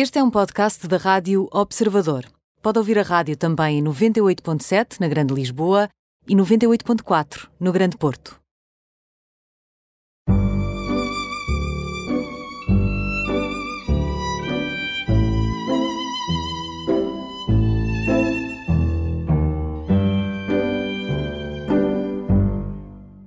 Este 0.00 0.20
é 0.20 0.22
um 0.22 0.30
podcast 0.30 0.86
da 0.86 0.96
Rádio 0.96 1.48
Observador. 1.50 2.24
Pode 2.62 2.78
ouvir 2.78 3.00
a 3.00 3.02
rádio 3.02 3.36
também 3.36 3.80
em 3.80 3.82
98.7 3.82 5.00
na 5.00 5.08
Grande 5.08 5.34
Lisboa 5.34 5.88
e 6.28 6.36
98.4 6.36 7.48
no 7.58 7.72
Grande 7.72 7.96
Porto. 7.96 8.38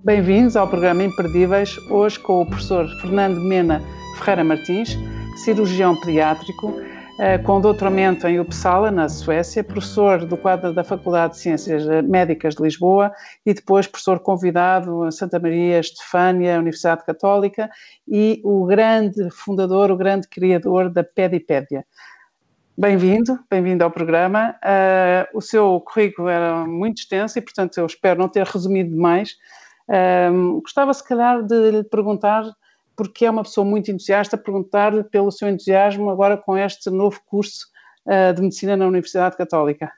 Bem-vindos 0.05 0.55
ao 0.55 0.69
programa 0.69 1.03
Imperdíveis, 1.03 1.77
hoje 1.89 2.17
com 2.17 2.43
o 2.43 2.45
professor 2.45 2.87
Fernando 3.01 3.41
Mena 3.41 3.81
Ferreira 4.19 4.45
Martins, 4.45 4.97
cirurgião 5.37 5.95
pediátrico, 5.99 6.73
eh, 7.19 7.37
com 7.37 7.61
doutoramento 7.61 8.27
em 8.27 8.39
Uppsala, 8.39 8.91
na 8.91 9.07
Suécia, 9.07 9.63
professor 9.63 10.25
do 10.25 10.37
quadro 10.37 10.73
da 10.73 10.83
Faculdade 10.83 11.33
de 11.33 11.39
Ciências 11.39 11.85
Médicas 12.03 12.55
de 12.55 12.63
Lisboa 12.63 13.11
e 13.45 13.53
depois 13.53 13.87
professor 13.87 14.19
convidado 14.19 15.07
em 15.07 15.11
Santa 15.11 15.39
Maria 15.39 15.79
Estefânia, 15.79 16.59
Universidade 16.59 17.05
Católica 17.05 17.69
e 18.07 18.41
o 18.43 18.65
grande 18.65 19.29
fundador, 19.31 19.91
o 19.91 19.97
grande 19.97 20.27
criador 20.27 20.89
da 20.89 21.03
Pedipédia. 21.03 21.85
Bem-vindo, 22.77 23.37
bem-vindo 23.49 23.83
ao 23.83 23.91
programa. 23.91 24.55
Uh, 24.63 25.37
o 25.37 25.41
seu 25.41 25.79
currículo 25.81 26.29
era 26.29 26.65
muito 26.65 26.99
extenso 26.99 27.37
e, 27.37 27.41
portanto, 27.41 27.77
eu 27.77 27.85
espero 27.85 28.19
não 28.19 28.29
ter 28.29 28.45
resumido 28.47 28.89
demais. 28.89 29.35
Um, 29.87 30.61
gostava, 30.61 30.93
se 30.93 31.07
calhar, 31.07 31.43
de 31.43 31.71
lhe 31.71 31.83
perguntar, 31.83 32.43
porque 33.01 33.25
é 33.25 33.31
uma 33.31 33.41
pessoa 33.41 33.65
muito 33.65 33.89
entusiasta, 33.89 34.37
perguntar-lhe 34.37 35.03
pelo 35.03 35.31
seu 35.31 35.49
entusiasmo 35.49 36.11
agora 36.11 36.37
com 36.37 36.55
este 36.55 36.87
novo 36.91 37.19
curso 37.25 37.65
uh, 38.05 38.31
de 38.31 38.43
Medicina 38.43 38.77
na 38.77 38.85
Universidade 38.85 39.35
Católica. 39.35 39.91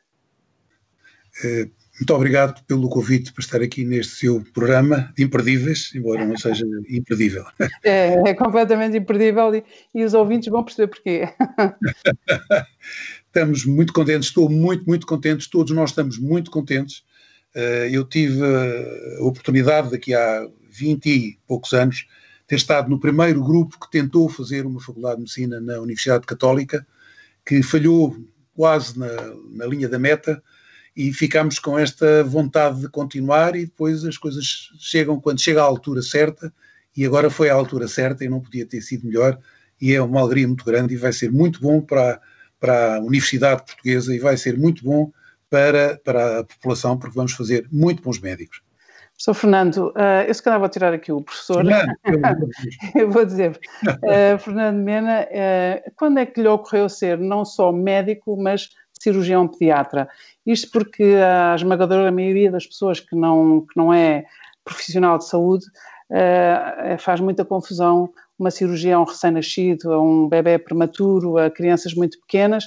Uh, 1.44 1.70
muito 2.00 2.14
obrigado 2.14 2.64
pelo 2.66 2.88
convite 2.88 3.34
para 3.34 3.44
estar 3.44 3.62
aqui 3.62 3.84
neste 3.84 4.16
seu 4.16 4.42
programa 4.54 5.12
de 5.18 5.26
imperdíveis, 5.26 5.92
embora 5.94 6.26
não 6.26 6.38
seja 6.38 6.66
imperdível. 6.90 7.44
É, 7.84 8.30
é 8.30 8.34
completamente 8.34 8.98
imperdível 8.98 9.54
e, 9.54 9.66
e, 9.94 10.06
os 10.06 10.14
ouvintes 10.14 10.48
vão 10.48 10.64
perceber 10.64 10.88
porquê. 10.88 11.28
estamos 13.28 13.66
muito 13.66 13.92
contentes, 13.92 14.30
estou 14.30 14.50
muito, 14.50 14.86
muito 14.86 15.06
contente, 15.06 15.50
todos 15.50 15.76
nós 15.76 15.90
estamos 15.90 16.18
muito 16.18 16.50
contentes 16.50 17.04
eh, 17.56 17.90
eu 17.92 18.04
tive 18.04 18.42
a 19.20 19.24
oportunidade, 19.24 19.92
daqui 19.92 20.14
a 20.14 20.48
20 20.70 21.06
e 21.06 21.40
poucos 21.48 21.74
anos, 21.74 22.08
ter 22.54 22.58
estado 22.58 22.88
no 22.88 23.00
primeiro 23.00 23.44
grupo 23.44 23.80
que 23.80 23.90
tentou 23.90 24.30
fazer 24.30 24.64
uma 24.64 24.80
faculdade 24.80 25.16
de 25.16 25.22
medicina 25.22 25.60
na 25.60 25.80
Universidade 25.80 26.26
Católica, 26.26 26.86
que 27.44 27.64
falhou 27.64 28.16
quase 28.56 28.98
na, 28.98 29.08
na 29.52 29.66
linha 29.66 29.90
da 29.90 29.98
meta 29.98 30.42
e 30.96 31.12
ficámos 31.12 31.58
com 31.58 31.80
esta 31.80 32.24
vontade 32.24 32.82
de 32.82 32.88
continuar 32.88 33.56
e 33.56 33.66
depois 33.66 34.06
as 34.06 34.20
coisas 34.20 34.70
chegam 34.78 35.20
quando 35.20 35.42
chega 35.42 35.62
à 35.62 35.64
altura 35.64 36.04
certa 36.04 36.54
e 36.96 37.04
agora 37.04 37.32
foi 37.32 37.50
à 37.50 37.56
altura 37.56 37.88
certa 37.88 38.24
e 38.24 38.30
não 38.30 38.40
podia 38.40 38.68
ter 38.68 38.82
sido 38.82 39.08
melhor 39.08 39.40
e 39.82 39.92
é 39.92 40.02
uma 40.02 40.22
alegria 40.22 40.48
muito 40.48 40.64
grande 40.64 40.94
e 40.94 40.98
vai 40.98 41.12
ser 41.12 41.32
muito 41.32 41.60
bom 41.60 41.82
para, 41.82 42.22
para 42.60 42.98
a 42.98 43.00
Universidade 43.00 43.66
Portuguesa 43.66 44.14
e 44.14 44.20
vai 44.20 44.38
ser 44.38 44.60
muito 44.60 44.84
bom 44.84 45.12
para, 45.50 46.00
para 46.04 46.42
a 46.42 46.44
população, 46.44 47.00
porque 47.00 47.16
vamos 47.16 47.32
fazer 47.32 47.68
muito 47.72 48.04
bons 48.04 48.20
médicos. 48.20 48.62
Professor 49.14 49.34
Fernando, 49.36 49.78
uh, 49.96 50.28
eu 50.28 50.34
se 50.34 50.42
calhar 50.42 50.60
vou 50.60 50.68
tirar 50.68 50.94
aqui 50.94 51.12
o 51.12 51.22
professor. 51.22 51.64
Eu 52.96 53.10
vou 53.10 53.24
dizer, 53.24 53.60
uh, 53.86 54.38
Fernando 54.40 54.78
Mena, 54.78 55.28
uh, 55.30 55.92
quando 55.96 56.18
é 56.18 56.26
que 56.26 56.42
lhe 56.42 56.48
ocorreu 56.48 56.90
ser 56.90 57.18
não 57.18 57.46
só 57.46 57.72
médico, 57.72 58.36
mas 58.36 58.70
cirurgião 59.00 59.48
pediatra? 59.48 60.10
Isto 60.46 60.72
porque 60.72 61.04
a 61.04 61.56
esmagadora 61.56 62.12
maioria 62.12 62.52
das 62.52 62.66
pessoas 62.66 63.00
que 63.00 63.16
não, 63.16 63.62
que 63.62 63.78
não 63.78 63.94
é 63.94 64.26
profissional 64.66 65.18
de 65.18 65.28
saúde 65.28 65.66
faz 67.00 67.20
muita 67.20 67.44
confusão 67.44 68.10
uma 68.38 68.52
cirurgia 68.52 68.96
a 68.96 69.00
um 69.00 69.04
recém-nascido, 69.04 69.94
a 69.94 70.02
um 70.02 70.28
bebê 70.28 70.58
prematuro, 70.58 71.38
a 71.38 71.50
crianças 71.50 71.94
muito 71.94 72.20
pequenas 72.22 72.66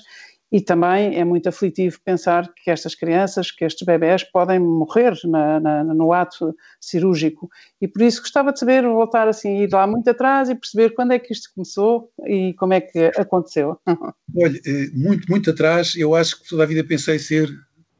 e 0.50 0.60
também 0.60 1.18
é 1.18 1.24
muito 1.24 1.48
aflitivo 1.48 1.98
pensar 2.04 2.52
que 2.54 2.70
estas 2.70 2.94
crianças, 2.94 3.50
que 3.50 3.64
estes 3.64 3.84
bebés 3.84 4.22
podem 4.22 4.60
morrer 4.60 5.12
na, 5.24 5.58
na, 5.58 5.84
no 5.84 6.12
ato 6.12 6.54
cirúrgico. 6.80 7.48
E 7.80 7.88
por 7.88 8.02
isso 8.02 8.20
gostava 8.20 8.52
de 8.52 8.60
saber, 8.60 8.82
voltar 8.84 9.26
assim, 9.26 9.62
ir 9.62 9.72
lá 9.72 9.86
muito 9.86 10.08
atrás 10.08 10.48
e 10.48 10.54
perceber 10.54 10.90
quando 10.90 11.12
é 11.12 11.18
que 11.18 11.32
isto 11.32 11.50
começou 11.54 12.10
e 12.26 12.54
como 12.54 12.74
é 12.74 12.80
que 12.80 13.10
aconteceu. 13.16 13.78
Olha, 14.36 14.60
eh, 14.64 14.88
muito, 14.92 15.28
muito 15.28 15.50
atrás, 15.50 15.96
eu 15.96 16.14
acho 16.14 16.40
que 16.40 16.48
toda 16.48 16.62
a 16.62 16.66
vida 16.66 16.84
pensei 16.84 17.18
ser 17.18 17.50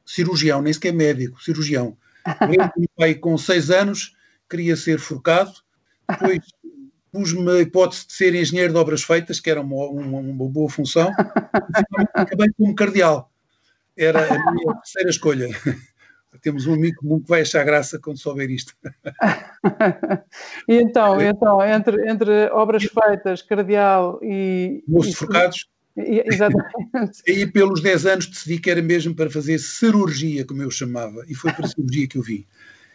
cirurgião, 0.04 0.62
nem 0.62 0.72
sequer 0.72 0.92
médico, 0.92 1.42
cirurgião. 1.42 1.96
Eu, 2.42 2.70
meu 2.76 2.88
pai, 2.96 3.14
com 3.14 3.36
seis 3.38 3.70
anos, 3.70 4.14
queria 4.48 4.76
ser 4.76 4.98
forcado, 4.98 5.52
depois 6.08 6.40
pus-me 7.12 7.50
a 7.50 7.60
hipótese 7.60 8.06
de 8.06 8.12
ser 8.12 8.34
engenheiro 8.34 8.72
de 8.72 8.78
obras 8.78 9.02
feitas, 9.02 9.40
que 9.40 9.50
era 9.50 9.60
uma, 9.60 9.86
uma, 9.88 10.18
uma 10.18 10.48
boa 10.48 10.68
função, 10.68 11.10
e 11.10 12.04
acabei 12.14 12.48
como 12.56 12.74
cardeal. 12.74 13.30
Era 13.96 14.20
a 14.20 14.52
minha 14.52 14.74
terceira 14.74 15.10
escolha. 15.10 15.48
Temos 16.42 16.66
um 16.66 16.74
amigo 16.74 16.98
comum 17.00 17.20
que 17.20 17.28
vai 17.28 17.40
achar 17.40 17.64
graça 17.64 17.98
quando 17.98 18.18
souber 18.18 18.50
isto. 18.50 18.74
e 20.68 20.76
então, 20.76 21.20
então 21.20 21.64
entre, 21.64 22.08
entre 22.10 22.50
obras 22.50 22.84
feitas, 22.84 23.42
cardeal 23.42 24.20
e. 24.22 24.84
Moço 24.86 25.10
de 25.10 25.16
forcados. 25.16 25.66
Exatamente. 25.96 27.22
Aí, 27.26 27.46
pelos 27.46 27.80
10 27.80 28.06
anos, 28.06 28.26
decidi 28.26 28.58
que 28.58 28.70
era 28.70 28.82
mesmo 28.82 29.14
para 29.14 29.30
fazer 29.30 29.58
cirurgia, 29.58 30.44
como 30.44 30.62
eu 30.62 30.70
chamava, 30.70 31.24
e 31.26 31.34
foi 31.34 31.52
para 31.52 31.64
a 31.64 31.68
cirurgia 31.68 32.06
que 32.06 32.18
eu 32.18 32.22
vi. 32.22 32.46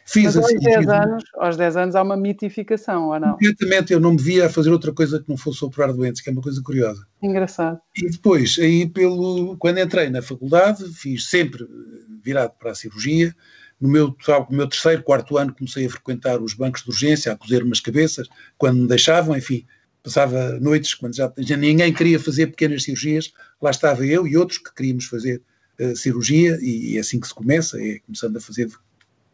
Fiz 0.06 0.35
Mas 0.35 0.38
aos, 0.38 0.45
assim, 0.45 0.59
10 0.59 0.88
anos, 0.88 1.23
aos 1.35 1.57
10 1.57 1.78
anos 1.78 1.95
há 1.95 2.01
uma 2.01 2.17
mitificação, 2.17 3.09
ou 3.09 3.19
não? 3.19 3.31
Completamente, 3.34 3.94
eu 3.94 4.00
não 4.00 4.12
me 4.12 4.22
via 4.22 4.47
a 4.47 4.50
fazer 4.50 4.69
outra 4.69 4.91
coisa 4.91 5.19
que 5.19 5.29
não 5.29 5.38
fosse 5.38 5.63
operar 5.63 5.94
doentes, 5.94 6.22
que 6.22 6.29
é 6.29 6.34
uma 6.34 6.41
coisa 6.41 6.62
curiosa. 6.62 7.06
Engraçado. 7.22 7.79
E 7.95 8.09
depois, 8.09 8.57
aí 8.59 8.88
pelo, 8.90 9.56
quando 9.57 9.79
entrei 9.79 10.09
na 10.09 10.22
faculdade, 10.22 10.84
fiz 10.94 11.29
sempre 11.29 11.66
virado 12.23 12.53
para 12.59 12.72
a 12.72 12.75
cirurgia. 12.75 13.34
No 13.79 13.90
meu, 13.90 14.16
no 14.28 14.57
meu 14.57 14.67
terceiro, 14.67 15.01
quarto 15.01 15.38
ano, 15.38 15.56
comecei 15.56 15.85
a 15.85 15.90
frequentar 15.90 16.41
os 16.41 16.53
bancos 16.53 16.84
de 16.84 16.90
urgência, 16.90 17.31
a 17.31 17.35
cozer 17.35 17.63
umas 17.63 17.79
cabeças, 17.79 18.28
quando 18.57 18.81
me 18.81 18.88
deixavam, 18.88 19.35
enfim, 19.35 19.66
passava 20.03 20.59
noites, 20.59 20.94
quando 20.94 21.16
já, 21.16 21.31
já 21.38 21.57
ninguém 21.57 21.94
queria 21.94 22.19
fazer 22.19 22.47
pequenas 22.47 22.84
cirurgias, 22.84 23.34
lá 23.61 23.72
estava 23.72 24.06
eu 24.06 24.28
e 24.28 24.38
outros 24.38 24.59
que 24.59 24.73
queríamos 24.73 25.06
fazer 25.06 25.41
uh, 25.79 25.95
cirurgia, 25.95 26.59
e 26.61 26.97
é 26.97 27.00
assim 27.00 27.19
que 27.19 27.28
se 27.28 27.34
começa, 27.34 27.81
é 27.81 28.00
começando 28.00 28.38
a 28.38 28.41
fazer 28.41 28.69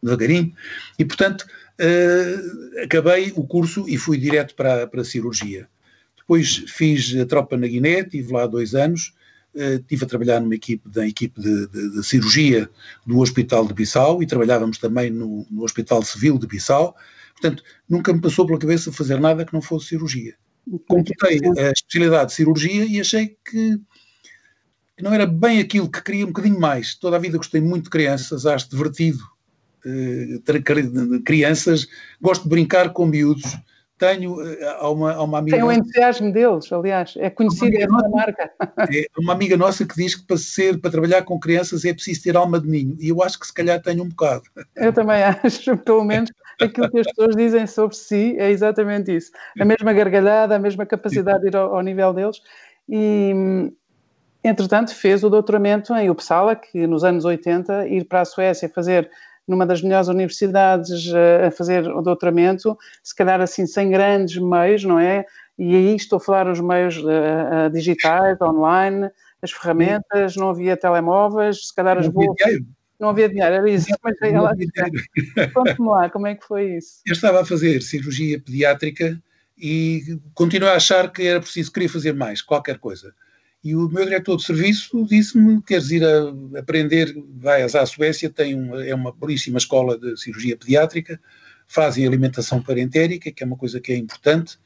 devagarinho, 0.02 0.52
e 0.98 1.04
portanto 1.04 1.42
uh, 1.42 2.82
acabei 2.84 3.32
o 3.36 3.46
curso 3.46 3.88
e 3.88 3.96
fui 3.96 4.18
direto 4.18 4.54
para, 4.54 4.86
para 4.86 5.02
a 5.02 5.04
cirurgia. 5.04 5.68
Depois 6.16 6.64
fiz 6.68 7.16
a 7.16 7.24
tropa 7.24 7.56
na 7.56 7.66
Guiné, 7.66 8.00
estive 8.00 8.32
lá 8.32 8.46
dois 8.46 8.74
anos, 8.74 9.14
uh, 9.54 9.80
estive 9.80 10.04
a 10.04 10.08
trabalhar 10.08 10.40
numa 10.40 10.54
equipe, 10.54 10.88
da 10.88 11.06
equipe 11.06 11.40
de, 11.40 11.66
de, 11.68 11.90
de, 11.92 12.04
cirurgia 12.04 12.68
do 13.06 13.18
Hospital 13.18 13.66
de 13.66 13.74
Bissau 13.74 14.22
e 14.22 14.26
trabalhávamos 14.26 14.78
também 14.78 15.10
no, 15.10 15.46
no 15.50 15.62
Hospital 15.62 16.02
Civil 16.02 16.38
de 16.38 16.46
Bissau, 16.46 16.94
portanto 17.40 17.62
nunca 17.88 18.12
me 18.12 18.20
passou 18.20 18.46
pela 18.46 18.58
cabeça 18.58 18.92
fazer 18.92 19.20
nada 19.20 19.44
que 19.44 19.54
não 19.54 19.62
fosse 19.62 19.88
cirurgia. 19.88 20.34
Completei 20.86 21.40
a 21.58 21.70
especialidade 21.70 22.28
de 22.28 22.36
cirurgia 22.36 22.84
e 22.84 23.00
achei 23.00 23.34
que 23.50 23.80
não 25.00 25.14
era 25.14 25.24
bem 25.24 25.60
aquilo 25.60 25.90
que 25.90 26.02
queria, 26.02 26.24
um 26.24 26.28
bocadinho 26.28 26.60
mais. 26.60 26.94
Toda 26.94 27.16
a 27.16 27.20
vida 27.20 27.38
gostei 27.38 27.60
muito 27.60 27.84
de 27.84 27.90
crianças, 27.90 28.44
acho 28.44 28.68
divertido 28.68 29.18
crianças, 31.24 31.86
gosto 32.20 32.44
de 32.44 32.48
brincar 32.48 32.92
com 32.92 33.06
miúdos. 33.06 33.56
Tenho 33.98 34.36
uh, 34.36 34.56
há 34.78 34.90
uma, 34.90 35.12
há 35.12 35.22
uma 35.24 35.38
amiga. 35.38 35.56
Tem 35.56 35.66
o 35.66 35.72
entusiasmo 35.72 36.32
deles, 36.32 36.72
aliás, 36.72 37.14
é 37.16 37.28
conhecida 37.28 37.78
essa 37.78 37.88
nossa, 37.88 38.08
marca. 38.08 38.50
É 38.94 39.06
uma 39.18 39.32
amiga 39.32 39.56
nossa 39.56 39.84
que 39.84 39.96
diz 39.96 40.14
que 40.14 40.24
para 40.24 40.36
ser, 40.36 40.80
para 40.80 40.90
trabalhar 40.90 41.22
com 41.22 41.38
crianças 41.38 41.84
é 41.84 41.92
preciso 41.92 42.22
ter 42.22 42.36
alma 42.36 42.60
de 42.60 42.68
ninho, 42.68 42.96
e 43.00 43.08
eu 43.08 43.20
acho 43.22 43.38
que 43.38 43.46
se 43.46 43.52
calhar 43.52 43.82
tenho 43.82 44.04
um 44.04 44.08
bocado. 44.08 44.44
Eu 44.76 44.92
também 44.92 45.20
acho, 45.42 45.76
pelo 45.78 46.04
menos 46.04 46.30
aquilo 46.60 46.90
que 46.90 47.00
as 47.00 47.06
pessoas 47.08 47.34
dizem 47.34 47.66
sobre 47.66 47.96
si 47.96 48.36
é 48.38 48.50
exatamente 48.50 49.14
isso. 49.14 49.32
A 49.60 49.64
mesma 49.64 49.92
gargalhada, 49.92 50.54
a 50.54 50.58
mesma 50.60 50.86
capacidade 50.86 51.40
de 51.40 51.48
ir 51.48 51.56
ao, 51.56 51.74
ao 51.74 51.82
nível 51.82 52.12
deles. 52.12 52.40
E, 52.88 53.32
entretanto, 54.44 54.94
fez 54.94 55.24
o 55.24 55.30
doutoramento 55.30 55.92
em 55.94 56.08
Uppsala, 56.08 56.54
que 56.54 56.86
nos 56.86 57.02
anos 57.02 57.24
80, 57.24 57.88
ir 57.88 58.04
para 58.04 58.20
a 58.20 58.24
Suécia 58.24 58.68
fazer 58.68 59.10
numa 59.48 59.64
das 59.64 59.82
melhores 59.82 60.08
universidades 60.08 61.10
eh, 61.12 61.46
a 61.46 61.50
fazer 61.50 61.88
o 61.88 62.02
doutoramento, 62.02 62.76
se 63.02 63.14
calhar 63.16 63.40
assim 63.40 63.66
sem 63.66 63.90
grandes 63.90 64.36
meios, 64.36 64.84
não 64.84 64.98
é? 64.98 65.24
E 65.58 65.74
aí 65.74 65.96
estou 65.96 66.18
a 66.18 66.20
falar 66.20 66.48
os 66.48 66.60
meios 66.60 66.98
uh, 66.98 67.68
digitais, 67.72 68.40
online, 68.40 69.10
as 69.42 69.50
ferramentas, 69.50 70.36
não 70.36 70.50
havia 70.50 70.76
telemóveis, 70.76 71.66
se 71.66 71.74
calhar 71.74 71.98
as 71.98 72.06
boas. 72.06 72.36
Não 73.00 73.08
havia 73.08 73.28
dinheiro, 73.28 73.54
era 73.54 73.70
isso. 73.70 73.86
Conte-me 75.54 75.88
lá, 75.88 76.10
como 76.10 76.26
é 76.26 76.34
que 76.34 76.44
foi 76.44 76.76
isso? 76.76 77.00
Eu 77.06 77.12
estava 77.12 77.40
a 77.40 77.44
fazer 77.44 77.80
cirurgia 77.80 78.40
pediátrica 78.40 79.20
e 79.56 80.20
continuo 80.34 80.68
a 80.68 80.74
achar 80.74 81.10
que 81.12 81.26
era 81.26 81.40
preciso, 81.40 81.72
queria 81.72 81.88
fazer 81.88 82.12
mais, 82.12 82.42
qualquer 82.42 82.78
coisa. 82.78 83.12
E 83.62 83.74
o 83.74 83.88
meu 83.88 84.04
diretor 84.04 84.36
de 84.36 84.44
serviço 84.44 85.04
disse-me: 85.06 85.60
queres 85.62 85.90
ir 85.90 86.04
a 86.04 86.58
aprender, 86.58 87.14
vais 87.36 87.74
à 87.74 87.84
Suécia, 87.84 88.30
tem 88.30 88.54
uma, 88.54 88.84
é 88.84 88.94
uma 88.94 89.12
belíssima 89.12 89.58
escola 89.58 89.98
de 89.98 90.16
cirurgia 90.16 90.56
pediátrica, 90.56 91.20
fazem 91.66 92.06
alimentação 92.06 92.62
parentérica, 92.62 93.32
que 93.32 93.42
é 93.42 93.46
uma 93.46 93.56
coisa 93.56 93.80
que 93.80 93.92
é 93.92 93.96
importante, 93.96 94.58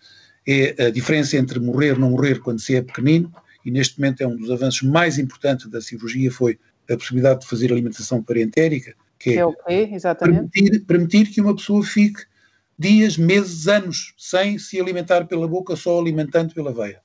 é 0.46 0.86
a 0.86 0.90
diferença 0.90 1.36
entre 1.36 1.58
morrer 1.58 1.96
e 1.96 1.98
não 1.98 2.10
morrer 2.10 2.40
quando 2.40 2.60
se 2.60 2.74
é 2.76 2.82
pequenino, 2.82 3.32
e 3.64 3.70
neste 3.70 3.98
momento 3.98 4.20
é 4.22 4.26
um 4.26 4.36
dos 4.36 4.50
avanços 4.50 4.82
mais 4.82 5.18
importantes 5.18 5.68
da 5.68 5.80
cirurgia, 5.80 6.30
foi 6.30 6.58
a 6.90 6.96
possibilidade 6.96 7.40
de 7.40 7.46
fazer 7.46 7.72
alimentação 7.72 8.22
parentérica, 8.22 8.94
que 9.18 9.30
é, 9.30 9.36
é 9.36 9.46
okay, 9.46 9.88
permitir, 10.18 10.80
permitir 10.80 11.26
que 11.30 11.40
uma 11.40 11.54
pessoa 11.54 11.82
fique 11.84 12.22
dias, 12.78 13.16
meses, 13.16 13.68
anos, 13.68 14.14
sem 14.18 14.58
se 14.58 14.80
alimentar 14.80 15.26
pela 15.26 15.46
boca, 15.46 15.76
só 15.76 15.98
alimentando 16.00 16.52
pela 16.52 16.72
veia. 16.72 17.00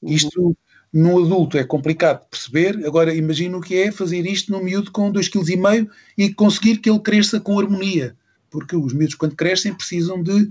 Uhum. 0.00 0.12
Isto 0.12 0.56
no 0.92 1.24
adulto 1.24 1.56
é 1.56 1.64
complicado 1.64 2.22
de 2.22 2.28
perceber, 2.28 2.86
agora 2.86 3.14
imagino 3.14 3.58
o 3.58 3.60
que 3.62 3.76
é 3.76 3.90
fazer 3.90 4.26
isto 4.26 4.52
num 4.52 4.62
miúdo 4.62 4.90
com 4.90 5.10
2,5 5.10 5.44
kg 5.44 5.90
e 6.18 6.34
conseguir 6.34 6.78
que 6.78 6.90
ele 6.90 7.00
cresça 7.00 7.40
com 7.40 7.58
harmonia, 7.58 8.14
porque 8.50 8.76
os 8.76 8.92
miúdos 8.92 9.14
quando 9.14 9.34
crescem 9.34 9.72
precisam 9.72 10.22
de 10.22 10.50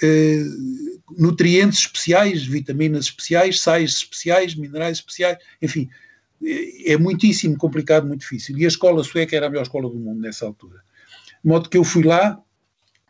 eh, 0.00 0.44
nutrientes 1.18 1.80
especiais, 1.80 2.44
vitaminas 2.44 3.06
especiais, 3.06 3.60
sais 3.60 3.92
especiais, 3.92 4.54
minerais 4.54 4.98
especiais, 4.98 5.38
enfim, 5.60 5.88
é 6.84 6.96
muitíssimo 6.96 7.56
complicado, 7.56 8.06
muito 8.06 8.20
difícil. 8.20 8.56
E 8.58 8.64
a 8.64 8.68
escola 8.68 9.02
sueca 9.04 9.36
era 9.36 9.46
a 9.46 9.50
melhor 9.50 9.62
escola 9.62 9.88
do 9.88 9.98
mundo 9.98 10.20
nessa 10.20 10.46
altura. 10.46 10.78
De 11.42 11.48
modo 11.48 11.68
que 11.68 11.76
eu 11.76 11.84
fui 11.84 12.02
lá, 12.02 12.40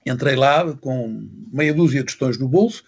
entrei 0.05 0.37
lá 0.37 0.73
com 0.77 1.29
meia 1.53 1.73
dúzia 1.73 2.01
de 2.01 2.07
questões 2.07 2.39
no 2.39 2.49
bolso, 2.49 2.85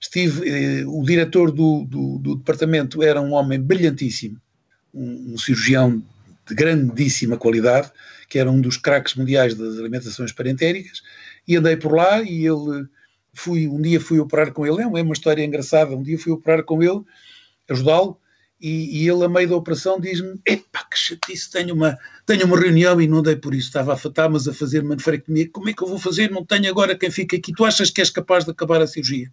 estive, 0.00 0.48
eh, 0.48 0.84
o 0.86 1.02
diretor 1.04 1.52
do, 1.52 1.84
do, 1.84 2.18
do, 2.18 2.36
departamento 2.36 3.02
era 3.02 3.20
um 3.20 3.32
homem 3.32 3.60
brilhantíssimo, 3.60 4.40
um, 4.92 5.34
um, 5.34 5.38
cirurgião 5.38 6.02
de 6.48 6.54
grandíssima 6.54 7.36
qualidade, 7.36 7.90
que 8.28 8.38
era 8.38 8.50
um 8.50 8.60
dos 8.60 8.76
craques 8.76 9.14
mundiais 9.14 9.54
das 9.54 9.78
alimentações 9.78 10.32
parentéricas, 10.32 11.02
e 11.46 11.56
andei 11.56 11.76
por 11.76 11.94
lá 11.94 12.22
e 12.22 12.46
ele, 12.46 12.88
fui, 13.34 13.68
um 13.68 13.80
dia 13.80 14.00
fui 14.00 14.18
operar 14.18 14.52
com 14.52 14.66
ele, 14.66 14.82
é 14.82 14.86
uma 14.86 15.12
história 15.12 15.44
engraçada, 15.44 15.94
um 15.94 16.02
dia 16.02 16.18
fui 16.18 16.32
operar 16.32 16.64
com 16.64 16.82
ele, 16.82 17.02
ajudá-lo, 17.68 18.18
e, 18.60 19.02
e, 19.02 19.08
ele, 19.08 19.24
a 19.24 19.28
meio 19.28 19.48
da 19.48 19.56
operação, 19.56 19.98
diz-me: 19.98 20.38
Epá, 20.46 20.84
que 20.84 20.98
chatice, 20.98 21.50
tenho 21.50 21.74
uma, 21.74 21.96
tenho 22.26 22.44
uma 22.44 22.60
reunião 22.60 23.00
e 23.00 23.08
não 23.08 23.22
dei 23.22 23.34
por 23.34 23.54
isso, 23.54 23.68
estava 23.68 23.94
a 23.94 24.28
mas 24.28 24.46
a 24.46 24.52
fazer 24.52 24.82
manefarectomia. 24.82 25.48
Como 25.50 25.70
é 25.70 25.72
que 25.72 25.82
eu 25.82 25.88
vou 25.88 25.98
fazer? 25.98 26.30
Não 26.30 26.44
tenho 26.44 26.68
agora 26.68 26.94
quem 26.94 27.10
fica 27.10 27.36
aqui. 27.36 27.54
Tu 27.54 27.64
achas 27.64 27.88
que 27.88 28.02
és 28.02 28.10
capaz 28.10 28.44
de 28.44 28.50
acabar 28.50 28.82
a 28.82 28.86
cirurgia? 28.86 29.32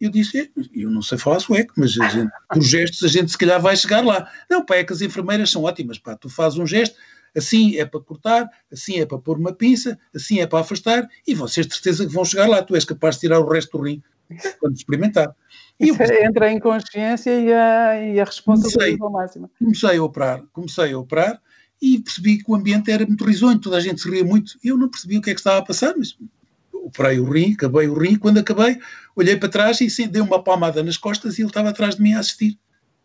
Eu 0.00 0.10
disse: 0.10 0.38
é, 0.38 0.48
Eu 0.74 0.90
não 0.90 1.02
sei 1.02 1.18
falar 1.18 1.40
sueco, 1.40 1.74
mas 1.76 1.92
gente, 1.92 2.30
por 2.48 2.62
gestos 2.62 3.04
a 3.04 3.08
gente 3.08 3.30
se 3.30 3.38
calhar 3.38 3.60
vai 3.60 3.76
chegar 3.76 4.04
lá. 4.04 4.28
Não, 4.50 4.64
pá, 4.64 4.76
é 4.76 4.84
que 4.84 4.92
as 4.92 5.00
enfermeiras 5.00 5.50
são 5.50 5.62
ótimas, 5.62 5.98
pá, 5.98 6.16
tu 6.16 6.28
fazes 6.28 6.58
um 6.58 6.66
gesto, 6.66 6.96
assim 7.36 7.76
é 7.78 7.84
para 7.84 8.00
cortar, 8.00 8.48
assim 8.72 9.00
é 9.00 9.06
para 9.06 9.18
pôr 9.18 9.38
uma 9.38 9.52
pinça, 9.52 9.98
assim 10.14 10.40
é 10.40 10.46
para 10.46 10.60
afastar, 10.60 11.08
e 11.26 11.34
vocês 11.34 11.66
de 11.66 11.74
certeza 11.74 12.06
que 12.06 12.12
vão 12.12 12.24
chegar 12.24 12.48
lá. 12.48 12.62
Tu 12.62 12.74
és 12.74 12.84
capaz 12.84 13.16
de 13.16 13.22
tirar 13.22 13.40
o 13.40 13.48
resto 13.48 13.78
do 13.78 13.84
rim 13.84 14.02
quando 14.58 14.74
experimentar. 14.74 15.34
E 15.78 15.88
eu, 15.88 15.96
entra 16.22 16.46
a 16.46 16.52
inconsciência 16.52 17.30
e 17.30 17.52
a, 17.52 18.00
e 18.00 18.20
a 18.20 18.24
responsabilidade 18.24 18.98
comecei, 18.98 19.20
máxima. 19.20 19.50
Comecei 19.58 19.96
a 19.96 20.02
operar, 20.02 20.42
comecei 20.52 20.92
a 20.92 20.98
operar 20.98 21.42
e 21.82 22.00
percebi 22.00 22.38
que 22.38 22.50
o 22.50 22.54
ambiente 22.54 22.90
era 22.90 23.04
muito 23.06 23.24
risonho, 23.24 23.58
toda 23.58 23.76
a 23.76 23.80
gente 23.80 24.00
se 24.00 24.08
ria 24.08 24.24
muito. 24.24 24.52
Eu 24.62 24.76
não 24.76 24.88
percebi 24.88 25.18
o 25.18 25.22
que 25.22 25.30
é 25.30 25.34
que 25.34 25.40
estava 25.40 25.58
a 25.58 25.64
passar, 25.64 25.94
mas 25.96 26.16
operei 26.84 27.18
o 27.18 27.24
rim, 27.24 27.54
acabei 27.54 27.88
o 27.88 27.94
rim. 27.94 28.16
Quando 28.16 28.38
acabei, 28.38 28.78
olhei 29.16 29.36
para 29.36 29.48
trás 29.48 29.80
e 29.80 30.06
dei 30.06 30.22
uma 30.22 30.42
palmada 30.42 30.82
nas 30.82 30.96
costas 30.96 31.38
e 31.38 31.42
ele 31.42 31.48
estava 31.48 31.70
atrás 31.70 31.96
de 31.96 32.02
mim 32.02 32.14
a 32.14 32.20
assistir. 32.20 32.58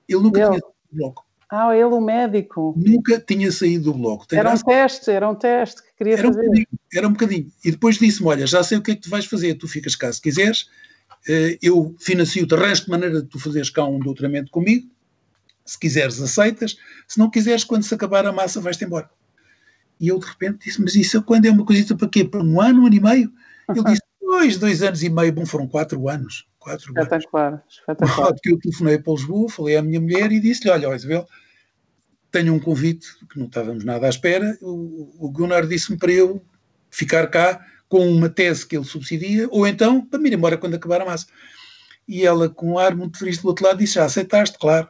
Ele 0.07 0.21
nunca 0.21 0.39
ele. 0.39 0.49
tinha 0.49 0.59
saído 0.59 0.73
do 0.91 0.97
bloco. 0.97 1.25
Ah, 1.51 1.75
ele, 1.75 1.85
o 1.85 2.01
médico. 2.01 2.75
Nunca 2.77 3.19
tinha 3.19 3.51
saído 3.51 3.85
do 3.85 3.93
bloco. 3.93 4.27
Tem 4.27 4.37
era 4.37 4.53
um 4.53 4.57
teste, 4.57 5.09
era 5.09 5.29
um 5.29 5.35
teste 5.35 5.81
que 5.81 5.89
queria 5.97 6.13
era 6.13 6.27
fazer. 6.27 6.47
Um 6.47 6.63
era 6.93 7.07
um 7.07 7.11
bocadinho. 7.11 7.51
E 7.65 7.71
depois 7.71 7.97
disse-me: 7.97 8.27
Olha, 8.27 8.45
já 8.45 8.61
sei 8.63 8.77
o 8.77 8.81
que 8.81 8.91
é 8.91 8.95
que 8.95 9.01
tu 9.01 9.09
vais 9.09 9.25
fazer, 9.25 9.55
tu 9.55 9.67
ficas 9.67 9.95
cá 9.95 10.11
se 10.13 10.21
quiseres 10.21 10.67
eh, 11.27 11.57
eu 11.61 11.95
financio-te, 11.99 12.53
arranjo 12.53 12.85
de 12.85 12.89
maneira 12.89 13.21
de 13.21 13.27
tu 13.27 13.39
fazeres 13.39 13.69
cá 13.69 13.83
um 13.83 13.99
doutoramento 13.99 14.51
comigo, 14.51 14.89
se 15.65 15.77
quiseres 15.77 16.21
aceitas, 16.21 16.77
se 17.07 17.19
não 17.19 17.29
quiseres, 17.29 17.63
quando 17.63 17.83
se 17.83 17.93
acabar 17.93 18.25
a 18.25 18.31
massa 18.31 18.61
vais-te 18.61 18.85
embora. 18.85 19.09
E 19.99 20.07
eu 20.07 20.17
de 20.17 20.25
repente 20.25 20.65
disse, 20.65 20.81
mas 20.81 20.95
isso 20.95 21.21
quando 21.23 21.45
é 21.45 21.51
uma 21.51 21.65
coisita 21.65 21.95
para 21.95 22.07
quê? 22.07 22.23
Para 22.23 22.41
um 22.41 22.61
ano, 22.61 22.83
um 22.83 22.85
ano 22.85 22.95
e 22.95 22.99
meio? 22.99 23.31
Ele 23.69 23.83
disse, 23.83 24.01
dois, 24.21 24.57
dois 24.57 24.81
anos 24.81 25.03
e 25.03 25.09
meio, 25.09 25.33
bom, 25.33 25.45
foram 25.45 25.67
quatro 25.67 26.07
anos. 26.09 26.47
Quatro 26.59 26.87
espetacular, 26.87 27.53
anos. 27.53 27.63
espetacular. 27.69 28.33
Que 28.41 28.51
eu 28.51 28.59
telefonei 28.59 28.99
para 28.99 29.13
Lisboa, 29.13 29.49
falei 29.49 29.77
à 29.77 29.81
minha 29.81 29.99
mulher 29.99 30.31
e 30.31 30.39
disse-lhe, 30.39 30.71
olha, 30.71 30.95
Isabel, 30.95 31.27
tenho 32.31 32.53
um 32.53 32.59
convite 32.59 33.07
que 33.27 33.39
não 33.39 33.47
estávamos 33.47 33.83
nada 33.83 34.05
à 34.05 34.09
espera, 34.09 34.57
o, 34.61 35.25
o 35.25 35.31
Gunnar 35.31 35.65
disse-me 35.67 35.97
para 35.97 36.11
eu 36.11 36.43
ficar 36.89 37.27
cá 37.27 37.65
com 37.87 38.07
uma 38.07 38.29
tese 38.29 38.65
que 38.65 38.77
ele 38.77 38.85
subsidia, 38.85 39.47
ou 39.49 39.67
então 39.67 40.05
para 40.05 40.19
me 40.19 40.29
ir 40.29 40.33
embora 40.33 40.57
quando 40.57 40.75
acabar 40.75 41.01
a 41.01 41.05
massa. 41.05 41.25
E 42.07 42.25
ela, 42.25 42.49
com 42.49 42.73
um 42.73 42.79
ar 42.79 42.95
muito 42.95 43.19
triste 43.19 43.41
do 43.41 43.47
outro 43.47 43.65
lado, 43.65 43.79
disse: 43.79 43.95
Já 43.95 44.05
aceitaste, 44.05 44.57
claro. 44.59 44.87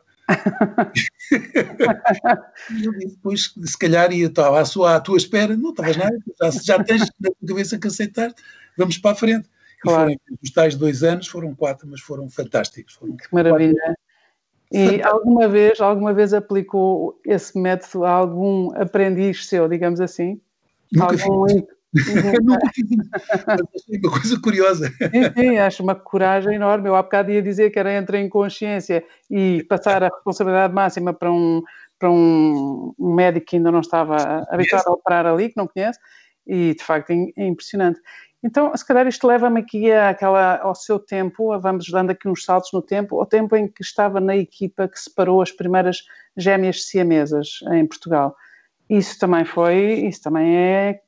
e 2.72 2.86
eu 2.86 2.92
disse: 2.94 3.18
Pois, 3.22 3.54
se 3.64 3.78
calhar 3.78 4.12
ia 4.12 4.28
estava 4.28 4.60
à, 4.60 4.66
sua, 4.66 4.96
à 4.96 5.00
tua 5.00 5.18
espera, 5.18 5.56
não 5.56 5.72
estavas 5.72 5.98
nada, 5.98 6.18
já, 6.42 6.50
já 6.52 6.84
tens 6.84 7.02
na 7.20 7.30
tua 7.30 7.48
cabeça 7.48 7.80
que 7.80 7.88
aceitaste, 7.88 8.42
vamos 8.80 8.98
para 8.98 9.12
a 9.12 9.16
frente. 9.16 9.48
Claro. 9.82 10.10
Foram, 10.10 10.18
os 10.42 10.52
tais 10.52 10.76
dois 10.76 11.04
anos 11.04 11.28
foram 11.28 11.54
quatro, 11.54 11.88
mas 11.88 12.02
foram 12.02 12.30
fantásticos. 12.30 12.96
Foram 12.96 13.16
que 13.16 13.26
maravilha. 13.32 13.76
Quatro. 13.76 13.96
E 14.72 15.02
alguma 15.02 15.48
vez, 15.48 15.82
alguma 15.82 16.14
vez 16.14 16.34
aplicou 16.34 17.20
esse 17.26 17.58
método 17.58 18.06
a 18.06 18.12
algum 18.12 18.72
aprendiz 18.80 19.48
seu, 19.48 19.68
digamos 19.68 20.00
assim? 20.00 20.40
Nunca 20.92 21.24
algum... 21.24 21.48
fiz. 21.48 21.56
Uhum. 21.56 21.68
uma 24.04 24.12
coisa 24.12 24.40
curiosa. 24.42 24.90
Sim, 24.90 25.34
sim, 25.36 25.58
acho 25.58 25.82
uma 25.82 25.96
coragem 25.96 26.56
enorme. 26.56 26.88
Eu 26.88 26.96
há 26.96 27.02
bocado 27.02 27.32
ia 27.32 27.42
dizer 27.42 27.72
que 27.72 27.80
era 27.80 27.94
entre 27.94 28.18
a 28.18 28.22
inconsciência 28.22 29.04
e 29.30 29.64
passar 29.64 30.04
a 30.04 30.10
responsabilidade 30.10 30.74
máxima 30.74 31.14
para 31.14 31.32
um, 31.32 31.64
para 31.98 32.12
um, 32.12 32.94
um 33.00 33.14
médico 33.14 33.48
que 33.48 33.56
ainda 33.56 33.72
não 33.72 33.80
estava 33.80 34.46
habituado 34.50 34.88
a 34.88 34.92
operar 34.92 35.26
ali, 35.26 35.50
que 35.50 35.58
não 35.58 35.68
conhece, 35.68 36.00
e 36.46 36.76
de 36.76 36.84
facto 36.84 37.10
é, 37.10 37.16
é 37.38 37.48
impressionante. 37.48 38.00
Então, 38.44 38.76
se 38.76 38.86
calhar 38.86 39.06
isto 39.08 39.28
leva-me 39.28 39.60
aqui 39.60 39.92
àquela, 39.92 40.58
ao 40.62 40.74
seu 40.74 40.98
tempo, 40.98 41.58
vamos 41.60 41.90
dando 41.90 42.12
aqui 42.12 42.28
uns 42.28 42.46
saltos 42.46 42.72
no 42.72 42.82
tempo, 42.82 43.20
ao 43.20 43.26
tempo 43.26 43.56
em 43.56 43.68
que 43.68 43.82
estava 43.82 44.22
na 44.22 44.36
equipa 44.36 44.88
que 44.88 45.00
separou 45.00 45.42
as 45.42 45.52
primeiras 45.52 46.04
gêmeas 46.38 46.86
siamesas 46.86 47.60
em 47.74 47.86
Portugal. 47.86 48.36
Isso 48.90 49.20
também 49.20 49.44
foi, 49.44 50.06
isso 50.08 50.22
também 50.22 50.56
é 50.56 51.00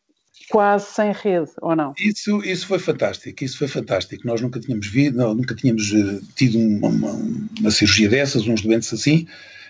quase 0.50 0.88
sem 0.88 1.14
rede, 1.14 1.52
ou 1.62 1.76
não? 1.76 1.94
Isso, 1.98 2.44
isso 2.44 2.68
foi 2.68 2.80
fantástico, 2.80 3.44
isso 3.44 3.58
foi 3.58 3.68
fantástico. 3.68 4.28
Nós 4.28 4.42
nunca 4.42 4.60
tínhamos 4.60 4.88
visto, 4.88 5.16
nunca 5.16 5.56
tínhamos 5.56 5.92
uh, 5.94 6.22
tido 6.36 6.60
uma, 6.60 6.90
uma, 6.90 7.12
uma, 7.60 7.72
cirurgia 7.72 8.10
dessas, 8.10 8.46
uns 8.46 8.62
doentes 8.62 8.92
assim. 8.94 9.26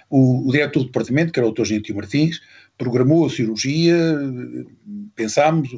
O, 0.10 0.50
o 0.50 0.52
diretor 0.52 0.80
do 0.80 0.86
departamento, 0.88 1.32
que 1.32 1.40
era 1.40 1.48
o 1.48 1.52
Dr. 1.52 1.66
Gentil 1.66 1.96
Martins, 1.96 2.42
programou 2.78 3.26
a 3.26 3.30
cirurgia, 3.30 3.96
pensámos, 5.16 5.70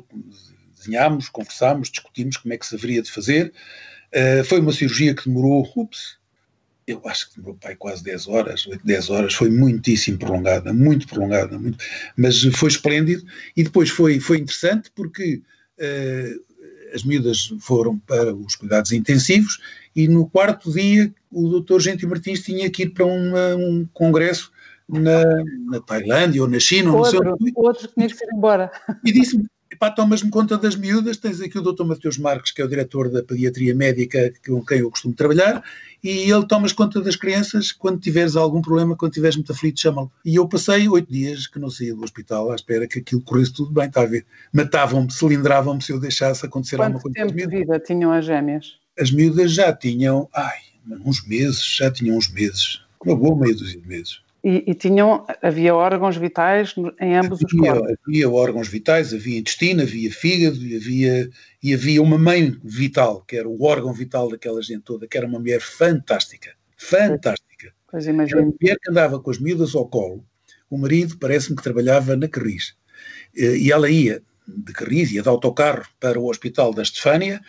desenhámos, 0.84 1.30
conversámos, 1.30 1.90
discutimos 1.90 2.38
como 2.38 2.54
é 2.54 2.58
que 2.58 2.66
se 2.66 2.76
haveria 2.76 3.02
de 3.02 3.12
fazer. 3.12 3.54
Uh, 4.14 4.44
foi 4.44 4.60
uma 4.60 4.72
cirurgia 4.72 5.16
que 5.16 5.26
demorou, 5.26 5.68
ups, 5.76 6.18
eu 6.86 7.02
acho 7.06 7.30
que 7.30 7.38
demorou 7.38 7.58
pai 7.60 7.76
quase 7.76 8.04
10 8.04 8.28
horas, 8.28 8.68
8, 8.68 8.86
10 8.86 9.10
horas, 9.10 9.34
foi 9.34 9.50
muitíssimo 9.50 10.18
prolongada, 10.18 10.74
muito 10.74 11.08
prolongada, 11.08 11.58
muito, 11.58 11.78
mas 12.18 12.42
foi 12.56 12.70
esplêndido 12.70 13.24
e 13.56 13.64
depois 13.64 13.90
foi, 13.90 14.20
foi 14.20 14.38
interessante 14.38 14.92
porque 14.94 15.42
uh, 15.80 16.54
as 16.94 17.04
miúdas 17.04 17.54
foram 17.60 17.98
para 18.00 18.34
os 18.36 18.56
cuidados 18.56 18.92
intensivos 18.92 19.60
e 19.96 20.08
no 20.08 20.30
quarto 20.30 20.72
dia 20.72 21.14
o 21.32 21.60
Dr. 21.60 21.80
Gentil 21.80 22.10
Martins 22.10 22.44
tinha 22.44 22.70
que 22.70 22.84
ir 22.84 22.90
para 22.90 23.06
uma, 23.06 23.56
um 23.56 23.88
congresso 23.94 24.52
na, 24.88 25.24
na, 25.72 25.80
Tailândia 25.82 26.42
ou 26.42 26.48
na 26.48 26.60
China, 26.60 26.94
outro, 26.94 27.24
não 27.24 27.24
sei 27.24 27.32
onde. 27.32 27.54
Outro 27.56 27.88
tinha 27.88 28.08
que 28.08 28.14
ir 28.14 28.34
embora. 28.34 28.72
E 29.04 29.12
disse-me, 29.12 29.46
Epá, 29.74 29.90
tomas-me 29.90 30.30
conta 30.30 30.56
das 30.56 30.76
miúdas, 30.76 31.18
tens 31.18 31.42
aqui 31.42 31.58
o 31.58 31.62
Dr. 31.64 31.84
Mateus 31.84 32.20
Marques, 32.20 32.52
que 32.52 32.62
é 32.62 32.66
o 32.66 32.68
diretor 32.68 33.10
da 33.10 33.24
pediatria 33.24 33.74
médica 33.74 34.32
com 34.46 34.64
quem 34.64 34.82
eu 34.82 34.92
costumo 34.92 35.16
trabalhar, 35.16 35.64
e 36.04 36.32
ele 36.32 36.46
tomas 36.46 36.72
conta 36.72 37.02
das 37.02 37.16
crianças 37.16 37.72
quando 37.72 38.00
tiveres 38.00 38.36
algum 38.36 38.62
problema, 38.62 38.96
quando 38.96 39.14
tiveres 39.14 39.36
muito 39.36 39.52
aflito, 39.52 39.82
chama-lo. 39.82 40.12
E 40.24 40.36
eu 40.36 40.48
passei 40.48 40.88
oito 40.88 41.12
dias 41.12 41.48
que 41.48 41.58
não 41.58 41.72
saía 41.72 41.96
do 41.96 42.04
hospital 42.04 42.52
à 42.52 42.56
espera 42.56 42.88
que 42.88 43.00
aquilo 43.00 43.22
corresse 43.22 43.52
tudo 43.52 43.72
bem, 43.72 43.88
está 43.88 44.04
a 44.04 44.06
ver? 44.06 44.28
Matavam-me, 44.54 45.12
cilindravam-me 45.12 45.82
se 45.82 45.92
eu 45.92 46.00
deixasse 46.00 46.46
acontecer 46.46 46.76
Quanto 46.76 46.86
alguma 46.86 47.02
coisa. 47.02 47.18
Quanto 47.18 47.36
tempo 47.36 47.50
de 47.50 47.58
vida 47.58 47.80
tinham 47.80 48.12
as 48.12 48.26
gêmeas? 48.26 48.78
As 49.00 49.10
miúdas 49.10 49.54
já 49.54 49.74
tinham, 49.74 50.30
ai, 50.36 50.60
uns 51.04 51.26
meses, 51.26 51.66
já 51.66 51.90
tinham 51.90 52.16
uns 52.16 52.32
meses, 52.32 52.80
uma 53.04 53.16
boa 53.16 53.36
meia 53.36 53.56
dúzia 53.56 53.82
de 53.82 53.88
meses. 53.88 54.23
E, 54.44 54.72
e, 54.72 54.74
tinham, 54.74 55.26
havia 55.42 55.74
órgãos 55.74 56.18
vitais 56.18 56.76
em 57.00 57.16
ambos 57.16 57.40
havia, 57.42 57.74
os 57.74 57.80
corpos? 57.80 57.98
Havia 58.06 58.30
órgãos 58.30 58.68
vitais, 58.68 59.14
havia 59.14 59.40
intestino, 59.40 59.84
havia 59.84 60.12
fígado 60.12 60.58
e 60.58 60.76
havia, 60.76 61.30
e 61.64 61.74
havia 61.74 62.02
uma 62.02 62.18
mãe 62.18 62.54
vital, 62.62 63.24
que 63.26 63.38
era 63.38 63.48
o 63.48 63.64
órgão 63.64 63.94
vital 63.94 64.30
daquela 64.30 64.62
gente 64.62 64.82
toda, 64.82 65.08
que 65.08 65.18
era 65.18 65.26
uma 65.26 65.40
mulher 65.40 65.62
fantástica, 65.62 66.52
fantástica. 66.76 67.74
Pois 67.90 68.06
imagino. 68.06 68.40
Era 68.40 68.48
uma 68.48 68.56
mulher 68.60 68.78
que 68.82 68.92
andava 68.92 69.20
com 69.20 69.32
as 69.32 69.40
miúdas 69.40 69.74
ao 69.76 69.88
colo. 69.88 70.26
O 70.70 70.78
marido 70.78 71.18
parece-me 71.18 71.56
que 71.56 71.64
trabalhava 71.64 72.18
na 72.18 72.28
Carris. 72.28 72.76
Eh, 73.38 73.58
e 73.58 73.72
ela 73.72 73.90
ia 73.90 74.22
de 74.46 74.74
Carris, 74.74 75.12
ia 75.12 75.22
de 75.22 75.30
autocarro 75.30 75.86
para 76.00 76.20
o 76.20 76.30
hospital 76.30 76.74
da 76.74 76.82
Estefânia 76.82 77.42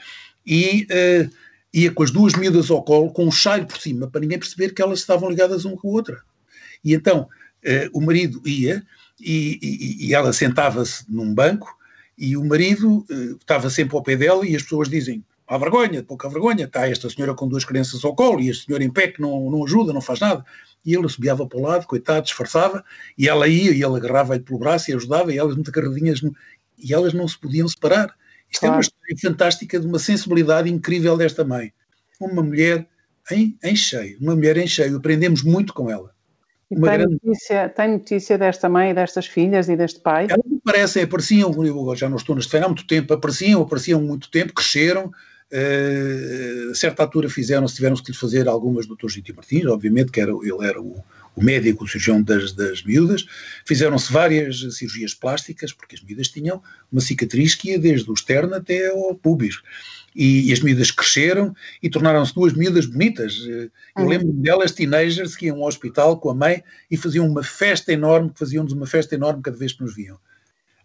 e 0.47 0.87
uh, 0.91 1.31
ia 1.73 1.91
com 1.91 2.03
as 2.03 2.11
duas 2.11 2.35
miúdas 2.35 2.71
ao 2.71 2.85
colo, 2.85 3.13
com 3.13 3.25
um 3.25 3.33
chale 3.33 3.67
por 3.67 3.79
cima, 3.79 4.09
para 4.09 4.21
ninguém 4.21 4.39
perceber 4.39 4.73
que 4.73 4.81
elas 4.81 5.01
estavam 5.01 5.29
ligadas 5.29 5.65
uma 5.65 5.77
com 5.77 5.89
a 5.89 5.93
outra. 5.93 6.23
E 6.85 6.95
então 6.95 7.23
uh, 7.23 7.99
o 7.99 8.01
marido 8.01 8.43
ia 8.47 8.85
e, 9.21 9.59
e, 9.63 10.09
e 10.09 10.15
ela 10.15 10.33
sentava-se 10.33 11.05
num 11.09 11.35
banco 11.35 11.77
e 12.17 12.37
o 12.37 12.45
marido 12.45 13.07
uh, 13.11 13.37
estava 13.41 13.71
sempre 13.71 13.97
ao 13.97 14.03
pé 14.03 14.17
dela 14.17 14.47
e 14.47 14.55
as 14.55 14.63
pessoas 14.63 14.89
dizem 14.89 15.25
há 15.47 15.59
vergonha, 15.59 16.03
pouca 16.03 16.29
vergonha, 16.29 16.65
está 16.65 16.89
esta 16.89 17.09
senhora 17.11 17.35
com 17.35 17.49
duas 17.49 17.65
crianças 17.65 18.05
ao 18.05 18.15
colo 18.15 18.41
e 18.41 18.49
este 18.49 18.67
senhor 18.67 18.81
em 18.81 18.91
pé 18.91 19.09
que 19.09 19.21
não, 19.21 19.51
não 19.51 19.65
ajuda, 19.65 19.93
não 19.93 20.01
faz 20.01 20.21
nada. 20.21 20.45
E 20.85 20.95
ele 20.95 21.09
subiava 21.09 21.47
para 21.47 21.59
o 21.59 21.63
lado, 21.63 21.87
coitado, 21.87 22.27
disfarçava, 22.27 22.85
e 23.17 23.29
ela 23.29 23.49
ia 23.49 23.71
e 23.71 23.83
ele 23.83 23.97
agarrava-lhe 23.97 24.43
pelo 24.43 24.59
braço 24.59 24.91
e 24.91 24.95
ajudava, 24.95 25.33
e 25.33 25.39
elas 25.39 25.55
muito 25.55 25.71
agarradinhas, 25.71 26.21
e 26.79 26.93
elas 26.93 27.15
não 27.15 27.27
se 27.27 27.39
podiam 27.39 27.67
separar. 27.67 28.15
Isto 28.51 28.61
claro. 28.61 28.75
é 28.75 28.77
uma 28.77 28.81
história 28.83 29.17
fantástica 29.21 29.81
de 29.81 29.87
uma 29.87 29.99
sensibilidade 29.99 30.71
incrível 30.71 31.17
desta 31.17 31.43
mãe. 31.45 31.73
Uma 32.21 32.43
mulher 32.43 32.87
em, 33.31 33.57
em 33.63 33.75
cheio, 33.75 34.19
uma 34.21 34.37
mulher 34.37 34.57
em 34.59 34.67
cheio, 34.67 34.97
aprendemos 34.97 35.43
muito 35.43 35.73
com 35.73 35.91
ela. 35.91 36.14
E 36.77 36.81
tem, 36.81 36.99
grande... 36.99 37.19
notícia, 37.23 37.69
tem 37.69 37.89
notícia 37.93 38.39
desta 38.39 38.69
mãe 38.69 38.91
e 38.91 38.95
destas 38.95 39.27
filhas 39.27 39.69
e 39.69 39.77
deste 39.77 40.01
pai? 40.01 40.27
Elas 40.29 40.45
parecem, 40.65 41.05
apareciam, 41.05 41.53
eu 41.65 41.97
já 41.97 42.09
não 42.09 42.17
estou 42.17 42.35
neste 42.35 42.57
há 42.57 42.67
muito 42.67 42.87
tempo, 42.87 43.15
apareciam, 43.15 43.63
apareciam 43.63 44.03
muito 44.03 44.31
tempo, 44.31 44.53
cresceram, 44.53 45.13
Uh, 45.53 46.73
a 46.73 46.75
certa 46.75 47.05
altura 47.05 47.29
fizeram-se, 47.29 47.77
tiveram-se 47.77 48.03
que 48.03 48.11
lhe 48.11 48.19
fazer 48.19 48.49
algumas 48.49 48.87
do 48.87 48.97
Dr. 48.97 49.09
Gítio 49.09 49.37
Martins, 49.37 49.67
obviamente, 49.67 50.11
que 50.11 50.21
era, 50.21 50.33
ele 50.33 50.67
era 50.67 50.81
o, 50.81 51.05
o 51.37 51.43
médico, 51.43 51.85
o 51.85 51.89
cirurgião 51.89 52.23
das, 52.23 52.53
das 52.53 52.83
miúdas, 52.83 53.27
fizeram-se 53.65 54.13
várias 54.13 54.61
cirurgias 54.77 55.15
plásticas, 55.15 55.73
porque 55.73 55.97
as 55.97 56.03
miúdas 56.03 56.29
tinham 56.29 56.63
uma 56.91 57.01
cicatriz 57.01 57.55
que 57.55 57.71
ia 57.71 57.79
desde 57.79 58.11
o 58.11 58.15
externo 58.15 58.55
até 58.55 58.89
ao 58.89 59.15
pubis. 59.15 59.61
E, 60.15 60.49
e 60.49 60.53
as 60.53 60.61
miúdas 60.61 60.93
cresceram 60.93 61.55
e 61.83 61.91
tornaram-se 61.91 62.33
duas 62.33 62.53
miúdas 62.53 62.87
bonitas. 62.87 63.45
Eh, 63.49 63.69
eu 63.97 64.05
uhum. 64.05 64.09
lembro 64.09 64.33
delas, 64.33 64.71
teenagers, 64.71 65.35
que 65.35 65.47
iam 65.47 65.57
ao 65.57 65.67
hospital 65.67 66.19
com 66.19 66.31
a 66.31 66.35
mãe 66.35 66.63
e 66.89 66.97
faziam 66.97 67.27
uma 67.27 67.43
festa 67.43 67.93
enorme, 67.93 68.31
faziam-nos 68.33 68.73
uma 68.73 68.87
festa 68.87 69.17
enorme 69.17 69.43
cada 69.43 69.57
vez 69.57 69.73
que 69.73 69.83
nos 69.83 69.95
viam. 69.95 70.17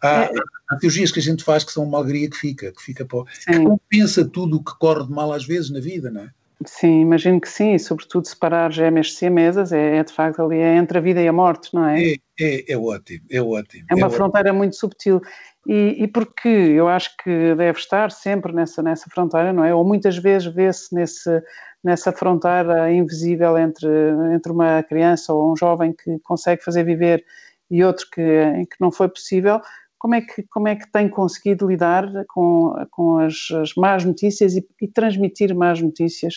Há, 0.01 0.23
é. 0.23 0.31
há 0.69 0.77
teologias 0.77 1.11
que 1.11 1.19
a 1.19 1.21
gente 1.21 1.43
faz 1.43 1.63
que 1.63 1.71
são 1.71 1.83
uma 1.83 1.99
alegria 1.99 2.27
que 2.27 2.37
fica, 2.37 2.71
que 2.71 2.81
fica 2.81 3.05
para, 3.05 3.25
que 3.25 3.59
compensa 3.59 4.25
tudo 4.25 4.57
o 4.57 4.63
que 4.63 4.71
corre 4.79 5.05
de 5.05 5.11
mal 5.11 5.31
às 5.31 5.45
vezes 5.45 5.69
na 5.69 5.79
vida, 5.79 6.09
não 6.09 6.21
é? 6.21 6.31
Sim, 6.65 7.01
imagino 7.01 7.39
que 7.39 7.47
sim, 7.47 7.73
e 7.73 7.79
sobretudo 7.79 8.27
separar 8.27 8.71
gêmeas 8.71 9.13
siamesas 9.13 9.71
é, 9.71 9.97
é 9.97 10.03
de 10.03 10.11
facto 10.11 10.41
ali 10.41 10.57
é 10.57 10.75
entre 10.75 10.97
a 10.97 11.01
vida 11.01 11.21
e 11.21 11.27
a 11.27 11.31
morte, 11.31 11.73
não 11.73 11.85
é? 11.85 12.03
É, 12.03 12.15
é, 12.39 12.73
é 12.73 12.77
ótimo, 12.77 13.25
é 13.31 13.41
ótimo. 13.41 13.85
É 13.89 13.95
uma 13.95 14.07
é 14.07 14.09
fronteira 14.09 14.49
ótimo. 14.49 14.57
muito 14.57 14.75
subtil. 14.75 15.21
E, 15.65 16.03
e, 16.03 16.07
porque 16.07 16.49
eu 16.49 16.89
acho 16.89 17.15
que 17.17 17.55
deve 17.55 17.79
estar 17.79 18.11
sempre 18.11 18.51
nessa, 18.51 18.81
nessa 18.81 19.09
fronteira, 19.09 19.53
não 19.53 19.63
é? 19.63 19.73
Ou 19.73 19.85
muitas 19.85 20.17
vezes 20.17 20.53
vê-se 20.53 20.93
nesse, 20.93 21.41
nessa 21.83 22.11
fronteira 22.11 22.91
invisível 22.91 23.57
entre, 23.57 23.87
entre 24.33 24.51
uma 24.51 24.83
criança 24.83 25.33
ou 25.33 25.53
um 25.53 25.55
jovem 25.55 25.93
que 25.93 26.19
consegue 26.19 26.63
fazer 26.63 26.83
viver 26.83 27.23
e 27.71 27.83
outro 27.83 28.05
que, 28.11 28.21
que 28.21 28.77
não 28.79 28.91
foi 28.91 29.07
possível, 29.07 29.61
como 29.99 30.15
é 30.15 30.21
que, 30.21 30.43
como 30.43 30.67
é 30.67 30.75
que 30.75 30.89
tem 30.91 31.09
conseguido 31.09 31.67
lidar 31.67 32.09
com, 32.29 32.73
com 32.89 33.19
as, 33.19 33.51
as 33.61 33.75
más 33.75 34.05
notícias 34.05 34.55
e, 34.55 34.65
e, 34.81 34.87
transmitir 34.87 35.53
más 35.53 35.81
notícias 35.81 36.35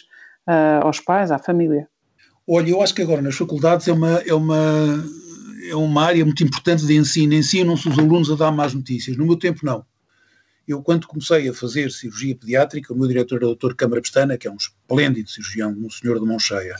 uh, 0.48 0.84
aos 0.84 0.98
pais, 0.98 1.30
à 1.30 1.38
família? 1.38 1.88
Olha, 2.46 2.70
eu 2.70 2.82
acho 2.82 2.92
que 2.92 3.02
agora 3.02 3.22
nas 3.22 3.36
faculdades 3.36 3.86
é 3.86 3.92
uma, 3.92 4.18
é 4.26 4.34
uma, 4.34 5.04
é 5.70 5.76
uma 5.76 6.04
área 6.04 6.24
muito 6.24 6.42
importante 6.42 6.84
de 6.84 6.96
ensino. 6.96 7.32
Ensinam-se 7.34 7.88
os 7.88 7.96
alunos 7.96 8.30
a 8.32 8.34
dar 8.34 8.50
más 8.50 8.74
notícias. 8.74 9.16
No 9.16 9.24
meu 9.24 9.36
tempo, 9.36 9.60
não. 9.62 9.86
Eu, 10.66 10.82
quando 10.82 11.06
comecei 11.06 11.48
a 11.48 11.54
fazer 11.54 11.90
cirurgia 11.92 12.36
pediátrica, 12.36 12.92
o 12.92 12.98
meu 12.98 13.06
diretor 13.06 13.36
era 13.36 13.48
o 13.48 13.54
Dr. 13.54 13.74
Câmara 13.74 14.02
Pestana, 14.02 14.36
que 14.36 14.48
é 14.48 14.50
um 14.50 14.56
esplêndido 14.56 15.30
cirurgião, 15.30 15.70
um 15.70 15.90
senhor 15.90 16.18
de 16.18 16.26
mão 16.26 16.38
cheia, 16.38 16.76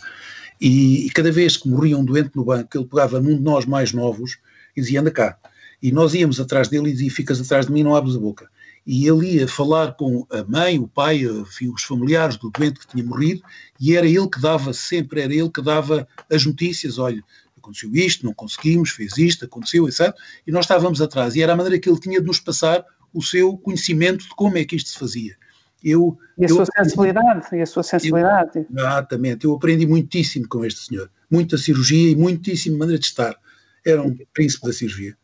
e, 0.61 1.07
e 1.07 1.11
cada 1.11 1.31
vez 1.33 1.57
que 1.57 1.69
morria 1.69 1.99
um 1.99 2.05
doente 2.05 2.31
no 2.35 2.45
banco, 2.45 2.77
ele 2.77 2.87
pegava 2.87 3.21
num 3.21 3.37
de 3.37 3.43
nós 3.43 3.67
mais 3.67 3.93
novos 3.93 4.39
e 4.77 4.81
dizia: 4.81 5.01
anda 5.01 5.11
cá, 5.11 5.37
e 5.83 5.91
nós 5.91 6.15
íamos 6.15 6.39
atrás 6.39 6.69
dele 6.69 6.91
e 6.91 6.93
dizia: 6.93 7.11
Ficas 7.11 7.41
atrás 7.41 7.67
de 7.67 7.73
mim, 7.73 7.83
não 7.83 7.97
abres 7.97 8.15
a 8.15 8.21
boca. 8.21 8.49
E 8.87 9.07
ele 9.07 9.37
ia 9.37 9.49
falar 9.49 9.95
com 9.95 10.27
a 10.31 10.45
mãe, 10.45 10.79
o 10.79 10.87
pai, 10.87 11.27
os 11.27 11.83
familiares 11.83 12.37
do 12.37 12.51
doente 12.51 12.81
que 12.81 12.87
tinha 12.87 13.05
morrido, 13.05 13.43
e 13.81 13.97
era 13.97 14.07
ele 14.07 14.29
que 14.29 14.41
dava 14.41 14.73
sempre, 14.73 15.21
era 15.21 15.35
ele 15.35 15.51
que 15.51 15.61
dava 15.61 16.07
as 16.31 16.47
notícias: 16.47 16.99
olha, 16.99 17.23
aconteceu 17.59 17.91
isto, 17.95 18.25
não 18.25 18.33
conseguimos, 18.33 18.91
fez 18.91 19.19
isto, 19.19 19.45
aconteceu, 19.45 19.89
etc. 19.89 20.15
E 20.47 20.53
nós 20.53 20.65
estávamos 20.65 21.03
atrás. 21.03 21.35
E 21.35 21.43
era 21.43 21.53
a 21.53 21.57
maneira 21.57 21.79
que 21.79 21.89
ele 21.89 21.99
tinha 21.99 22.21
de 22.21 22.27
nos 22.27 22.39
passar 22.39 22.85
o 23.13 23.21
seu 23.21 23.57
conhecimento 23.59 24.25
de 24.25 24.35
como 24.37 24.57
é 24.57 24.65
que 24.65 24.77
isto 24.77 24.91
se 24.91 24.99
fazia. 24.99 25.37
Eu, 25.83 26.17
e 26.39 26.45
a 26.45 26.49
eu 26.49 26.55
sua 26.55 26.67
sensibilidade, 26.77 27.57
e 27.57 27.61
a 27.61 27.67
sua 27.67 27.83
sensibilidade. 27.83 28.59
Eu, 28.59 28.67
exatamente, 28.71 29.45
eu 29.45 29.53
aprendi 29.53 29.85
muitíssimo 29.85 30.49
com 30.49 30.65
este 30.65 30.87
senhor, 30.87 31.11
muita 31.29 31.59
cirurgia 31.59 32.13
e 32.13 32.15
muitíssimo 32.15 32.79
maneira 32.79 33.01
de 33.01 33.07
estar. 33.07 33.37
Era 33.85 34.01
um 34.01 34.17
príncipe 34.33 34.65
da 34.65 34.73
cirurgia 34.73 35.17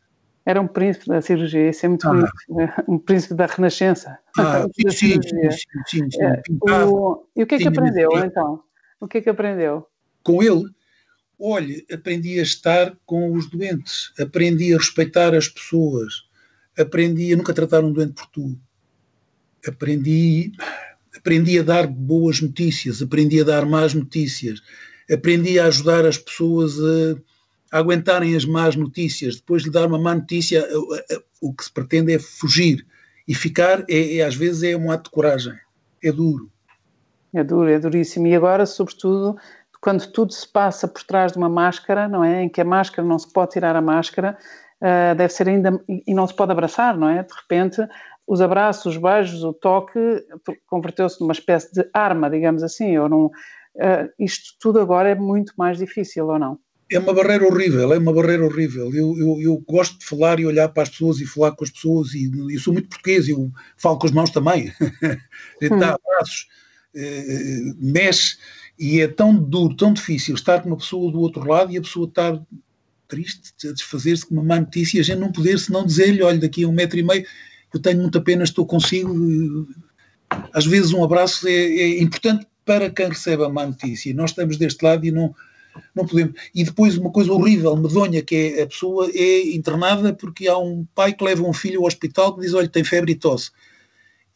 era 0.49 0.59
um 0.59 0.67
príncipe 0.67 1.05
da 1.07 1.21
cirurgia, 1.21 1.69
isso 1.69 1.85
é 1.85 1.89
muito 1.89 2.07
ah. 2.07 2.11
bonito, 2.11 2.31
né? 2.49 2.73
um 2.87 2.97
príncipe 2.97 3.35
da 3.35 3.45
renascença. 3.45 4.17
Ah, 4.35 4.65
sim, 4.73 4.89
sim, 4.89 5.21
sim, 5.21 5.49
sim, 5.85 6.09
sim, 6.09 6.23
é, 6.23 6.41
o, 6.85 7.23
E 7.35 7.43
o 7.43 7.45
que 7.45 7.53
é 7.53 7.57
que 7.59 7.67
aprendeu 7.67 8.09
então? 8.17 8.63
O 8.99 9.07
que 9.07 9.19
é 9.19 9.21
que 9.21 9.29
aprendeu? 9.29 9.85
Com 10.23 10.41
ele, 10.41 10.65
olha, 11.39 11.75
aprendi 11.93 12.39
a 12.39 12.41
estar 12.41 12.97
com 13.05 13.31
os 13.33 13.47
doentes, 13.47 14.11
aprendi 14.19 14.73
a 14.73 14.77
respeitar 14.77 15.35
as 15.35 15.47
pessoas, 15.47 16.27
aprendi 16.75 17.31
a 17.31 17.37
nunca 17.37 17.53
tratar 17.53 17.83
um 17.83 17.93
doente 17.93 18.13
por 18.13 18.25
tu, 18.25 18.59
aprendi, 19.67 20.51
aprendi 21.15 21.59
a 21.59 21.63
dar 21.63 21.85
boas 21.85 22.41
notícias, 22.41 23.03
aprendi 23.03 23.39
a 23.39 23.43
dar 23.43 23.67
más 23.67 23.93
notícias, 23.93 24.63
aprendi 25.11 25.59
a 25.59 25.67
ajudar 25.67 26.07
as 26.07 26.17
pessoas 26.17 26.73
a 26.79 27.28
aguentarem 27.71 28.35
as 28.35 28.45
más 28.45 28.75
notícias, 28.75 29.35
depois 29.35 29.63
de 29.63 29.71
dar 29.71 29.85
uma 29.85 29.99
má 29.99 30.15
notícia, 30.15 30.67
o 31.41 31.53
que 31.53 31.63
se 31.63 31.71
pretende 31.71 32.13
é 32.13 32.19
fugir. 32.19 32.85
E 33.27 33.35
ficar, 33.35 33.85
é, 33.87 34.17
é, 34.17 34.23
às 34.23 34.35
vezes, 34.35 34.63
é 34.63 34.75
um 34.75 34.91
ato 34.91 35.03
de 35.03 35.11
coragem. 35.11 35.53
É 36.03 36.11
duro. 36.11 36.49
É 37.31 37.43
duro, 37.43 37.69
é 37.69 37.77
duríssimo. 37.77 38.25
E 38.25 38.35
agora, 38.35 38.65
sobretudo, 38.65 39.37
quando 39.79 40.05
tudo 40.11 40.33
se 40.33 40.47
passa 40.47 40.87
por 40.87 41.03
trás 41.03 41.33
de 41.33 41.37
uma 41.37 41.49
máscara, 41.49 42.07
não 42.07 42.23
é? 42.23 42.43
Em 42.43 42.49
que 42.49 42.59
a 42.59 42.65
máscara 42.65 43.07
não 43.07 43.19
se 43.19 43.31
pode 43.31 43.51
tirar 43.51 43.75
a 43.75 43.81
máscara, 43.81 44.35
uh, 44.81 45.15
deve 45.15 45.31
ser 45.31 45.47
ainda. 45.47 45.79
e 45.87 46.13
não 46.13 46.25
se 46.25 46.35
pode 46.35 46.51
abraçar, 46.51 46.97
não 46.97 47.07
é? 47.07 47.21
De 47.21 47.33
repente, 47.33 47.87
os 48.25 48.41
abraços, 48.41 48.95
os 48.95 48.97
beijos, 48.97 49.43
o 49.43 49.53
toque 49.53 49.99
converteu-se 50.65 51.21
numa 51.21 51.33
espécie 51.33 51.71
de 51.71 51.87
arma, 51.93 52.31
digamos 52.31 52.63
assim. 52.63 52.97
Ou 52.97 53.27
uh, 53.27 53.31
isto 54.17 54.55
tudo 54.59 54.79
agora 54.79 55.09
é 55.09 55.15
muito 55.15 55.53
mais 55.55 55.77
difícil, 55.77 56.27
ou 56.27 56.39
não? 56.39 56.59
É 56.91 56.97
uma 56.97 57.13
barreira 57.13 57.45
horrível, 57.45 57.93
é 57.93 57.97
uma 57.97 58.13
barreira 58.13 58.43
horrível. 58.43 58.93
Eu, 58.93 59.17
eu, 59.17 59.41
eu, 59.41 59.63
gosto 59.67 59.99
de 59.99 60.05
falar 60.05 60.39
e 60.39 60.45
olhar 60.45 60.69
para 60.69 60.83
as 60.83 60.89
pessoas 60.89 61.19
e 61.19 61.25
falar 61.25 61.51
com 61.51 61.63
as 61.63 61.69
pessoas, 61.69 62.13
e 62.13 62.31
eu 62.49 62.59
sou 62.59 62.73
muito 62.73 62.89
português, 62.89 63.27
eu 63.27 63.51
falo 63.77 63.99
com 63.99 64.07
as 64.07 64.11
mãos 64.11 64.31
também. 64.31 64.73
a 64.79 65.07
gente 65.61 65.79
dá 65.79 65.91
hum. 65.91 65.97
abraços, 66.03 66.47
eh, 66.95 67.73
mexe, 67.77 68.37
e 68.79 69.01
é 69.01 69.07
tão 69.07 69.35
duro, 69.35 69.75
tão 69.75 69.93
difícil 69.93 70.33
estar 70.33 70.61
com 70.61 70.69
uma 70.69 70.77
pessoa 70.77 71.11
do 71.11 71.19
outro 71.19 71.45
lado 71.47 71.71
e 71.71 71.77
a 71.77 71.81
pessoa 71.81 72.07
estar 72.07 72.41
triste, 73.07 73.67
a 73.67 73.73
desfazer-se 73.73 74.25
com 74.25 74.35
uma 74.35 74.43
má 74.43 74.59
notícia 74.59 74.97
e 74.97 75.01
a 75.01 75.03
gente 75.03 75.19
não 75.19 75.31
poder 75.31 75.59
senão 75.59 75.85
dizer-lhe: 75.85 76.23
olha, 76.23 76.39
daqui 76.39 76.63
a 76.63 76.67
um 76.67 76.71
metro 76.71 76.97
e 76.97 77.03
meio 77.03 77.25
eu 77.73 77.79
tenho 77.79 78.01
muita 78.01 78.21
pena, 78.21 78.43
estou 78.43 78.65
consigo. 78.65 79.67
Às 80.53 80.65
vezes 80.65 80.91
um 80.91 81.03
abraço 81.03 81.47
é, 81.47 81.51
é 81.51 82.01
importante 82.01 82.47
para 82.65 82.89
quem 82.89 83.09
recebe 83.09 83.43
a 83.43 83.49
má 83.49 83.65
notícia. 83.65 84.13
Nós 84.13 84.31
estamos 84.31 84.57
deste 84.57 84.83
lado 84.83 85.05
e 85.05 85.11
não 85.11 85.35
não 85.95 86.05
podemos. 86.05 86.33
E 86.53 86.63
depois 86.63 86.97
uma 86.97 87.11
coisa 87.11 87.31
horrível, 87.31 87.75
medonha, 87.75 88.21
que 88.21 88.55
é 88.57 88.63
a 88.63 88.67
pessoa 88.67 89.09
é 89.13 89.55
internada 89.55 90.13
porque 90.13 90.47
há 90.47 90.57
um 90.57 90.85
pai 90.95 91.13
que 91.13 91.23
leva 91.23 91.43
um 91.43 91.53
filho 91.53 91.81
ao 91.81 91.87
hospital 91.87 92.35
que 92.35 92.41
diz, 92.41 92.53
olha, 92.53 92.67
tem 92.67 92.83
febre 92.83 93.13
e 93.13 93.15
tosse. 93.15 93.51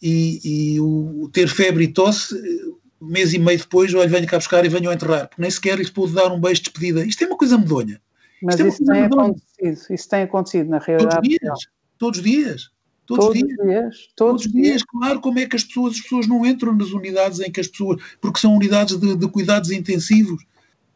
E, 0.02 0.40
e 0.76 0.80
o, 0.82 1.30
ter 1.32 1.48
febre 1.48 1.86
e 1.86 1.88
tosse, 1.88 2.36
um 3.02 3.08
mês 3.08 3.34
e 3.34 3.40
meio 3.40 3.58
depois, 3.58 3.94
olha, 3.94 4.10
venho 4.10 4.28
cá 4.28 4.38
buscar 4.38 4.66
e 4.66 4.70
venho 4.70 4.90
a 4.90 4.94
enterrar, 4.94 5.28
porque 5.28 5.42
nem 5.42 5.52
sequer 5.52 5.78
lhes 5.78 5.90
pôde 5.90 6.14
dar 6.14 6.32
um 6.32 6.40
beijo 6.40 6.62
de 6.62 6.70
despedida. 6.70 7.06
Isto 7.06 7.24
é 7.24 7.28
uma 7.28 7.38
coisa 7.38 7.58
medonha. 7.58 8.02
Mas 8.42 8.60
é 8.60 8.68
isso, 8.68 8.84
tem 8.84 9.04
acontecido, 9.04 9.94
isso 9.94 10.10
tem 10.10 10.24
acontecido 10.24 10.70
na 10.70 10.80
realidade. 10.80 11.30
Todos 11.30 11.40
os 11.40 11.40
dias, 11.46 11.70
todos 11.98 12.18
os 12.18 12.24
dias. 12.24 12.74
Todos, 13.06 13.26
todos, 13.26 13.38
dias, 13.38 13.58
dias, 13.58 13.98
todos, 14.16 14.46
os 14.46 14.52
dias, 14.52 14.66
dias, 14.66 14.84
claro, 14.84 15.20
como 15.20 15.38
é 15.38 15.46
que 15.46 15.58
as 15.58 15.64
pessoas, 15.66 15.96
as 15.96 16.02
pessoas 16.02 16.26
não 16.26 16.46
entram 16.46 16.74
nas 16.74 16.92
unidades 16.92 17.42
em 17.42 17.52
que 17.52 17.60
as 17.60 17.68
pessoas, 17.68 18.02
porque 18.22 18.40
são 18.40 18.56
unidades 18.56 18.98
de, 18.98 19.16
de 19.18 19.28
cuidados 19.28 19.72
intensivos, 19.72 20.42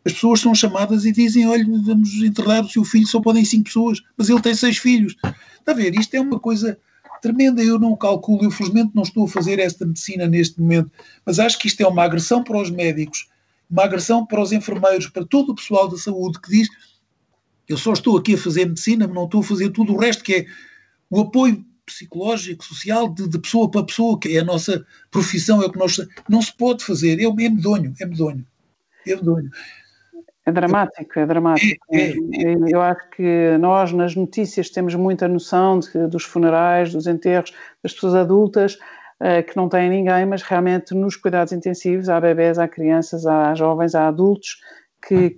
as 0.08 0.14
pessoas 0.14 0.40
são 0.40 0.56
chamadas 0.56 1.06
e 1.06 1.12
dizem: 1.12 1.48
olha, 1.48 1.66
vamos 1.84 2.14
enterrar 2.16 2.66
o 2.66 2.70
seu 2.70 2.84
filho, 2.84 3.08
só 3.08 3.22
podem 3.22 3.46
cinco 3.46 3.66
pessoas, 3.66 4.02
mas 4.18 4.30
ele 4.30 4.42
tem 4.42 4.56
seis 4.56 4.78
filhos. 4.78 5.16
Está 5.60 5.72
a 5.72 5.76
ver? 5.76 5.94
Isto 5.96 6.16
é 6.16 6.22
uma 6.22 6.40
coisa 6.40 6.78
tremenda. 7.22 7.64
Eu 7.64 7.78
não 7.80 7.96
calculo, 7.96 8.44
eu 8.44 8.52
felizmente 8.52 8.92
não 8.94 9.04
estou 9.04 9.26
a 9.26 9.30
fazer 9.30 9.60
esta 9.60 9.86
medicina 9.86 10.28
neste 10.28 10.60
momento, 10.60 10.92
mas 11.26 11.40
acho 11.40 11.60
que 11.60 11.68
isto 11.68 11.82
é 11.82 11.88
uma 11.88 12.04
agressão 12.04 12.44
para 12.44 12.60
os 12.60 12.70
médicos 12.70 13.28
uma 13.70 13.84
agressão 13.84 14.26
para 14.26 14.42
os 14.42 14.54
enfermeiros, 14.54 15.08
para 15.08 15.26
todo 15.26 15.52
o 15.52 15.56
pessoal 15.56 15.90
da 15.90 15.98
saúde 15.98 16.40
que 16.40 16.50
diz 16.50 16.70
eu 17.68 17.78
só 17.78 17.94
estou 17.94 18.18
aqui 18.18 18.36
a 18.36 18.38
fazer 18.38 18.66
medicina, 18.66 19.06
não 19.06 19.26
estou 19.26 19.42
a 19.42 19.44
fazer 19.44 19.70
tudo 19.72 19.94
o 19.94 19.98
resto 19.98 20.24
que 20.24 20.34
é 20.34 20.46
o 21.10 21.20
apoio 21.20 21.66
psicológico, 21.86 22.64
social, 22.64 23.10
de, 23.14 23.28
de, 23.28 23.40
pessoa 23.40 23.70
para 23.70 23.84
pessoa, 23.84 24.20
que 24.20 24.38
é 24.38 24.40
a 24.40 24.44
nossa 24.44 24.86
profissão, 25.12 25.62
é 25.62 25.66
o 25.66 25.72
que 25.72 25.80
nós. 25.80 25.98
Não 26.30 26.42
se 26.42 26.56
pode 26.56 26.84
fazer, 26.84 27.20
é, 27.20 27.24
é 27.24 27.50
medonho, 27.50 27.94
é 28.00 28.06
medonho. 28.06 28.46
É 29.06 29.16
medonho. 29.16 29.50
É 30.48 30.51
dramático, 30.51 31.20
é 31.20 31.25
dramático. 31.25 31.86
É, 31.92 31.98
é, 31.98 32.13
é. 32.13 32.56
Eu 32.70 32.82
acho 32.82 33.10
que 33.10 33.58
nós, 33.60 33.92
nas 33.92 34.16
notícias, 34.16 34.70
temos 34.70 34.96
muita 34.96 35.27
noção 35.27 35.77
de, 35.77 36.08
dos 36.08 36.24
funerais, 36.24 36.94
dos 36.94 37.06
enterros, 37.06 37.54
das 37.84 37.92
pessoas 37.92 38.16
adultas 38.16 38.75
uh, 39.20 39.44
que 39.46 39.58
não 39.58 39.68
têm 39.68 39.89
ninguém, 39.89 40.25
mas 40.25 40.42
realmente 40.44 40.96
nos 40.96 41.18
cuidados 41.18 41.51
intensivos 41.51 42.08
há 42.08 42.22
bebés, 42.22 42.58
há 42.58 42.66
crianças, 42.66 43.25
há 43.25 43.54
jovens, 43.56 43.94
há 43.94 44.08
adultos 44.08 44.62
que, 45.06 45.32
que, 45.32 45.38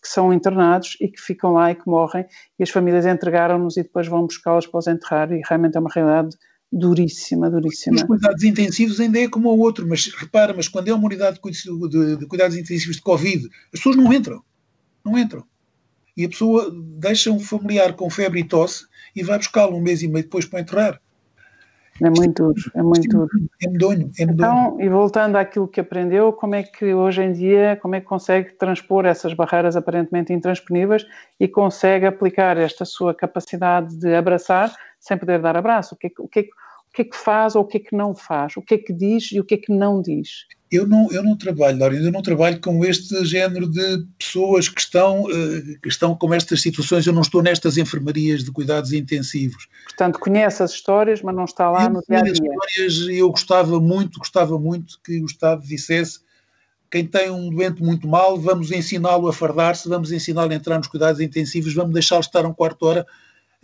que 0.00 0.08
são 0.08 0.32
internados 0.32 0.96
e 0.98 1.08
que 1.08 1.20
ficam 1.20 1.52
lá 1.52 1.70
e 1.70 1.74
que 1.74 1.86
morrem, 1.86 2.24
e 2.58 2.62
as 2.62 2.70
famílias 2.70 3.04
entregaram-nos 3.04 3.76
e 3.76 3.82
depois 3.82 4.08
vão 4.08 4.24
buscá-los 4.24 4.66
para 4.66 4.78
os 4.78 4.86
enterrar, 4.86 5.30
e 5.30 5.42
realmente 5.46 5.76
é 5.76 5.80
uma 5.80 5.90
realidade 5.94 6.34
duríssima, 6.72 7.50
duríssima. 7.50 7.96
Os 7.96 8.02
cuidados 8.02 8.42
intensivos 8.44 9.00
ainda 9.00 9.18
é 9.18 9.28
como 9.28 9.50
o 9.50 9.58
outro, 9.58 9.86
mas 9.88 10.06
repara, 10.14 10.52
mas 10.54 10.68
quando 10.68 10.88
é 10.88 10.94
uma 10.94 11.06
unidade 11.06 11.40
de, 11.40 12.26
cuidados 12.26 12.56
intensivos 12.56 12.96
de 12.96 13.02
Covid, 13.02 13.48
as 13.72 13.80
pessoas 13.80 13.96
não 13.96 14.12
entram, 14.12 14.42
não 15.04 15.18
entram. 15.18 15.44
E 16.16 16.24
a 16.24 16.28
pessoa 16.28 16.70
deixa 16.98 17.30
um 17.30 17.38
familiar 17.38 17.94
com 17.94 18.10
febre 18.10 18.40
e 18.40 18.44
tosse 18.44 18.84
e 19.14 19.22
vai 19.22 19.38
buscá-lo 19.38 19.76
um 19.76 19.80
mês 19.80 20.02
e 20.02 20.08
meio 20.08 20.24
depois 20.24 20.44
para 20.44 20.60
enterrar. 20.60 21.00
É 22.02 22.10
muito 22.10 22.44
duro, 22.44 22.70
é 22.74 22.82
muito 22.82 23.08
duro. 23.08 23.28
É 23.60 23.68
medonho, 23.68 24.10
é 24.18 24.26
medonho. 24.26 24.50
Então, 24.50 24.80
e 24.80 24.88
voltando 24.88 25.36
àquilo 25.36 25.66
que 25.66 25.80
aprendeu, 25.80 26.32
como 26.32 26.54
é 26.54 26.62
que 26.62 26.94
hoje 26.94 27.22
em 27.22 27.32
dia, 27.32 27.76
como 27.82 27.96
é 27.96 28.00
que 28.00 28.06
consegue 28.06 28.52
transpor 28.52 29.04
essas 29.04 29.34
barreiras 29.34 29.74
aparentemente 29.74 30.32
intransponíveis 30.32 31.04
e 31.40 31.48
consegue 31.48 32.06
aplicar 32.06 32.56
esta 32.56 32.84
sua 32.84 33.12
capacidade 33.14 33.96
de 33.96 34.14
abraçar 34.14 34.72
sem 35.00 35.16
poder 35.16 35.40
dar 35.40 35.56
abraço? 35.56 35.94
O 35.94 35.98
que, 35.98 36.08
é 36.08 36.10
o 36.18 36.28
que, 36.28 36.40
o 36.40 36.94
que 36.94 37.02
é 37.02 37.04
que 37.04 37.16
faz 37.16 37.54
ou 37.54 37.62
o 37.62 37.66
que 37.66 37.78
é 37.78 37.80
que 37.80 37.96
não 37.96 38.14
faz? 38.14 38.56
O 38.56 38.62
que 38.62 38.74
é 38.74 38.78
que 38.78 38.92
diz 38.92 39.30
e 39.32 39.40
o 39.40 39.44
que 39.44 39.54
é 39.54 39.58
que 39.58 39.72
não 39.72 40.00
diz? 40.02 40.46
Eu 40.70 40.86
não, 40.86 41.10
eu 41.10 41.22
não 41.22 41.36
trabalho, 41.36 41.78
Laura, 41.78 41.96
eu 41.96 42.12
não 42.12 42.20
trabalho 42.20 42.60
com 42.60 42.84
este 42.84 43.24
género 43.24 43.70
de 43.70 44.04
pessoas 44.18 44.68
que 44.68 44.80
estão, 44.80 45.22
uh, 45.22 45.80
que 45.82 45.88
estão 45.88 46.14
com 46.14 46.34
estas 46.34 46.60
situações. 46.60 47.06
Eu 47.06 47.14
não 47.14 47.22
estou 47.22 47.42
nestas 47.42 47.78
enfermarias 47.78 48.44
de 48.44 48.52
cuidados 48.52 48.92
intensivos. 48.92 49.66
Portanto, 49.84 50.18
conhece 50.18 50.62
as 50.62 50.72
histórias, 50.72 51.22
mas 51.22 51.34
não 51.34 51.44
está 51.44 51.70
lá 51.70 51.84
eu 51.84 51.90
no 51.90 52.02
dia 52.06 52.18
a 52.18 52.22
dia. 52.22 52.32
histórias, 52.32 53.08
eu 53.08 53.30
gostava 53.30 53.80
muito, 53.80 54.18
gostava 54.18 54.58
muito 54.58 55.00
que 55.02 55.22
o 55.22 55.26
Estado 55.26 55.62
dissesse 55.62 56.20
quem 56.90 57.06
tem 57.06 57.30
um 57.30 57.50
doente 57.50 57.82
muito 57.82 58.08
mal, 58.08 58.38
vamos 58.38 58.70
ensiná-lo 58.70 59.28
a 59.28 59.32
fardar-se, 59.32 59.88
vamos 59.88 60.10
ensiná-lo 60.10 60.50
a 60.50 60.54
entrar 60.54 60.78
nos 60.78 60.86
cuidados 60.86 61.20
intensivos, 61.20 61.74
vamos 61.74 61.92
deixá-lo 61.92 62.20
estar 62.20 62.46
um 62.46 62.52
quarto 62.52 62.78
de 62.78 62.86
hora 62.86 63.06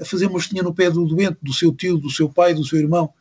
a 0.01 0.05
fazer 0.05 0.27
uma 0.27 0.39
festinha 0.39 0.63
no 0.63 0.75
pé 0.75 0.91
do 0.91 1.05
doente, 1.07 1.39
do 1.43 1.53
seu 1.53 1.75
tio, 1.75 1.99
do 1.99 2.11
seu 2.11 2.29
pai, 2.29 2.55
do 2.55 2.65
seu 2.65 2.79
irmão. 2.79 3.13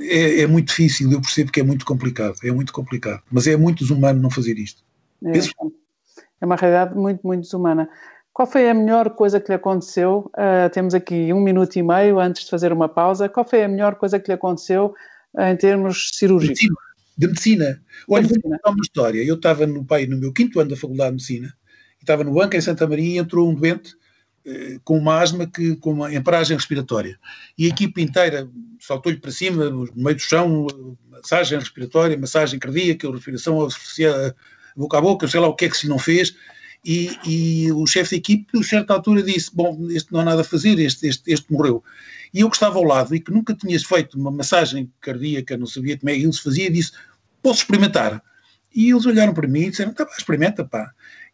É, 0.00 0.40
é, 0.40 0.46
muito 0.46 0.68
difícil, 0.68 1.12
eu 1.12 1.20
percebo 1.20 1.52
que 1.52 1.60
é 1.60 1.62
muito 1.62 1.84
complicado, 1.84 2.36
é 2.42 2.50
muito 2.50 2.72
complicado, 2.72 3.22
mas 3.30 3.46
é 3.46 3.56
muito 3.56 3.80
desumano 3.80 4.20
não 4.20 4.30
fazer 4.30 4.58
isto. 4.58 4.82
É, 5.22 5.38
é 6.40 6.46
uma 6.46 6.56
realidade 6.56 6.94
muito, 6.94 7.20
muito 7.26 7.42
desumana. 7.42 7.88
Qual 8.32 8.46
foi 8.50 8.70
a 8.70 8.74
melhor 8.74 9.10
coisa 9.10 9.38
que 9.38 9.48
lhe 9.48 9.56
aconteceu? 9.56 10.30
Uh, 10.34 10.70
temos 10.72 10.94
aqui 10.94 11.32
um 11.32 11.40
minuto 11.40 11.76
e 11.76 11.82
meio 11.82 12.18
antes 12.18 12.44
de 12.44 12.50
fazer 12.50 12.72
uma 12.72 12.88
pausa. 12.88 13.28
Qual 13.28 13.46
foi 13.46 13.62
a 13.62 13.68
melhor 13.68 13.96
coisa 13.96 14.18
que 14.18 14.28
lhe 14.28 14.34
aconteceu 14.34 14.94
uh, 15.34 15.42
em 15.42 15.56
termos 15.56 16.10
cirúrgicos? 16.14 16.58
De 16.58 16.68
medicina. 16.68 16.90
De 17.18 17.26
medicina. 17.26 17.82
Olha, 18.08 18.26
vou 18.26 18.40
contar 18.40 18.70
uma 18.70 18.82
história. 18.82 19.22
Eu 19.22 19.34
estava 19.34 19.66
no 19.66 19.84
pai 19.84 20.06
no 20.06 20.18
meu 20.18 20.32
quinto 20.32 20.58
ano 20.58 20.70
da 20.70 20.76
Faculdade 20.76 21.10
de 21.10 21.14
Medicina, 21.16 21.54
estava 22.00 22.24
no 22.24 22.32
banco 22.32 22.56
em 22.56 22.60
Santa 22.62 22.86
Maria 22.86 23.16
e 23.16 23.18
entrou 23.18 23.50
um 23.50 23.54
doente 23.54 23.94
com 24.84 24.98
uma 24.98 25.20
asma 25.20 25.46
que, 25.46 25.76
com 25.76 25.92
uma 25.92 26.12
emparagem 26.14 26.56
respiratória. 26.56 27.18
E 27.56 27.66
a 27.66 27.68
equipe 27.68 28.02
inteira 28.02 28.48
saltou-lhe 28.78 29.18
para 29.18 29.30
cima, 29.30 29.68
no 29.68 29.88
meio 29.94 30.16
do 30.16 30.22
chão, 30.22 30.66
massagem 31.10 31.58
respiratória, 31.58 32.18
massagem 32.18 32.58
cardíaca, 32.58 33.10
respiração 33.10 33.60
artificial, 33.62 34.14
boca 34.76 34.98
a 34.98 35.00
boca, 35.00 35.28
sei 35.28 35.40
lá 35.40 35.48
o 35.48 35.54
que 35.54 35.66
é 35.66 35.68
que 35.68 35.76
se 35.76 35.88
não 35.88 35.98
fez. 35.98 36.34
E, 36.84 37.10
e 37.26 37.72
o 37.72 37.86
chefe 37.86 38.12
da 38.12 38.16
equipe, 38.16 38.58
a 38.58 38.62
certa 38.62 38.94
altura, 38.94 39.22
disse: 39.22 39.50
Bom, 39.54 39.86
este 39.90 40.10
não 40.12 40.20
há 40.20 40.24
nada 40.24 40.40
a 40.40 40.44
fazer, 40.44 40.78
este, 40.78 41.06
este, 41.08 41.30
este 41.30 41.52
morreu. 41.52 41.84
E 42.32 42.40
eu 42.40 42.48
que 42.48 42.56
estava 42.56 42.78
ao 42.78 42.84
lado 42.84 43.14
e 43.14 43.20
que 43.20 43.30
nunca 43.30 43.54
tinha 43.54 43.78
feito 43.78 44.18
uma 44.18 44.30
massagem 44.30 44.90
cardíaca, 45.00 45.58
não 45.58 45.66
sabia 45.66 45.98
como 45.98 46.08
é 46.08 46.14
que 46.14 46.20
isso 46.20 46.38
se 46.38 46.42
fazia, 46.42 46.70
disse: 46.70 46.92
Posso 47.42 47.60
experimentar? 47.60 48.22
E 48.74 48.90
eles 48.90 49.04
olharam 49.04 49.34
para 49.34 49.46
mim 49.46 49.64
e 49.64 49.70
disseram: 49.70 49.92
Tá, 49.92 50.08
experimenta, 50.16 50.64
pá. 50.64 50.90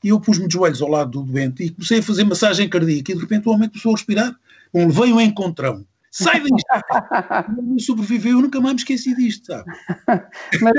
E 0.06 0.10
eu 0.10 0.20
pus-me 0.20 0.46
de 0.46 0.54
joelhos 0.54 0.80
ao 0.80 0.88
lado 0.88 1.10
do 1.10 1.22
doente 1.24 1.64
e 1.64 1.70
comecei 1.70 1.98
a 1.98 2.02
fazer 2.02 2.22
massagem 2.22 2.68
cardíaca. 2.68 3.10
E 3.10 3.14
de 3.16 3.20
repente 3.20 3.48
o 3.48 3.50
homem 3.50 3.68
começou 3.68 3.90
a 3.90 3.96
respirar. 3.96 4.36
Bom, 4.72 4.86
levei 4.86 5.12
um 5.12 5.20
encontrão. 5.20 5.84
Sai 6.12 6.40
daí! 6.40 6.48
não 7.60 7.76
sobreviveu, 7.80 8.36
eu 8.36 8.42
nunca 8.42 8.60
mais 8.60 8.74
me 8.74 8.80
esqueci 8.82 9.16
disto, 9.16 9.46
sabe? 9.46 9.64
mas, 10.62 10.74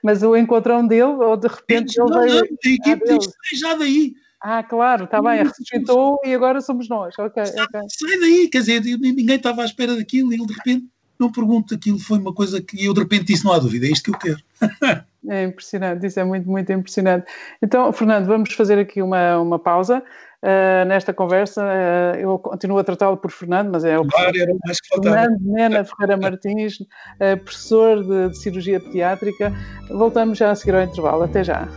mas 0.00 0.22
o 0.22 0.36
encontrão 0.36 0.86
dele, 0.86 1.02
ou 1.02 1.36
de 1.36 1.48
repente 1.48 2.00
ele 2.00 2.08
veio... 2.08 2.34
Não, 2.34 2.40
a 2.40 2.68
equipe 2.68 3.04
diz, 3.04 3.24
sai 3.24 3.58
já 3.58 3.74
daí! 3.74 4.14
Ah, 4.40 4.62
claro, 4.62 5.06
está 5.06 5.20
bem, 5.20 5.42
ressuscitou 5.42 6.20
e 6.24 6.32
agora 6.32 6.60
somos 6.60 6.88
nós. 6.88 7.18
Ok, 7.18 7.44
sai, 7.44 7.64
okay. 7.64 7.80
sai 7.88 8.20
daí, 8.20 8.48
quer 8.48 8.60
dizer, 8.60 8.80
ninguém 8.80 9.36
estava 9.36 9.62
à 9.62 9.64
espera 9.64 9.96
daquilo 9.96 10.32
e 10.32 10.36
ele 10.36 10.46
de 10.46 10.54
repente 10.54 10.86
não 11.18 11.32
pergunto, 11.32 11.74
aquilo 11.74 11.98
foi 11.98 12.18
uma 12.18 12.32
coisa 12.32 12.62
que 12.62 12.84
eu 12.84 12.94
de 12.94 13.00
repente 13.00 13.24
disse, 13.24 13.44
não 13.44 13.52
há 13.52 13.58
dúvida, 13.58 13.86
é 13.86 13.90
isto 13.90 14.04
que 14.04 14.10
eu 14.10 14.18
quero. 14.18 14.42
é 15.28 15.44
impressionante, 15.44 16.06
isso 16.06 16.18
é 16.18 16.24
muito, 16.24 16.48
muito 16.48 16.72
impressionante. 16.72 17.26
Então, 17.60 17.92
Fernando, 17.92 18.26
vamos 18.26 18.52
fazer 18.52 18.78
aqui 18.78 19.02
uma, 19.02 19.38
uma 19.38 19.58
pausa. 19.58 20.02
Uh, 20.42 20.84
nesta 20.88 21.14
conversa, 21.14 21.62
uh, 21.62 22.16
eu 22.18 22.36
continuo 22.36 22.76
a 22.76 22.82
tratá-lo 22.82 23.16
por 23.16 23.30
Fernando, 23.30 23.70
mas 23.70 23.84
é 23.84 23.96
o 23.96 24.04
claro, 24.04 24.32
Fernando 25.00 25.38
Mena 25.40 25.84
Ferreira 25.84 26.16
Martins, 26.16 26.80
uh, 26.80 27.36
professor 27.44 28.02
de, 28.02 28.30
de 28.30 28.38
cirurgia 28.38 28.80
pediátrica. 28.80 29.52
Voltamos 29.88 30.38
já 30.38 30.50
a 30.50 30.54
seguir 30.56 30.74
ao 30.74 30.82
intervalo. 30.82 31.22
Até 31.22 31.44
já. 31.44 31.68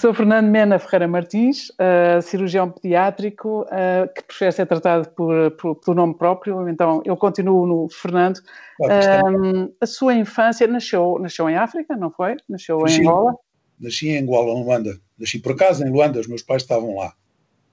Professor 0.00 0.16
Fernando 0.16 0.48
Mena 0.48 0.78
Ferreira 0.78 1.06
Martins, 1.06 1.68
uh, 1.72 2.22
cirurgião 2.22 2.70
pediátrico, 2.70 3.64
uh, 3.64 4.10
que 4.14 4.22
prefere 4.22 4.52
ser 4.52 4.64
tratado 4.64 5.06
por, 5.10 5.50
por, 5.50 5.74
pelo 5.74 5.94
nome 5.94 6.14
próprio, 6.14 6.66
então 6.70 7.02
eu 7.04 7.14
continuo 7.18 7.66
no 7.66 7.86
Fernando. 7.90 8.38
Uh, 8.80 9.70
a 9.78 9.84
sua 9.84 10.14
infância 10.14 10.66
nasceu, 10.66 11.18
nasceu 11.20 11.50
em 11.50 11.56
África, 11.56 11.94
não 11.96 12.10
foi? 12.10 12.38
Nasceu 12.48 12.78
nasci, 12.78 13.02
em 13.02 13.06
Angola? 13.06 13.34
Nasci 13.78 14.08
em 14.08 14.22
Angola, 14.22 14.58
em 14.58 14.64
Luanda. 14.64 14.98
Nasci 15.18 15.38
por 15.38 15.52
acaso 15.52 15.84
em 15.84 15.90
Luanda, 15.90 16.18
os 16.18 16.26
meus 16.26 16.42
pais 16.42 16.62
estavam 16.62 16.96
lá. 16.96 17.12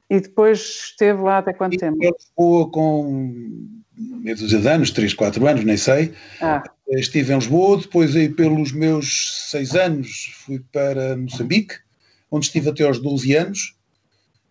E 0.10 0.20
depois 0.20 0.60
esteve 0.60 1.22
lá 1.22 1.38
até 1.38 1.54
quanto 1.54 1.76
e 1.76 1.78
tempo? 1.78 1.98
Eu 2.02 2.12
Lisboa 2.12 2.70
com 2.70 3.70
meio 3.96 4.36
dúzia 4.36 4.60
de 4.60 4.68
anos, 4.68 4.92
3, 4.92 5.14
4 5.14 5.48
anos, 5.48 5.64
nem 5.64 5.78
sei. 5.78 6.14
Ah. 6.42 6.62
Estive 6.90 7.32
em 7.32 7.38
Lisboa, 7.38 7.78
depois 7.78 8.18
aí 8.18 8.28
pelos 8.28 8.74
meus 8.74 9.50
6 9.50 9.76
anos 9.76 10.34
fui 10.46 10.60
para 10.74 11.16
Moçambique 11.16 11.87
onde 12.32 12.46
estive 12.46 12.70
até 12.70 12.84
aos 12.84 13.00
12 13.00 13.36
anos, 13.36 13.78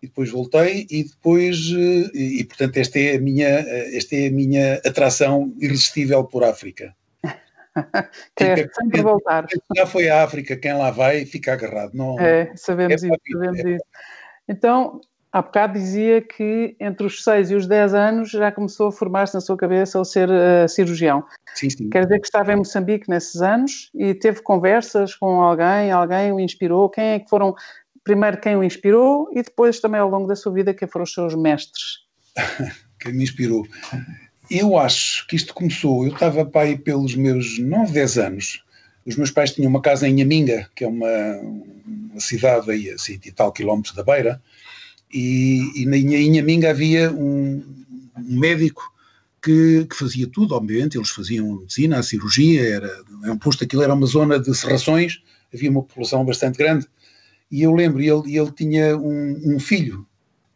e 0.01 0.07
depois 0.07 0.29
voltei, 0.29 0.85
e 0.89 1.03
depois, 1.03 1.57
eh, 1.71 2.11
e, 2.13 2.39
e 2.41 2.43
portanto 2.43 2.77
esta 2.77 2.99
é, 2.99 3.15
a 3.15 3.19
minha, 3.19 3.47
eh, 3.47 3.97
esta 3.97 4.15
é 4.15 4.27
a 4.27 4.31
minha 4.31 4.75
atração 4.85 5.53
irresistível 5.59 6.23
por 6.23 6.43
África. 6.43 6.95
Sempre 8.37 9.01
voltar. 9.01 9.47
Já 9.75 9.85
foi 9.85 10.09
a 10.09 10.23
África, 10.23 10.55
quem 10.55 10.73
lá 10.73 10.91
vai 10.91 11.25
fica 11.25 11.53
agarrado. 11.53 11.93
Não, 11.93 12.19
é, 12.19 12.51
sabemos 12.55 13.03
é 13.03 13.07
isso, 13.07 13.15
sabemos 13.31 13.59
é. 13.59 13.69
isso. 13.75 13.85
Então, 14.47 15.01
há 15.37 15.41
bocado 15.41 15.73
dizia 15.73 16.21
que 16.21 16.75
entre 16.79 17.05
os 17.05 17.23
6 17.23 17.51
e 17.51 17.55
os 17.55 17.67
10 17.67 17.93
anos 17.93 18.31
já 18.31 18.51
começou 18.51 18.87
a 18.87 18.91
formar-se 18.91 19.35
na 19.35 19.41
sua 19.41 19.55
cabeça 19.55 19.97
ao 19.97 20.05
ser 20.05 20.27
uh, 20.29 20.67
cirurgião. 20.67 21.23
Sim, 21.53 21.69
sim. 21.69 21.89
Quer 21.89 22.05
dizer 22.05 22.19
que 22.19 22.25
estava 22.25 22.53
em 22.53 22.55
Moçambique 22.55 23.07
nesses 23.07 23.41
anos 23.41 23.91
e 23.93 24.15
teve 24.15 24.41
conversas 24.41 25.13
com 25.13 25.41
alguém, 25.41 25.91
alguém 25.91 26.31
o 26.31 26.39
inspirou. 26.39 26.89
Quem 26.89 27.03
é 27.03 27.19
que 27.19 27.29
foram, 27.29 27.53
primeiro 28.03 28.39
quem 28.39 28.55
o 28.55 28.63
inspirou 28.63 29.29
e 29.31 29.43
depois 29.43 29.79
também 29.79 30.01
ao 30.01 30.09
longo 30.09 30.27
da 30.27 30.35
sua 30.35 30.51
vida 30.51 30.73
quem 30.73 30.87
foram 30.87 31.03
os 31.03 31.13
seus 31.13 31.35
mestres? 31.35 32.05
quem 32.99 33.13
me 33.13 33.23
inspirou? 33.23 33.63
Eu 34.49 34.77
acho 34.77 35.27
que 35.27 35.35
isto 35.35 35.53
começou, 35.53 36.05
eu 36.05 36.13
estava 36.13 36.49
aí 36.55 36.77
pelos 36.77 37.15
meus 37.15 37.59
9, 37.59 37.91
10 37.91 38.17
anos. 38.17 38.63
Os 39.05 39.15
meus 39.15 39.29
pais 39.29 39.51
tinham 39.51 39.69
uma 39.69 39.81
casa 39.81 40.07
em 40.07 40.21
Aminga, 40.21 40.69
que 40.75 40.83
é 40.83 40.87
uma, 40.87 41.07
uma 42.11 42.19
cidade 42.19 42.71
aí 42.71 42.89
a 42.89 42.97
100 42.97 43.19
e 43.25 43.31
tal 43.31 43.51
quilómetros 43.51 43.93
da 43.93 44.03
Beira, 44.03 44.41
e, 45.11 45.81
e 45.81 45.85
na 45.85 45.97
Inhaminga 45.97 46.69
havia 46.69 47.11
um, 47.11 47.63
um 48.17 48.39
médico 48.39 48.83
que, 49.41 49.85
que, 49.85 49.95
fazia 49.95 50.27
tudo, 50.27 50.55
obviamente, 50.55 50.97
eles 50.97 51.09
faziam 51.09 51.59
medicina, 51.59 51.99
a 51.99 52.03
cirurgia, 52.03 52.61
era, 52.61 53.03
é 53.23 53.31
um 53.31 53.37
posto, 53.37 53.63
aquilo 53.63 53.83
era 53.83 53.93
uma 53.93 54.05
zona 54.05 54.39
de 54.39 54.53
serrações, 54.53 55.21
havia 55.53 55.69
uma 55.69 55.83
população 55.83 56.25
bastante 56.25 56.57
grande, 56.57 56.85
e 57.49 57.61
eu 57.61 57.73
lembro, 57.73 58.01
ele, 58.01 58.37
ele 58.37 58.51
tinha 58.51 58.97
um, 58.97 59.55
um 59.55 59.59
filho 59.59 60.05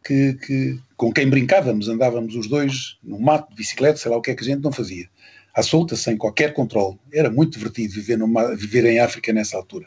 que, 0.04 0.34
que, 0.34 0.78
com 0.96 1.12
quem 1.12 1.28
brincávamos, 1.28 1.88
andávamos 1.88 2.34
os 2.34 2.46
dois 2.48 2.98
no 3.02 3.18
mato, 3.18 3.50
de 3.50 3.56
bicicleta, 3.56 3.98
sei 3.98 4.10
lá 4.10 4.16
o 4.16 4.20
que 4.20 4.30
é 4.30 4.34
que 4.34 4.42
a 4.42 4.46
gente 4.46 4.62
não 4.62 4.72
fazia. 4.72 5.08
à 5.54 5.62
solta, 5.62 5.96
sem 5.96 6.16
qualquer 6.16 6.52
controle. 6.52 6.98
Era 7.12 7.30
muito 7.30 7.52
divertido 7.52 7.94
viver, 7.94 8.18
numa, 8.18 8.54
viver 8.54 8.84
em 8.84 8.98
África 8.98 9.32
nessa 9.32 9.56
altura. 9.56 9.86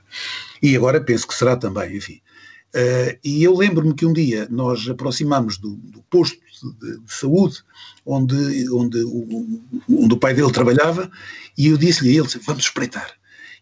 E 0.62 0.76
agora 0.76 1.02
penso 1.02 1.28
que 1.28 1.36
será 1.36 1.56
também, 1.56 1.98
enfim. 1.98 2.22
Uh, 2.76 3.18
e 3.24 3.42
eu 3.42 3.56
lembro-me 3.56 3.94
que 3.94 4.06
um 4.06 4.12
dia 4.12 4.50
nós 4.50 4.86
aproximámos 4.90 5.58
do, 5.58 5.78
do 5.78 6.02
posto 6.10 6.38
de, 6.82 7.00
de, 7.00 7.14
saúde 7.14 7.64
onde, 8.06 8.70
onde, 8.70 9.02
o, 9.02 9.62
onde 9.90 10.14
o 10.14 10.20
pai 10.20 10.34
dele 10.34 10.52
trabalhava 10.52 11.10
e 11.58 11.68
eu 11.68 11.78
disse-lhe 11.78 12.10
a 12.10 12.22
ele, 12.22 12.28
vamos 12.46 12.66
espreitar. 12.66 13.14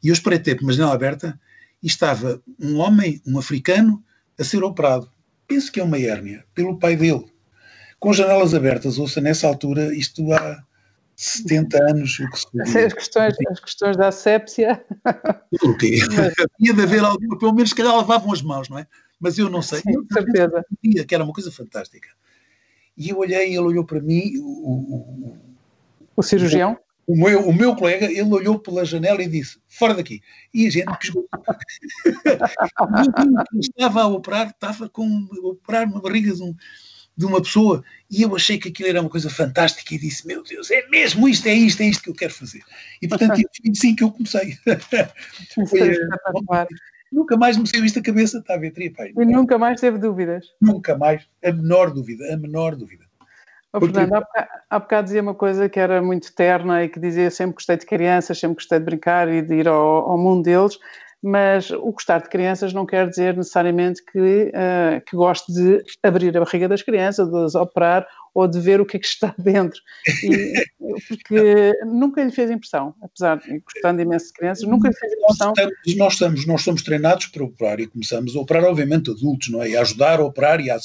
E 0.02 0.08
eu 0.08 0.14
espreitei 0.14 0.56
por 0.56 0.64
uma 0.64 0.74
janela 0.74 0.96
aberta 0.96 1.40
e 1.82 1.86
estava 1.86 2.42
um 2.60 2.78
homem, 2.78 3.22
um 3.28 3.38
africano, 3.38 4.04
a 4.40 4.44
ser 4.44 4.64
operado. 4.64 5.08
Penso 5.48 5.72
que 5.72 5.80
é 5.80 5.84
uma 5.84 6.00
hérnia, 6.00 6.44
pelo 6.56 6.80
pai 6.80 6.96
dele. 6.96 7.26
Com 8.00 8.14
janelas 8.14 8.56
abertas, 8.56 8.98
ouça, 8.98 9.22
nessa 9.22 9.48
altura, 9.48 9.96
isto 9.96 10.34
há 10.34 10.64
70 11.16 11.84
anos. 11.84 12.20
O 12.20 12.30
que 12.30 12.40
se 12.68 12.80
as, 12.80 12.94
questões, 12.94 13.36
as 13.50 13.60
questões 13.60 13.96
da 13.96 14.08
asepsia. 14.08 14.84
O 15.64 15.78
quê? 15.78 16.00
Tinha 16.58 16.74
de 16.74 16.82
haver 16.82 17.04
alguma, 17.04 17.38
pelo 17.38 17.54
menos, 17.54 17.72
que 17.72 17.82
calhar 17.82 17.96
lavavam 17.96 18.32
as 18.34 18.42
mãos, 18.42 18.70
não 18.70 18.80
é? 18.80 18.88
Mas 19.24 19.38
eu 19.38 19.50
não 19.50 19.62
sei. 19.62 19.80
Sim, 19.80 20.06
certeza. 20.12 20.66
Que 21.08 21.16
era 21.16 21.24
uma 21.24 21.32
coisa 21.32 21.50
fantástica. 21.50 22.10
E 22.98 23.10
eu 23.10 23.18
olhei, 23.18 23.48
ele 23.48 23.60
olhou 23.60 23.86
para 23.86 24.02
mim, 24.02 24.38
o, 24.38 24.44
o, 24.44 25.38
o 26.18 26.22
cirurgião? 26.22 26.78
O 27.08 27.16
meu, 27.16 27.48
o 27.48 27.54
meu 27.54 27.74
colega, 27.74 28.06
ele 28.06 28.24
olhou 28.24 28.60
pela 28.60 28.84
janela 28.84 29.24
e 29.24 29.28
disse: 29.28 29.60
fora 29.68 29.94
daqui. 29.94 30.22
E 30.54 30.68
a 30.68 30.70
gente 30.70 31.00
piscou. 31.00 31.26
estava 33.62 34.02
a 34.02 34.08
operar, 34.08 34.50
estava 34.50 34.90
com 34.90 35.26
a 35.32 35.48
operar 35.48 35.88
uma 35.88 36.02
barriga 36.02 36.34
de, 36.34 36.44
um, 36.44 36.54
de, 37.16 37.26
uma 37.26 37.42
pessoa 37.42 37.82
e 38.10 38.24
eu 38.24 38.36
achei 38.36 38.58
que 38.58 38.68
aquilo 38.70 38.90
era 38.90 39.02
uma 39.02 39.10
coisa 39.10 39.30
fantástica 39.30 39.96
e 39.96 40.00
disse: 40.00 40.28
Meu 40.28 40.44
Deus, 40.44 40.70
é 40.70 40.86
mesmo 40.90 41.30
isto, 41.30 41.48
é 41.48 41.54
isto, 41.54 41.82
é 41.82 41.86
isto 41.86 42.04
que 42.04 42.10
eu 42.10 42.16
quero 42.16 42.34
fazer. 42.34 42.62
E 43.02 43.08
portanto, 43.08 43.36
foi 43.36 43.72
assim 43.72 43.96
que 43.96 44.04
eu 44.04 44.12
comecei. 44.12 44.58
foi, 45.70 45.98
nunca 47.14 47.38
mais 47.38 47.58
me 47.58 47.68
saiu 47.68 47.86
isto 47.86 48.00
da 48.00 48.06
cabeça, 48.06 48.40
está 48.40 48.56
a 48.56 48.58
ver, 48.58 48.72
Tripai. 48.72 49.14
E 49.16 49.26
nunca 49.26 49.58
mais 49.58 49.80
teve 49.80 49.98
dúvidas? 49.98 50.48
Nunca 50.60 50.98
mais, 50.98 51.26
a 51.44 51.52
menor 51.52 51.92
dúvida, 51.92 52.34
a 52.34 52.38
menor 52.38 52.76
dúvida. 52.76 53.06
Oh, 53.76 53.80
Fernando, 53.80 54.14
há 54.14 54.20
bocado, 54.20 54.48
há 54.70 54.80
bocado 54.80 55.06
dizia 55.06 55.22
uma 55.22 55.34
coisa 55.34 55.68
que 55.68 55.80
era 55.80 56.00
muito 56.00 56.32
terna 56.36 56.84
e 56.84 56.90
que 56.90 57.00
dizia 57.00 57.32
sempre 57.32 57.56
gostei 57.56 57.76
de 57.76 57.86
crianças, 57.88 58.40
sempre 58.40 58.56
gostei 58.56 58.78
de 58.78 58.86
brincar 58.86 59.28
e 59.28 59.42
de 59.42 59.56
ir 59.56 59.68
ao, 59.68 60.12
ao 60.12 60.18
mundo 60.18 60.44
deles, 60.44 60.78
mas 61.24 61.72
o 61.72 61.92
gostar 61.94 62.22
de 62.22 62.28
crianças 62.28 62.74
não 62.74 62.86
quer 62.86 63.08
dizer 63.08 63.38
necessariamente 63.38 64.04
que, 64.04 64.20
uh, 64.20 65.02
que 65.08 65.16
goste 65.16 65.54
de 65.54 65.82
abrir 66.04 66.36
a 66.36 66.42
barriga 66.42 66.68
das 66.68 66.82
crianças, 66.82 67.30
de 67.30 67.46
as 67.46 67.56
operar 67.56 68.06
ou 68.34 68.46
de 68.46 68.60
ver 68.60 68.82
o 68.82 68.86
que 68.86 68.98
é 68.98 69.00
que 69.00 69.06
está 69.06 69.34
dentro. 69.40 69.80
E, 70.22 70.66
porque 71.08 71.72
nunca 71.86 72.22
lhe 72.22 72.32
fez 72.32 72.52
impressão, 72.52 72.94
apesar 73.02 73.38
de 73.38 73.60
gostando 73.60 74.02
imenso 74.02 74.28
de 74.28 74.34
crianças, 74.34 74.68
nunca 74.68 74.90
lhe 74.90 74.96
fez 74.96 75.14
impressão. 75.14 75.54
Nós 75.56 75.60
estamos, 75.60 75.98
nós, 75.98 76.14
estamos, 76.14 76.46
nós 76.46 76.62
somos 76.62 76.82
treinados 76.82 77.28
para 77.28 77.44
operar 77.44 77.80
e 77.80 77.88
começamos 77.88 78.36
a 78.36 78.40
operar, 78.40 78.66
obviamente, 78.66 79.10
adultos, 79.10 79.48
não 79.48 79.64
é? 79.64 79.70
E 79.70 79.78
a 79.78 79.82
ajudar 79.82 80.20
a 80.20 80.26
operar 80.26 80.60
e 80.60 80.70
a, 80.70 80.78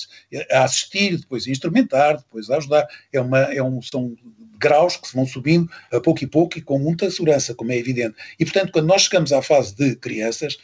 a 0.53 0.64
assistir, 0.64 1.16
depois 1.16 1.48
a 1.48 1.51
instrumentar, 1.51 2.18
depois 2.18 2.48
a 2.48 2.59
ajudar. 2.59 2.87
É 3.12 3.20
uma, 3.20 3.40
é 3.40 3.62
um, 3.62 3.83
são 3.83 4.14
graus 4.59 4.97
que 4.97 5.09
se 5.09 5.14
vão 5.14 5.27
subindo 5.27 5.71
a 5.92 6.01
pouco 6.01 6.25
e 6.25 6.27
pouco 6.27 6.59
e 6.59 6.62
com 6.62 6.79
muita 6.79 7.11
segurança, 7.11 7.55
como 7.55 7.73
é 7.73 7.77
evidente. 7.77 8.16
E, 8.38 8.44
portanto, 8.44 8.73
quando 8.73 8.87
nós 8.87 9.03
chegamos 9.03 9.33
à 9.33 9.40
fase 9.40 9.75
de 9.75 9.97
crianças, 9.97 10.59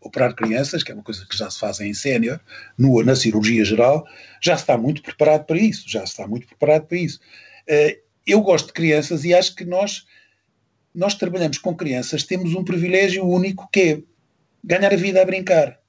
operar 0.00 0.34
crianças, 0.34 0.82
que 0.82 0.92
é 0.92 0.94
uma 0.94 1.02
coisa 1.02 1.26
que 1.28 1.36
já 1.36 1.50
se 1.50 1.58
faz 1.58 1.80
em 1.80 1.92
sénior, 1.92 2.40
na 2.78 3.16
cirurgia 3.16 3.64
geral, 3.64 4.06
já 4.40 4.56
se 4.56 4.62
está 4.62 4.76
muito 4.76 5.02
preparado 5.02 5.46
para 5.46 5.58
isso, 5.58 5.84
já 5.88 6.00
se 6.00 6.12
está 6.12 6.26
muito 6.28 6.46
preparado 6.46 6.86
para 6.86 6.98
isso. 6.98 7.20
Eh, 7.66 7.98
eu 8.26 8.40
gosto 8.40 8.66
de 8.66 8.72
crianças 8.72 9.24
e 9.24 9.34
acho 9.34 9.54
que 9.54 9.64
nós, 9.64 10.06
nós 10.94 11.14
trabalhamos 11.14 11.58
com 11.58 11.74
crianças, 11.74 12.22
temos 12.22 12.54
um 12.54 12.64
privilégio 12.64 13.26
único 13.26 13.68
que 13.72 13.80
é 13.80 14.02
ganhar 14.62 14.92
a 14.92 14.96
vida 14.96 15.20
a 15.20 15.24
brincar. 15.24 15.79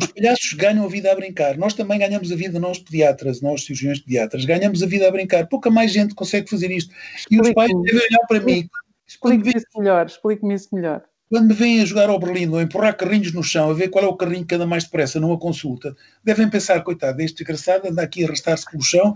Os 0.00 0.06
palhaços 0.06 0.52
ganham 0.54 0.84
a 0.84 0.88
vida 0.88 1.12
a 1.12 1.14
brincar. 1.14 1.58
Nós 1.58 1.74
também 1.74 1.98
ganhamos 1.98 2.32
a 2.32 2.36
vida, 2.36 2.58
nós 2.58 2.78
pediatras, 2.78 3.40
nós 3.40 3.64
cirurgiões 3.64 4.00
pediatras, 4.00 4.44
ganhamos 4.44 4.82
a 4.82 4.86
vida 4.86 5.06
a 5.06 5.10
brincar. 5.10 5.46
Pouca 5.46 5.70
mais 5.70 5.92
gente 5.92 6.14
consegue 6.14 6.48
fazer 6.48 6.70
isto. 6.70 6.92
E 7.30 7.40
os 7.40 7.52
pais 7.52 7.70
devem 7.82 8.00
olhar 8.00 8.26
para 8.26 8.40
mim. 8.40 8.68
Explique-me 9.06 9.52
isso 9.54 9.66
melhor, 9.76 10.06
explique-me 10.06 10.54
isso 10.54 10.68
melhor. 10.72 11.04
Quando 11.30 11.48
me 11.48 11.54
vêm 11.54 11.80
a 11.80 11.84
jogar 11.84 12.08
ao 12.08 12.18
Berlim 12.18 12.48
ou 12.48 12.58
a 12.58 12.62
empurrar 12.62 12.96
carrinhos 12.96 13.32
no 13.32 13.42
chão, 13.42 13.70
a 13.70 13.74
ver 13.74 13.88
qual 13.88 14.04
é 14.04 14.08
o 14.08 14.16
carrinho 14.16 14.46
que 14.46 14.54
anda 14.54 14.66
mais 14.66 14.84
depressa 14.84 15.18
numa 15.18 15.38
consulta, 15.38 15.94
devem 16.22 16.48
pensar, 16.48 16.82
coitado, 16.82 17.20
este 17.20 17.38
desgraçado 17.38 17.88
anda 17.88 18.02
aqui 18.02 18.22
a 18.22 18.26
arrastar-se 18.26 18.70
pelo 18.70 18.82
chão 18.82 19.14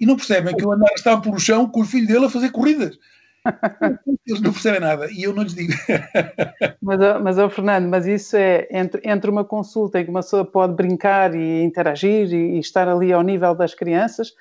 e 0.00 0.06
não 0.06 0.16
percebem 0.16 0.56
que 0.56 0.64
eu 0.64 0.72
ando 0.72 0.84
a 0.84 0.88
arrastar 0.88 1.20
pelo 1.20 1.38
chão 1.38 1.68
com 1.68 1.80
o 1.80 1.84
filho 1.84 2.06
dele 2.06 2.26
a 2.26 2.30
fazer 2.30 2.50
corridas. 2.50 2.98
Eles 4.26 4.40
não 4.40 4.52
percebem 4.52 4.80
nada 4.80 5.08
e 5.10 5.22
eu 5.22 5.34
não 5.34 5.42
lhes 5.42 5.54
digo. 5.54 5.72
mas, 6.80 6.98
mas 7.22 7.38
oh, 7.38 7.50
Fernando, 7.50 7.88
mas 7.88 8.06
isso 8.06 8.36
é 8.36 8.68
entre, 8.70 9.00
entre 9.04 9.30
uma 9.30 9.44
consulta 9.44 10.00
em 10.00 10.04
que 10.04 10.10
uma 10.10 10.20
pessoa 10.20 10.44
pode 10.44 10.74
brincar 10.74 11.34
e 11.34 11.62
interagir 11.62 12.32
e, 12.32 12.56
e 12.56 12.58
estar 12.58 12.88
ali 12.88 13.12
ao 13.12 13.22
nível 13.22 13.54
das 13.54 13.74
crianças, 13.74 14.32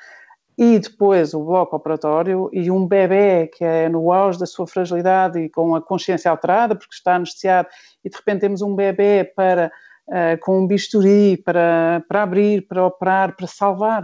e 0.57 0.77
depois 0.77 1.33
o 1.33 1.43
bloco 1.43 1.75
operatório 1.75 2.49
e 2.53 2.69
um 2.69 2.85
bebê 2.85 3.47
que 3.47 3.63
é 3.63 3.89
no 3.89 4.11
auge 4.11 4.37
da 4.37 4.45
sua 4.45 4.67
fragilidade 4.67 5.39
e 5.39 5.49
com 5.49 5.73
a 5.75 5.81
consciência 5.81 6.29
alterada 6.29 6.75
porque 6.75 6.93
está 6.93 7.15
anestesiado 7.15 7.67
e 8.03 8.09
de 8.09 8.15
repente 8.15 8.41
temos 8.41 8.61
um 8.61 8.75
bebê 8.75 9.23
para, 9.23 9.71
uh, 10.07 10.39
com 10.41 10.59
um 10.59 10.67
bisturi 10.67 11.37
para, 11.37 12.03
para 12.07 12.23
abrir, 12.23 12.67
para 12.67 12.85
operar, 12.85 13.35
para 13.35 13.47
salvar. 13.47 14.03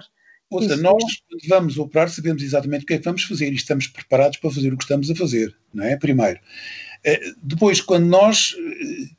Ouça, 0.50 0.74
Isso 0.74 0.82
nós 0.82 1.04
quando 1.30 1.48
vamos 1.48 1.78
operar 1.78 2.10
sabemos 2.10 2.42
exatamente 2.42 2.84
o 2.84 2.86
que 2.86 2.94
é 2.94 2.98
que 2.98 3.04
vamos 3.04 3.24
fazer 3.24 3.52
e 3.52 3.56
estamos 3.56 3.88
preparados 3.88 4.38
para 4.38 4.52
fazer 4.52 4.74
o 4.74 4.78
que 4.78 4.84
estamos 4.84 5.12
a 5.12 5.16
fazer, 5.16 5.56
não 5.74 5.84
é? 5.84 5.98
Primeiro. 5.98 6.40
Uh, 7.06 7.36
depois, 7.44 7.82
quando 7.82 8.06
nós 8.06 8.54
uh, 8.54 9.18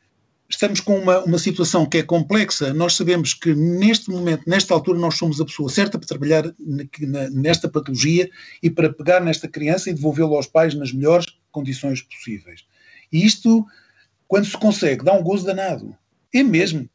estamos 0.48 0.80
com 0.80 0.98
uma, 0.98 1.22
uma 1.24 1.38
situação 1.38 1.84
que 1.84 1.98
é 1.98 2.02
complexa. 2.02 2.72
Nós 2.72 2.94
sabemos 2.94 3.34
que 3.34 3.54
neste 3.54 4.10
momento, 4.10 4.44
nesta 4.46 4.72
altura, 4.72 4.98
nós 4.98 5.16
somos 5.16 5.40
a 5.40 5.44
pessoa 5.44 5.68
certa 5.68 5.98
para 5.98 6.08
trabalhar 6.08 6.54
nesta 7.30 7.68
patologia 7.68 8.30
e 8.62 8.70
para 8.70 8.92
pegar 8.92 9.20
nesta 9.20 9.46
criança 9.46 9.90
e 9.90 9.94
devolvê-lo 9.94 10.34
aos 10.34 10.46
pais 10.46 10.74
nas 10.74 10.92
melhores 10.92 11.26
condições 11.52 12.00
possíveis. 12.02 12.64
E 13.12 13.24
isto, 13.24 13.64
quando 14.26 14.46
se 14.46 14.56
consegue, 14.56 15.04
dá 15.04 15.12
um 15.12 15.22
gozo 15.22 15.44
danado. 15.44 15.94
É 16.32 16.42
mesmo. 16.42 16.88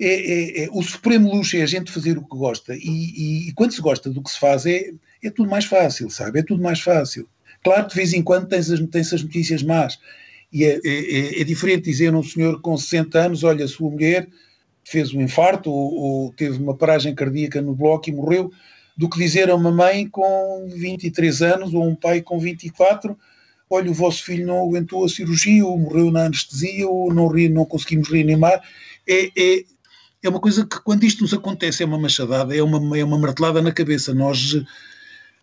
É, 0.00 0.06
é, 0.06 0.64
é, 0.64 0.68
o 0.72 0.82
supremo 0.82 1.32
luxo 1.32 1.56
é 1.56 1.62
a 1.62 1.66
gente 1.66 1.90
fazer 1.90 2.18
o 2.18 2.22
que 2.22 2.36
gosta. 2.36 2.74
E, 2.74 2.80
e, 2.80 3.48
e, 3.48 3.52
quando 3.52 3.72
se 3.72 3.80
gosta 3.80 4.10
do 4.10 4.22
que 4.22 4.30
se 4.30 4.38
faz, 4.38 4.66
é, 4.66 4.92
é 5.22 5.30
tudo 5.30 5.50
mais 5.50 5.64
fácil, 5.64 6.10
sabe? 6.10 6.40
É 6.40 6.42
tudo 6.42 6.62
mais 6.62 6.80
fácil. 6.80 7.28
Claro 7.62 7.84
que 7.84 7.90
de 7.90 7.96
vez 7.96 8.12
em 8.12 8.22
quando 8.22 8.48
tens 8.48 8.70
as, 8.70 8.80
tens 8.88 9.12
as 9.12 9.22
notícias 9.22 9.62
más, 9.62 9.98
e 10.52 10.64
é, 10.64 10.80
é, 10.84 10.88
é, 10.88 11.40
é, 11.40 11.44
diferente 11.44 11.84
dizer 11.84 12.12
a 12.12 12.18
um 12.18 12.22
senhor 12.22 12.60
com 12.60 12.76
60 12.76 13.18
anos: 13.18 13.44
olha, 13.44 13.66
sua 13.66 13.90
mulher 13.90 14.28
fez 14.84 15.14
um 15.14 15.20
infarto 15.20 15.70
ou, 15.70 15.94
ou, 15.94 16.32
teve 16.32 16.58
uma 16.58 16.76
paragem 16.76 17.14
cardíaca 17.14 17.62
no 17.62 17.74
bloco 17.74 18.10
e 18.10 18.12
morreu, 18.12 18.50
do 18.96 19.08
que 19.08 19.18
dizer 19.18 19.48
a 19.48 19.54
uma 19.54 19.70
mãe 19.70 20.06
com 20.08 20.68
23 20.68 21.40
anos 21.42 21.72
ou 21.72 21.88
um 21.88 21.94
pai 21.94 22.20
com 22.20 22.38
24: 22.38 23.16
olha, 23.70 23.90
o 23.90 23.94
vosso 23.94 24.22
filho 24.24 24.46
não 24.46 24.60
aguentou 24.62 25.04
a 25.04 25.08
cirurgia, 25.08 25.64
ou 25.64 25.78
morreu 25.78 26.10
na 26.10 26.26
anestesia, 26.26 26.86
ou 26.86 27.12
não, 27.14 27.30
não 27.50 27.64
conseguimos 27.64 28.08
reanimar. 28.08 28.60
É, 29.08 29.64
é, 30.22 30.28
uma 30.28 30.40
coisa 30.40 30.66
que, 30.66 30.80
quando 30.80 31.04
isto 31.04 31.22
nos 31.22 31.34
acontece, 31.34 31.82
é 31.82 31.86
uma 31.86 31.98
machadada, 31.98 32.56
é 32.56 32.62
uma, 32.62 32.98
é 32.98 33.04
uma 33.04 33.18
martelada 33.18 33.60
na 33.60 33.72
cabeça. 33.72 34.14
Nós 34.14 34.62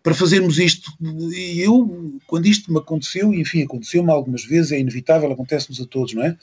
para 0.02 0.14
fazermos 0.14 0.58
isto. 0.58 0.92
E 1.32 1.60
eu, 1.60 2.18
quando 2.26 2.46
isto 2.46 2.72
me 2.72 2.78
aconteceu, 2.78 3.32
e 3.32 3.40
enfim, 3.40 3.62
aconteceu-me 3.64 4.10
algumas 4.10 4.44
vezes, 4.44 4.72
é 4.72 4.78
inevitável, 4.78 5.30
acontece-nos 5.30 5.80
a 5.80 5.86
todos, 5.86 6.14
não 6.14 6.24
é? 6.24 6.36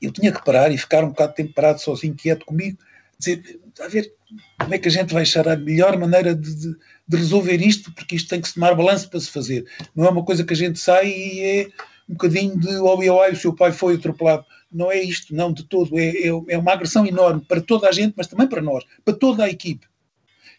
Eu 0.00 0.12
tinha 0.12 0.32
que 0.32 0.44
parar 0.44 0.70
e 0.72 0.78
ficar 0.78 1.04
um 1.04 1.08
bocado 1.08 1.30
de 1.30 1.36
tempo 1.36 1.54
parado 1.54 1.80
sozinho, 1.80 2.14
quieto 2.14 2.44
comigo, 2.44 2.78
dizer, 3.18 3.60
a 3.80 3.88
ver 3.88 4.12
como 4.58 4.74
é 4.74 4.78
que 4.78 4.88
a 4.88 4.90
gente 4.90 5.12
vai 5.12 5.22
achar 5.22 5.48
a 5.48 5.56
melhor 5.56 5.96
maneira 5.98 6.34
de, 6.34 6.54
de, 6.54 6.76
de, 7.08 7.16
resolver 7.16 7.56
isto, 7.56 7.92
porque 7.92 8.16
isto 8.16 8.28
tem 8.28 8.40
que 8.40 8.48
se 8.48 8.54
tomar 8.54 8.74
balanço 8.74 9.08
para 9.08 9.20
se 9.20 9.30
fazer. 9.30 9.66
Não 9.94 10.04
é 10.04 10.10
uma 10.10 10.24
coisa 10.24 10.44
que 10.44 10.52
a 10.52 10.56
gente 10.56 10.78
sai 10.78 11.08
e 11.08 11.40
é 11.40 11.68
um 12.08 12.14
bocadinho 12.14 12.58
de 12.58 12.76
oh, 12.78 12.94
oh, 12.94 13.12
oh, 13.12 13.32
o 13.32 13.36
seu 13.36 13.54
pai 13.54 13.72
foi 13.72 13.94
atropelado. 13.94 14.44
Não 14.70 14.90
é 14.90 15.00
isto, 15.00 15.34
não, 15.34 15.52
de 15.52 15.64
todo. 15.64 15.98
É, 15.98 16.08
é, 16.08 16.28
é 16.48 16.58
uma 16.58 16.72
agressão 16.72 17.06
enorme 17.06 17.42
para 17.46 17.60
toda 17.60 17.88
a 17.88 17.92
gente, 17.92 18.14
mas 18.16 18.26
também 18.26 18.46
para 18.46 18.62
nós, 18.62 18.84
para 19.04 19.14
toda 19.14 19.44
a 19.44 19.50
equipe. 19.50 19.86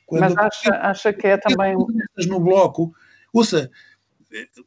Quando 0.05 0.21
Mas 0.21 0.37
acha, 0.37 0.73
acha 0.75 1.13
que 1.13 1.27
é 1.27 1.37
também. 1.37 1.75
No 2.27 2.39
bloco, 2.39 2.91
ouça, 3.31 3.69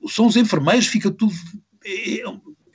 são 0.09 0.27
os 0.27 0.37
enfermeiros, 0.37 0.87
fica 0.87 1.11
tudo. 1.11 1.33
É, 1.85 2.21
é, 2.21 2.25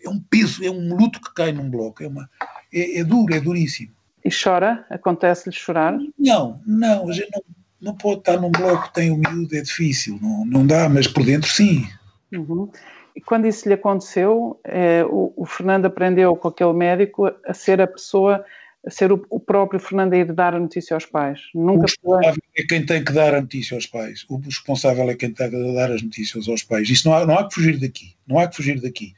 é, 0.04 0.10
um 0.10 0.20
peso, 0.20 0.64
é 0.64 0.70
um 0.70 0.94
luto 0.94 1.22
que 1.22 1.34
cai 1.34 1.54
num 1.54 1.70
bloco. 1.70 2.04
É, 2.04 2.08
uma, 2.08 2.30
é, 2.74 3.00
é 3.00 3.04
duro, 3.06 3.34
é 3.34 3.40
duríssimo. 3.40 3.94
E 4.24 4.30
chora? 4.30 4.86
Acontece-lhe 4.90 5.56
chorar? 5.56 5.98
Não, 6.20 6.62
não, 6.66 7.10
a 7.10 7.14
gente 7.14 7.30
não, 7.34 7.44
não 7.80 7.96
pode 7.96 8.20
estar 8.20 8.38
num 8.38 8.52
bloco 8.52 8.88
que 8.88 8.94
tem 8.94 9.12
o 9.12 9.18
miúdo, 9.18 9.56
é 9.56 9.62
difícil, 9.62 10.20
não, 10.22 10.46
não 10.46 10.68
dá, 10.68 10.90
mas 10.90 11.08
por 11.08 11.24
dentro 11.24 11.50
sim. 11.50 11.88
Uhum. 12.34 12.70
E 13.18 13.22
quando 13.22 13.48
isso 13.48 13.68
lhe 13.68 13.74
aconteceu, 13.74 14.60
é, 14.64 15.04
o, 15.04 15.34
o, 15.36 15.44
Fernando 15.44 15.86
aprendeu 15.86 16.36
com 16.36 16.50
aquele 16.50 16.74
médico 16.74 17.26
a 17.44 17.52
ser 17.52 17.82
a 17.82 17.88
pessoa 17.88 18.46
ser 18.90 19.12
o, 19.12 19.26
o, 19.28 19.40
próprio 19.40 19.80
Fernando 19.80 20.14
a 20.14 20.18
ir 20.18 20.32
dar 20.32 20.54
a 20.54 20.60
notícia 20.60 20.94
aos 20.94 21.08
pais. 21.08 21.42
Nunca 21.56 21.80
o 21.80 21.82
responsável 21.82 22.42
é 22.56 22.64
quem 22.64 22.86
tem 22.86 23.04
que 23.04 23.12
dar 23.12 23.34
a 23.34 23.42
notícia 23.42 23.74
aos 23.74 23.88
pais. 23.88 24.24
O 24.30 24.38
responsável 24.38 25.10
é 25.10 25.16
quem 25.16 25.34
tem 25.34 25.50
que 25.50 25.74
dar 25.74 25.92
as 25.92 26.04
notícias 26.04 26.48
aos 26.48 26.62
pais. 26.62 26.88
Isso 26.92 27.10
não 27.10 27.18
há, 27.18 27.26
não 27.26 27.40
há 27.40 27.48
que 27.48 27.56
fugir 27.56 27.80
daqui. 27.80 28.16
Não 28.28 28.38
há 28.38 28.48
que 28.48 28.56
fugir 28.56 28.80
daqui. 28.80 29.16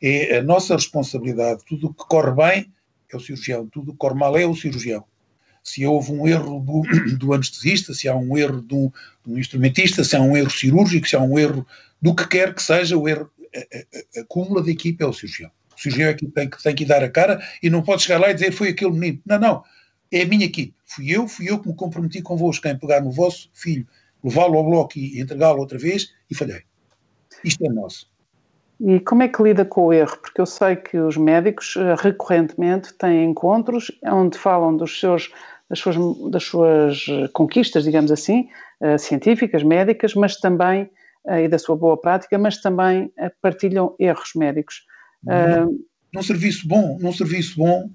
É 0.00 0.38
a 0.38 0.42
nossa 0.44 0.76
responsabilidade. 0.76 1.64
Tudo 1.66 1.88
o 1.88 1.94
que 1.94 2.04
corre 2.06 2.30
bem 2.30 2.72
é 3.12 3.16
o 3.16 3.20
cirurgião, 3.20 3.66
tudo 3.66 3.88
o 3.88 3.92
que 3.92 3.98
corre 3.98 4.14
mal 4.14 4.38
é 4.38 4.46
o 4.46 4.54
cirurgião. 4.54 5.04
Se 5.62 5.86
houve 5.86 6.12
um 6.12 6.26
erro 6.26 6.60
do, 6.60 6.82
do 7.16 7.32
anestesista, 7.32 7.94
se 7.94 8.08
há 8.08 8.16
um 8.16 8.36
erro 8.36 8.60
do, 8.60 8.92
do, 9.24 9.38
instrumentista, 9.38 10.04
se 10.04 10.16
há 10.16 10.20
um 10.20 10.36
erro 10.36 10.50
cirúrgico, 10.50 11.08
se 11.08 11.16
há 11.16 11.20
um 11.20 11.38
erro 11.38 11.66
do 12.00 12.14
que 12.14 12.26
quer 12.26 12.54
que 12.54 12.62
seja, 12.62 12.96
o 12.96 13.08
erro, 13.08 13.30
a, 14.18 14.24
cúmula 14.24 14.62
da 14.62 14.70
equipa 14.70 15.04
é 15.04 15.06
o 15.06 15.12
cirurgião. 15.12 15.50
O 15.76 15.80
cirurgião 15.80 16.10
é 16.10 16.14
que 16.14 16.26
tem, 16.26 16.50
que 16.50 16.62
tem 16.62 16.74
que 16.74 16.84
dar 16.84 17.02
a 17.02 17.08
cara 17.08 17.42
e 17.62 17.70
não 17.70 17.82
pode 17.82 18.02
chegar 18.02 18.20
lá 18.20 18.30
e 18.30 18.34
dizer 18.34 18.52
foi 18.52 18.68
aquele 18.68 18.92
menino. 18.92 19.22
Não, 19.24 19.38
não. 19.38 19.64
É 20.10 20.22
a 20.22 20.26
minha 20.26 20.44
equipe. 20.44 20.74
Fui 20.84 21.08
eu, 21.08 21.26
fui 21.26 21.48
eu 21.48 21.58
que 21.58 21.68
me 21.68 21.74
comprometi 21.74 22.20
convosco 22.20 22.68
em 22.68 22.78
pegar 22.78 23.00
no 23.00 23.10
vosso 23.10 23.48
filho, 23.54 23.86
levá-lo 24.22 24.58
ao 24.58 24.64
bloco 24.64 24.98
e 24.98 25.18
entregá-lo 25.20 25.60
outra 25.60 25.78
vez 25.78 26.12
e 26.30 26.34
falhei. 26.34 26.62
Isto 27.42 27.64
é 27.64 27.70
nosso. 27.70 28.11
E 28.84 28.98
como 28.98 29.22
é 29.22 29.28
que 29.28 29.40
lida 29.40 29.64
com 29.64 29.86
o 29.86 29.92
erro? 29.92 30.16
Porque 30.20 30.40
eu 30.40 30.46
sei 30.46 30.74
que 30.74 30.98
os 30.98 31.16
médicos 31.16 31.76
eh, 31.76 31.94
recorrentemente 31.96 32.92
têm 32.94 33.30
encontros 33.30 33.92
onde 34.04 34.36
falam 34.36 34.76
dos 34.76 34.98
seus, 34.98 35.30
das, 35.70 35.78
suas, 35.78 35.96
das 36.30 36.42
suas 36.42 37.06
conquistas, 37.32 37.84
digamos 37.84 38.10
assim, 38.10 38.48
uh, 38.80 38.98
científicas, 38.98 39.62
médicas, 39.62 40.14
mas 40.14 40.36
também, 40.40 40.90
uh, 41.26 41.36
e 41.36 41.48
da 41.48 41.60
sua 41.60 41.76
boa 41.76 41.96
prática, 41.96 42.36
mas 42.38 42.60
também 42.60 43.12
partilham 43.40 43.94
erros 44.00 44.32
médicos. 44.34 44.84
Num, 45.22 45.78
num 46.12 46.22
serviço 46.22 46.66
bom, 46.66 46.98
num 47.00 47.12
serviço 47.12 47.56
bom, 47.56 47.88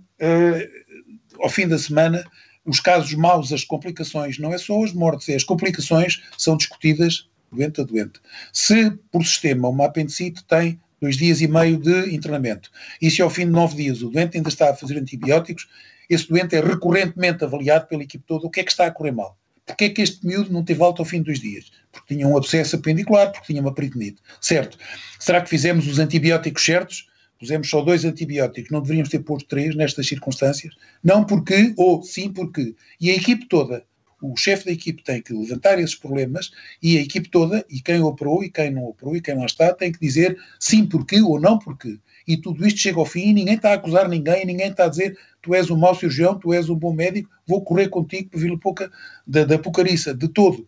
ao 1.41 1.49
fim 1.49 1.67
da 1.67 1.77
semana, 1.77 2.23
os 2.65 2.79
casos 2.79 3.13
maus, 3.13 3.51
as 3.51 3.65
complicações, 3.65 4.39
não 4.39 4.53
é 4.53 4.57
só 4.57 4.81
as 4.81 4.93
mortes, 4.93 5.27
é 5.27 5.35
as 5.35 5.43
complicações 5.43 6.23
são 6.37 6.55
discutidas 6.55 7.29
doente 7.51 7.81
a 7.81 7.83
doente. 7.83 8.19
Se, 8.51 8.91
por 9.11 9.25
sistema, 9.25 9.69
uma 9.69 9.85
apendicite 9.85 10.43
tem 10.45 10.79
dois 10.99 11.17
dias 11.17 11.41
e 11.41 11.47
meio 11.47 11.77
de 11.77 12.13
internamento, 12.13 12.71
e 13.01 13.09
se 13.11 13.21
ao 13.21 13.29
fim 13.29 13.45
de 13.45 13.51
nove 13.51 13.75
dias 13.75 14.01
o 14.01 14.09
doente 14.09 14.37
ainda 14.37 14.49
está 14.49 14.71
a 14.71 14.75
fazer 14.75 14.97
antibióticos, 14.97 15.67
esse 16.09 16.27
doente 16.27 16.55
é 16.55 16.61
recorrentemente 16.61 17.43
avaliado 17.43 17.87
pela 17.87 18.03
equipe 18.03 18.23
toda 18.25 18.47
o 18.47 18.49
que 18.49 18.61
é 18.61 18.63
que 18.63 18.71
está 18.71 18.85
a 18.85 18.91
correr 18.91 19.11
mal. 19.11 19.37
Porquê 19.65 19.85
é 19.85 19.89
que 19.89 20.01
este 20.01 20.25
miúdo 20.25 20.51
não 20.51 20.63
teve 20.63 20.81
alta 20.81 21.01
ao 21.01 21.05
fim 21.05 21.17
de 21.17 21.25
dois 21.25 21.41
dias? 21.41 21.71
Porque 21.91 22.15
tinha 22.15 22.25
um 22.25 22.37
abscesso 22.37 22.77
apendicular, 22.77 23.31
porque 23.31 23.47
tinha 23.47 23.61
uma 23.61 23.73
peritonite. 23.73 24.21
Certo. 24.39 24.77
Será 25.19 25.41
que 25.41 25.49
fizemos 25.49 25.85
os 25.87 25.99
antibióticos 25.99 26.63
certos? 26.63 27.07
Pusemos 27.37 27.69
só 27.69 27.81
dois 27.81 28.05
antibióticos, 28.05 28.71
não 28.71 28.81
deveríamos 28.81 29.09
ter 29.09 29.19
posto 29.19 29.47
três 29.47 29.75
nestas 29.75 30.07
circunstâncias? 30.07 30.73
Não 31.03 31.23
porque, 31.23 31.73
ou 31.77 32.01
sim 32.01 32.31
porque. 32.31 32.75
E 32.99 33.11
a 33.11 33.15
equipe 33.15 33.45
toda 33.47 33.83
o 34.21 34.35
chefe 34.35 34.65
da 34.65 34.71
equipe 34.71 35.03
tem 35.03 35.21
que 35.21 35.33
levantar 35.33 35.79
esses 35.79 35.95
problemas 35.95 36.51
e 36.81 36.97
a 36.97 37.01
equipe 37.01 37.29
toda, 37.29 37.65
e 37.69 37.81
quem 37.81 38.01
operou 38.01 38.43
e 38.43 38.49
quem 38.49 38.71
não 38.71 38.85
operou 38.85 39.15
e 39.15 39.21
quem 39.21 39.35
lá 39.35 39.45
está, 39.45 39.73
tem 39.73 39.91
que 39.91 39.99
dizer 39.99 40.37
sim 40.59 40.85
porque 40.85 41.21
ou 41.21 41.39
não 41.39 41.59
porque. 41.59 41.99
E 42.27 42.35
tudo 42.35 42.65
isto 42.65 42.79
chega 42.79 42.99
ao 42.99 43.05
fim 43.05 43.29
e 43.29 43.33
ninguém 43.33 43.55
está 43.55 43.71
a 43.71 43.75
acusar 43.75 44.09
ninguém, 44.09 44.45
ninguém 44.45 44.69
está 44.69 44.85
a 44.85 44.89
dizer 44.89 45.17
tu 45.41 45.53
és 45.53 45.69
um 45.69 45.77
mau 45.77 45.95
cirurgião, 45.95 46.37
tu 46.37 46.53
és 46.53 46.69
um 46.69 46.75
bom 46.75 46.93
médico, 46.93 47.29
vou 47.47 47.63
correr 47.63 47.89
contigo 47.89 48.29
por 48.29 48.39
vila 48.39 48.59
pouca 48.59 48.91
da, 49.25 49.45
da 49.45 49.57
pucariça, 49.57 50.13
de 50.13 50.27
todo. 50.27 50.67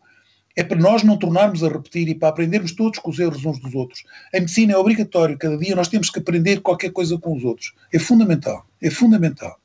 É 0.56 0.64
para 0.64 0.80
nós 0.80 1.04
não 1.04 1.18
tornarmos 1.18 1.64
a 1.64 1.70
repetir 1.70 2.08
e 2.08 2.16
para 2.16 2.30
aprendermos 2.30 2.74
todos 2.74 3.00
com 3.00 3.10
os 3.10 3.20
erros 3.20 3.46
uns 3.46 3.60
dos 3.60 3.74
outros. 3.76 4.04
A 4.34 4.40
medicina 4.40 4.74
é 4.74 4.78
obrigatório, 4.78 5.38
cada 5.38 5.58
dia 5.58 5.76
nós 5.76 5.88
temos 5.88 6.10
que 6.10 6.20
aprender 6.20 6.62
qualquer 6.62 6.92
coisa 6.92 7.18
com 7.18 7.36
os 7.36 7.44
outros. 7.44 7.74
É 7.94 8.00
fundamental, 8.00 8.66
é 8.82 8.90
fundamental. 8.90 9.60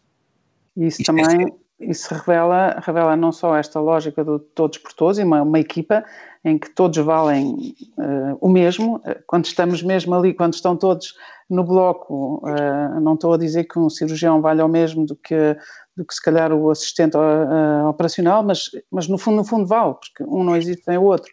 Isso 0.77 1.03
Isto 1.03 1.12
também... 1.14 1.47
É 1.47 1.63
isso 1.81 2.15
revela, 2.15 2.81
revela 2.81 3.17
não 3.17 3.33
só 3.33 3.57
esta 3.57 3.81
lógica 3.81 4.25
do 4.25 4.39
todos 4.39 4.79
por 4.79 4.93
todos, 4.93 5.19
e 5.19 5.23
uma, 5.23 5.43
uma 5.43 5.59
equipa 5.59 6.05
em 6.45 6.59
que 6.59 6.71
todos 6.71 6.97
valem 6.99 7.75
uh, 7.99 8.37
o 8.41 8.49
mesmo, 8.49 9.01
eh, 9.05 9.19
quando 9.27 9.47
estamos 9.47 9.83
mesmo 9.83 10.15
ali, 10.15 10.35
quando 10.35 10.53
estão 10.53 10.77
todos 10.77 11.15
no 11.49 11.65
bloco, 11.65 12.43
uh, 12.47 13.01
não 13.01 13.15
estou 13.15 13.33
a 13.33 13.39
dizer 13.39 13.65
que 13.65 13.79
um 13.79 13.89
cirurgião 13.89 14.43
vale 14.43 14.63
o 14.63 14.69
mesmo 14.69 15.07
do 15.07 15.17
que, 15.17 15.57
do 15.97 16.05
que 16.05 16.15
se 16.15 16.23
calhar 16.23 16.53
o 16.53 16.71
assistente 16.71 17.17
uh, 17.17 17.89
operacional, 17.89 18.43
mas, 18.43 18.71
mas 18.91 19.09
no 19.09 19.17
fundo, 19.17 19.37
no 19.37 19.45
fundo 19.45 19.67
vale, 19.67 19.95
porque 19.95 20.23
um 20.25 20.45
não 20.45 20.55
existe 20.55 20.85
sem 20.85 20.99
o 20.99 21.05
outro 21.05 21.33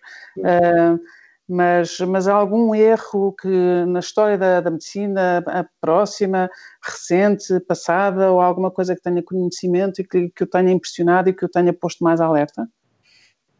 mas, 1.51 1.99
mas 1.99 2.29
há 2.29 2.33
algum 2.33 2.73
erro 2.73 3.35
que 3.39 3.85
na 3.85 3.99
história 3.99 4.37
da, 4.37 4.61
da 4.61 4.71
medicina 4.71 5.43
próxima, 5.81 6.49
recente, 6.81 7.59
passada, 7.67 8.31
ou 8.31 8.39
alguma 8.39 8.71
coisa 8.71 8.95
que 8.95 9.01
tenha 9.01 9.21
conhecimento 9.21 9.99
e 9.99 10.07
que, 10.07 10.29
que 10.29 10.43
o 10.45 10.47
tenha 10.47 10.71
impressionado 10.71 11.29
e 11.29 11.33
que 11.33 11.43
o 11.43 11.49
tenha 11.49 11.73
posto 11.73 12.05
mais 12.05 12.21
alerta? 12.21 12.65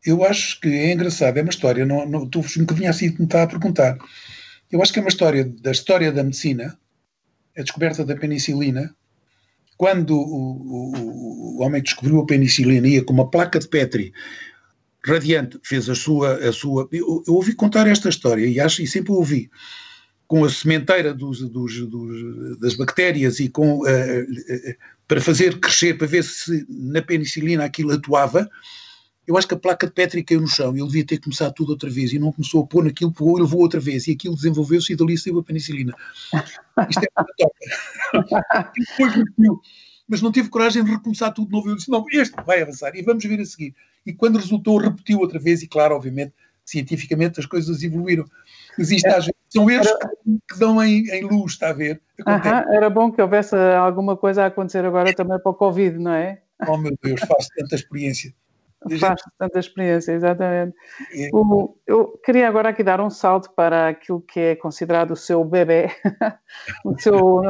Eu 0.06 0.24
acho 0.24 0.62
que 0.62 0.70
é 0.70 0.94
engraçado, 0.94 1.38
é 1.38 1.42
uma 1.42 1.50
história, 1.50 1.86
não, 1.86 2.08
não, 2.08 2.30
tu 2.30 2.40
um 2.40 2.62
bocadinho 2.62 2.90
assim 2.90 3.10
me 3.20 3.26
está 3.26 3.44
a 3.44 3.48
perguntar. 3.48 3.98
Eu 4.72 4.82
acho 4.82 4.94
que 4.94 5.00
é 5.00 5.02
uma 5.02 5.10
história 5.10 5.44
da 5.44 5.72
história 5.72 6.14
da 6.14 6.24
medicina, 6.24 6.78
a 7.58 7.62
descoberta 7.62 8.06
da 8.06 8.16
penicilina, 8.16 8.96
quando 9.76 10.16
o, 10.16 10.22
o, 10.24 11.58
o 11.58 11.62
homem 11.62 11.84
descobriu 11.84 12.22
a 12.22 12.26
penicilina 12.26 12.88
ia 12.88 13.04
com 13.04 13.12
uma 13.12 13.30
placa 13.30 13.60
de 13.60 13.68
Petri 13.68 14.14
Radiante 15.06 15.60
fez 15.64 15.90
a 15.90 15.96
sua. 15.96 16.36
A 16.36 16.52
sua 16.52 16.88
eu, 16.92 17.24
eu, 17.28 17.34
ouvi 17.34 17.54
contar 17.54 17.88
esta 17.88 18.10
história 18.10 18.46
e, 18.46 18.60
acho, 18.60 18.82
e 18.82 18.88
sempre 18.88 19.12
ouvi. 19.12 19.50
Com 20.28 20.46
a 20.46 20.50
sementeira 20.50 21.14
dos, 21.14 21.42
dos, 21.50 21.88
dos, 21.88 22.60
das 22.60 22.76
bactérias 22.76 23.40
e 23.40 23.50
com, 23.50 23.80
uh, 23.80 24.76
para 25.08 25.20
fazer 25.20 25.60
crescer, 25.60 25.98
para 25.98 26.08
ver 26.08 26.24
se 26.24 26.66
na 26.70 27.02
penicilina 27.02 27.66
aquilo 27.66 27.92
atuava, 27.92 28.50
eu 29.28 29.38
acho 29.38 29.48
que 29.48 29.54
a 29.54 29.60
placa 29.60 29.88
de 29.88 29.94
Petri 29.94 30.24
caiu 30.24 30.42
no 30.42 30.48
chão 30.48 30.76
ele 30.76 30.86
devia 30.86 31.06
ter 31.06 31.20
começado 31.20 31.54
tudo 31.54 31.72
outra 31.72 31.90
vez 31.90 32.14
e 32.14 32.20
não 32.20 32.32
começou 32.32 32.64
a 32.64 32.68
pôr 32.68 32.84
naquilo, 32.84 33.12
pôr 33.12 33.40
e 33.40 33.42
levou 33.42 33.62
outra 33.62 33.80
vez 33.80 34.08
e 34.08 34.12
aquilo 34.12 34.36
desenvolveu-se 34.36 34.94
e 34.94 34.96
dali 34.96 35.18
saiu 35.18 35.40
a 35.40 35.44
penicilina. 35.44 35.94
Isto 36.90 37.04
é 37.04 37.08
uma 37.18 37.26
top. 37.38 37.56
mas 40.12 40.22
não 40.22 40.30
tive 40.30 40.50
coragem 40.50 40.84
de 40.84 40.92
recomeçar 40.92 41.34
tudo 41.34 41.48
de 41.48 41.54
novo. 41.54 41.70
Eu 41.70 41.76
disse, 41.78 41.90
não, 41.90 42.06
este 42.12 42.36
vai 42.46 42.62
avançar 42.62 42.94
e 42.94 43.02
vamos 43.02 43.24
ver 43.24 43.40
a 43.40 43.46
seguir. 43.46 43.74
E 44.06 44.12
quando 44.12 44.36
resultou, 44.36 44.78
repetiu 44.78 45.20
outra 45.20 45.40
vez 45.40 45.64
e, 45.64 45.68
claro, 45.70 45.96
obviamente, 45.96 46.34
cientificamente 46.66 47.40
as 47.40 47.46
coisas 47.46 47.82
evoluíram. 47.82 48.26
Isto 48.78 49.08
às 49.08 49.26
vezes 49.26 49.34
são 49.48 49.70
erros 49.70 49.88
que 50.50 50.60
dão 50.60 50.84
em, 50.84 51.08
em 51.08 51.24
luz, 51.24 51.54
está 51.54 51.70
a 51.70 51.74
ver? 51.74 52.02
Aham, 52.28 52.66
era 52.74 52.90
bom 52.90 53.10
que 53.10 53.22
houvesse 53.22 53.56
alguma 53.56 54.18
coisa 54.18 54.44
a 54.44 54.48
acontecer 54.48 54.84
agora 54.84 55.16
também 55.16 55.40
para 55.40 55.52
o 55.52 55.56
Covid, 55.56 55.98
não 55.98 56.12
é? 56.12 56.42
Oh 56.68 56.78
meu 56.78 56.94
Deus, 57.02 57.22
faço 57.22 57.48
tanta 57.56 57.76
experiência. 57.76 58.34
Faz 59.00 59.22
tanta 59.38 59.60
experiência, 59.60 60.12
exatamente. 60.12 60.76
O, 61.32 61.76
eu 61.86 62.20
queria 62.24 62.48
agora 62.48 62.70
aqui 62.70 62.84
dar 62.84 63.00
um 63.00 63.12
salto 63.12 63.52
para 63.56 63.90
aquilo 63.90 64.22
que 64.22 64.40
é 64.40 64.56
considerado 64.56 65.12
o 65.12 65.16
seu 65.16 65.44
bebê. 65.44 65.90
o 66.84 66.98
seu, 67.00 67.42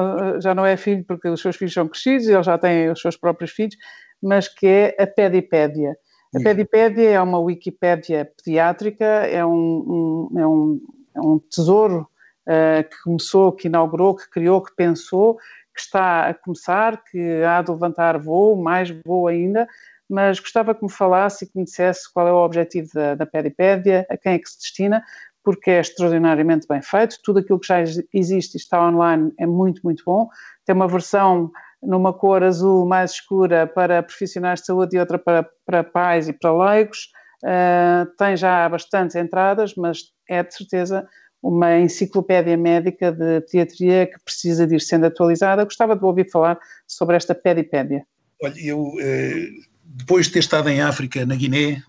já 0.41 0.53
não 0.53 0.65
é 0.65 0.75
filho 0.75 1.05
porque 1.05 1.29
os 1.29 1.41
seus 1.41 1.55
filhos 1.55 1.73
são 1.73 1.87
crescidos, 1.87 2.27
ele 2.27 2.43
já 2.43 2.57
tem 2.57 2.89
os 2.89 2.99
seus 2.99 3.15
próprios 3.15 3.51
filhos, 3.51 3.77
mas 4.21 4.49
que 4.49 4.67
é 4.67 4.95
a 4.99 5.07
Pedipédia. 5.07 5.95
A 6.35 6.39
Pedipédia 6.39 7.09
é 7.09 7.21
uma 7.21 7.39
Wikipédia 7.39 8.29
pediátrica, 8.37 9.05
é 9.05 9.45
um, 9.45 10.29
um, 10.31 10.39
é 10.39 10.47
um, 10.47 10.81
é 11.15 11.21
um 11.21 11.39
tesouro 11.39 12.07
uh, 12.47 12.89
que 12.89 13.03
começou, 13.03 13.51
que 13.53 13.67
inaugurou, 13.67 14.15
que 14.15 14.29
criou, 14.29 14.61
que 14.61 14.73
pensou, 14.75 15.37
que 15.73 15.81
está 15.81 16.27
a 16.27 16.33
começar, 16.33 17.01
que 17.03 17.43
há 17.43 17.61
de 17.61 17.71
levantar 17.71 18.17
voo, 18.17 18.55
mais 18.55 18.89
voo 19.05 19.27
ainda, 19.27 19.67
mas 20.11 20.41
gostava 20.41 20.75
que 20.75 20.83
me 20.83 20.91
falasse 20.91 21.45
e 21.45 21.47
que 21.47 21.57
me 21.57 21.63
dissesse 21.63 22.11
qual 22.13 22.27
é 22.27 22.33
o 22.33 22.43
objetivo 22.43 22.89
da, 22.93 23.15
da 23.15 23.23
a 23.23 24.17
quem 24.17 24.33
é 24.33 24.39
que 24.39 24.49
se 24.49 24.59
destina, 24.59 25.01
porque 25.41 25.71
é 25.71 25.79
extraordinariamente 25.79 26.67
bem 26.67 26.81
feito. 26.81 27.17
Tudo 27.23 27.39
aquilo 27.39 27.59
que 27.59 27.67
já 27.67 27.81
existe 28.13 28.55
e 28.55 28.57
está 28.57 28.85
online 28.85 29.33
é 29.39 29.47
muito, 29.47 29.81
muito 29.83 30.03
bom. 30.05 30.27
Tem 30.65 30.75
uma 30.75 30.87
versão 30.87 31.49
numa 31.81 32.13
cor 32.13 32.43
azul 32.43 32.85
mais 32.85 33.11
escura 33.11 33.65
para 33.65 34.03
profissionais 34.03 34.59
de 34.59 34.65
saúde 34.65 34.97
e 34.97 34.99
outra 34.99 35.17
para, 35.17 35.49
para 35.65 35.83
pais 35.83 36.27
e 36.27 36.33
para 36.33 36.51
leigos. 36.51 37.09
Uh, 37.43 38.05
tem 38.17 38.35
já 38.35 38.67
bastantes 38.67 39.15
entradas, 39.15 39.73
mas 39.75 40.11
é 40.29 40.43
de 40.43 40.53
certeza 40.53 41.07
uma 41.41 41.79
enciclopédia 41.79 42.55
médica 42.57 43.13
de 43.13 43.41
pediatria 43.41 44.05
que 44.07 44.19
precisa 44.23 44.67
de 44.67 44.75
ir 44.75 44.81
sendo 44.81 45.05
atualizada. 45.05 45.63
Gostava 45.63 45.95
de 45.95 46.03
ouvir 46.03 46.29
falar 46.29 46.59
sobre 46.85 47.15
esta 47.15 47.33
pedipédia. 47.33 48.05
Olha, 48.43 48.59
eu 48.59 48.91
eh, 48.99 49.47
depois 49.93 50.27
de 50.27 50.33
ter 50.33 50.39
estado 50.39 50.69
em 50.69 50.81
África, 50.81 51.25
na 51.25 51.35
Guiné, 51.35 51.71
eh, 51.71 51.81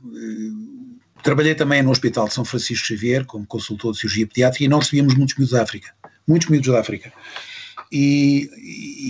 trabalhei 1.23 1.55
também 1.55 1.83
no 1.83 1.91
Hospital 1.91 2.27
de 2.27 2.35
São 2.35 2.45
Francisco 2.45 2.87
Xavier 2.87 3.25
como 3.25 3.47
consultor 3.47 3.93
de 3.93 4.01
cirurgia 4.01 4.27
pediátrica 4.27 4.65
e 4.65 4.69
nós 4.69 4.85
recebíamos 4.85 5.15
muitos 5.15 5.37
miúdos 5.37 5.53
da 5.53 5.63
África, 5.63 5.95
muitos 6.27 6.49
miúdos 6.49 6.73
da 6.73 6.81
África. 6.81 7.13
E, 7.95 8.49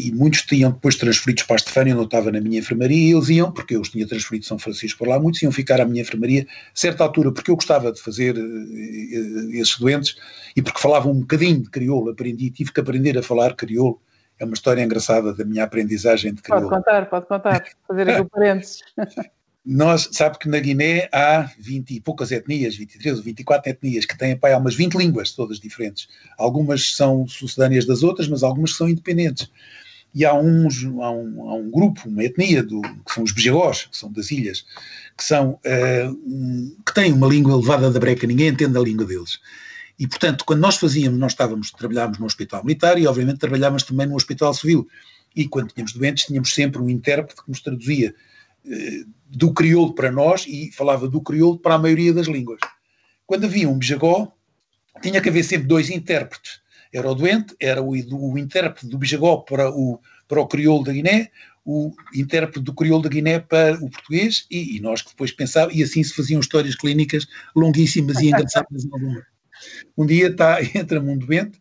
e, 0.08 0.12
muitos 0.12 0.42
tinham 0.42 0.72
depois 0.72 0.96
transferidos 0.96 1.44
para 1.44 1.54
a 1.54 1.58
Estefânia, 1.58 1.92
eu 1.92 2.02
estava 2.02 2.32
na 2.32 2.40
minha 2.40 2.58
enfermaria, 2.58 2.98
e 2.98 3.12
eles 3.12 3.28
iam, 3.28 3.52
porque 3.52 3.76
eu 3.76 3.80
os 3.80 3.88
tinha 3.88 4.04
transferido 4.04 4.42
de 4.42 4.48
São 4.48 4.58
Francisco 4.58 4.98
para 4.98 5.10
lá, 5.10 5.20
muitos 5.20 5.40
iam 5.40 5.52
ficar 5.52 5.80
à 5.80 5.84
minha 5.84 6.02
enfermaria, 6.02 6.42
a 6.42 6.46
certa 6.74 7.04
altura, 7.04 7.30
porque 7.30 7.48
eu 7.48 7.54
gostava 7.54 7.92
de 7.92 8.00
fazer 8.00 8.36
uh, 8.36 9.52
esses 9.52 9.78
doentes, 9.78 10.16
e 10.56 10.60
porque 10.60 10.80
falavam 10.80 11.12
um 11.12 11.20
bocadinho 11.20 11.62
de 11.62 11.70
crioulo, 11.70 12.10
aprendi, 12.10 12.50
tive 12.50 12.72
que 12.72 12.80
aprender 12.80 13.16
a 13.16 13.22
falar 13.22 13.54
crioulo, 13.54 14.00
é 14.42 14.44
uma 14.44 14.54
história 14.54 14.82
engraçada 14.82 15.32
da 15.32 15.44
minha 15.44 15.62
aprendizagem 15.62 16.34
de 16.34 16.42
crioulo. 16.42 16.68
Pode 16.68 16.82
contar, 16.82 17.06
pode 17.08 17.26
contar, 17.26 17.64
fazer 17.86 18.10
aqui 18.10 18.20
o 18.20 18.28
parênteses. 18.28 18.80
Nós, 19.64 20.08
sabe 20.10 20.36
que 20.40 20.48
na 20.48 20.58
Guiné 20.58 21.08
há 21.12 21.48
20 21.60 21.94
e 21.94 22.00
poucas 22.00 22.32
etnias, 22.32 22.74
23 22.74 23.18
ou 23.18 23.22
24 23.22 23.70
etnias, 23.70 24.04
que 24.04 24.18
têm 24.18 24.36
pai, 24.36 24.52
há 24.52 24.58
umas 24.58 24.74
20 24.74 24.94
línguas, 24.94 25.30
todas 25.30 25.60
diferentes. 25.60 26.08
Algumas 26.36 26.96
são 26.96 27.28
sucedâneas 27.28 27.86
das 27.86 28.02
outras, 28.02 28.26
mas 28.26 28.42
algumas 28.42 28.74
são 28.74 28.88
independentes. 28.88 29.48
E 30.12 30.24
há, 30.24 30.34
uns, 30.34 30.84
há, 30.84 31.10
um, 31.12 31.48
há 31.48 31.54
um 31.54 31.70
grupo, 31.70 32.08
uma 32.08 32.24
etnia, 32.24 32.64
do, 32.64 32.82
que 32.82 33.14
são 33.14 33.22
os 33.22 33.30
Bejegós, 33.30 33.86
que 33.86 33.96
são 33.96 34.10
das 34.10 34.32
ilhas, 34.32 34.66
que, 35.16 35.22
são, 35.22 35.52
uh, 35.52 36.10
um, 36.26 36.76
que 36.84 36.92
têm 36.92 37.12
uma 37.12 37.28
língua 37.28 37.52
elevada 37.52 37.88
da 37.92 38.00
breca, 38.00 38.26
ninguém 38.26 38.48
entende 38.48 38.76
a 38.76 38.80
língua 38.80 39.06
deles. 39.06 39.38
E, 40.02 40.08
portanto, 40.08 40.44
quando 40.44 40.58
nós 40.58 40.78
fazíamos, 40.78 41.16
nós 41.16 41.30
estávamos, 41.30 41.70
trabalhávamos 41.70 42.18
no 42.18 42.26
hospital 42.26 42.64
militar 42.64 42.98
e, 42.98 43.06
obviamente, 43.06 43.38
trabalhávamos 43.38 43.84
também 43.84 44.04
no 44.04 44.16
hospital 44.16 44.52
civil. 44.52 44.88
E 45.36 45.46
quando 45.46 45.72
tínhamos 45.72 45.92
doentes, 45.92 46.24
tínhamos 46.24 46.52
sempre 46.52 46.82
um 46.82 46.90
intérprete 46.90 47.40
que 47.40 47.48
nos 47.48 47.60
traduzia 47.60 48.12
eh, 48.68 49.04
do 49.28 49.54
crioulo 49.54 49.94
para 49.94 50.10
nós 50.10 50.44
e 50.48 50.72
falava 50.72 51.06
do 51.06 51.20
crioulo 51.20 51.56
para 51.56 51.76
a 51.76 51.78
maioria 51.78 52.12
das 52.12 52.26
línguas. 52.26 52.58
Quando 53.24 53.44
havia 53.44 53.68
um 53.68 53.78
bijagó, 53.78 54.32
tinha 55.00 55.20
que 55.20 55.28
haver 55.28 55.44
sempre 55.44 55.68
dois 55.68 55.88
intérpretes. 55.88 56.60
Era 56.92 57.08
o 57.08 57.14
doente, 57.14 57.54
era 57.60 57.80
o, 57.80 57.90
o 57.92 58.36
intérprete 58.36 58.88
do 58.88 58.98
bijagó 58.98 59.36
para 59.36 59.70
o, 59.70 60.00
para 60.26 60.40
o 60.40 60.48
crioulo 60.48 60.82
da 60.82 60.92
Guiné, 60.92 61.30
o 61.64 61.94
intérprete 62.12 62.58
do 62.58 62.74
crioulo 62.74 63.04
da 63.04 63.08
Guiné 63.08 63.38
para 63.38 63.76
o 63.76 63.88
português 63.88 64.48
e, 64.50 64.78
e 64.78 64.80
nós 64.80 65.00
que 65.00 65.10
depois 65.10 65.30
pensávamos, 65.30 65.78
e 65.78 65.82
assim 65.84 66.02
se 66.02 66.12
faziam 66.12 66.40
histórias 66.40 66.74
clínicas 66.74 67.24
longuíssimas 67.54 68.18
e 68.20 68.30
engraçadas 68.30 68.84
algumas. 68.92 69.31
Um 69.96 70.06
dia 70.06 70.28
está, 70.32 70.58
entra-me 70.62 71.10
um 71.10 71.18
doente 71.18 71.60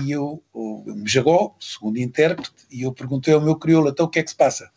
e 0.00 0.10
eu, 0.10 0.42
o, 0.52 0.90
o 0.90 0.94
bijagó, 0.96 1.56
segundo 1.60 1.98
intérprete, 1.98 2.50
e 2.70 2.82
eu 2.82 2.92
perguntei 2.92 3.34
ao 3.34 3.40
meu 3.40 3.56
crioulo, 3.56 3.90
então 3.90 4.06
o 4.06 4.08
que 4.08 4.18
é 4.18 4.22
que 4.22 4.30
se 4.30 4.36
passa? 4.36 4.70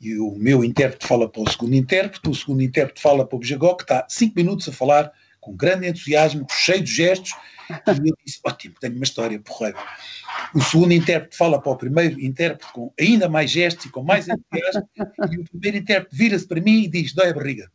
e 0.00 0.18
o 0.18 0.32
meu 0.36 0.62
intérprete 0.62 1.06
fala 1.06 1.28
para 1.28 1.42
o 1.42 1.50
segundo 1.50 1.74
intérprete, 1.74 2.28
o 2.28 2.34
segundo 2.34 2.62
intérprete 2.62 3.00
fala 3.00 3.26
para 3.26 3.36
o 3.36 3.38
Bijagó, 3.38 3.74
que 3.74 3.84
está 3.84 4.06
cinco 4.08 4.34
minutos 4.36 4.68
a 4.68 4.72
falar 4.72 5.10
com 5.40 5.56
grande 5.56 5.88
entusiasmo, 5.88 6.46
cheio 6.50 6.82
de 6.82 6.92
gestos, 6.92 7.32
e 7.70 8.08
eu 8.08 8.16
disse, 8.24 8.40
ótimo, 8.44 8.74
tenho 8.80 8.94
uma 8.94 9.04
história 9.04 9.40
porreira. 9.40 9.78
O 10.54 10.60
segundo 10.60 10.92
intérprete 10.92 11.36
fala 11.36 11.60
para 11.60 11.72
o 11.72 11.76
primeiro 11.76 12.20
intérprete 12.20 12.72
com 12.72 12.92
ainda 12.98 13.28
mais 13.28 13.50
gestos 13.50 13.86
e 13.86 13.88
com 13.88 14.02
mais 14.02 14.28
entusiasmo, 14.28 14.88
e 15.30 15.38
o 15.38 15.44
primeiro 15.44 15.78
intérprete 15.78 16.16
vira-se 16.16 16.46
para 16.46 16.60
mim 16.60 16.82
e 16.82 16.88
diz, 16.88 17.12
dói 17.12 17.30
a 17.30 17.34
barriga. 17.34 17.70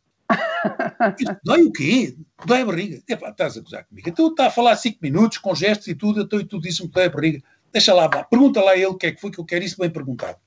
Dói 1.44 1.64
o 1.64 1.72
quê? 1.72 2.16
Dói 2.46 2.62
a 2.62 2.66
barriga. 2.66 3.02
Epá, 3.08 3.30
estás 3.30 3.58
a 3.58 3.62
gozar 3.62 3.86
comigo. 3.86 4.10
Então 4.10 4.28
está 4.28 4.48
a 4.48 4.52
falar 4.52 4.76
cinco 4.76 5.00
minutos, 5.02 5.38
com 5.38 5.56
gestos 5.56 5.88
e 5.88 5.96
tudo, 5.96 6.22
então, 6.22 6.40
e 6.40 6.46
tu 6.46 6.60
disse-me 6.60 6.90
dói 6.90 7.06
a 7.06 7.10
barriga. 7.10 7.42
Deixa 7.72 7.94
lá, 7.94 8.10
pergunta 8.10 8.62
lá 8.62 8.76
ele 8.76 8.88
o 8.88 8.96
que 8.96 9.08
é 9.08 9.12
que 9.12 9.22
foi 9.22 9.32
que 9.32 9.40
eu 9.40 9.46
quero 9.46 9.64
isso 9.64 9.78
bem 9.80 9.90
perguntado. 9.90 10.38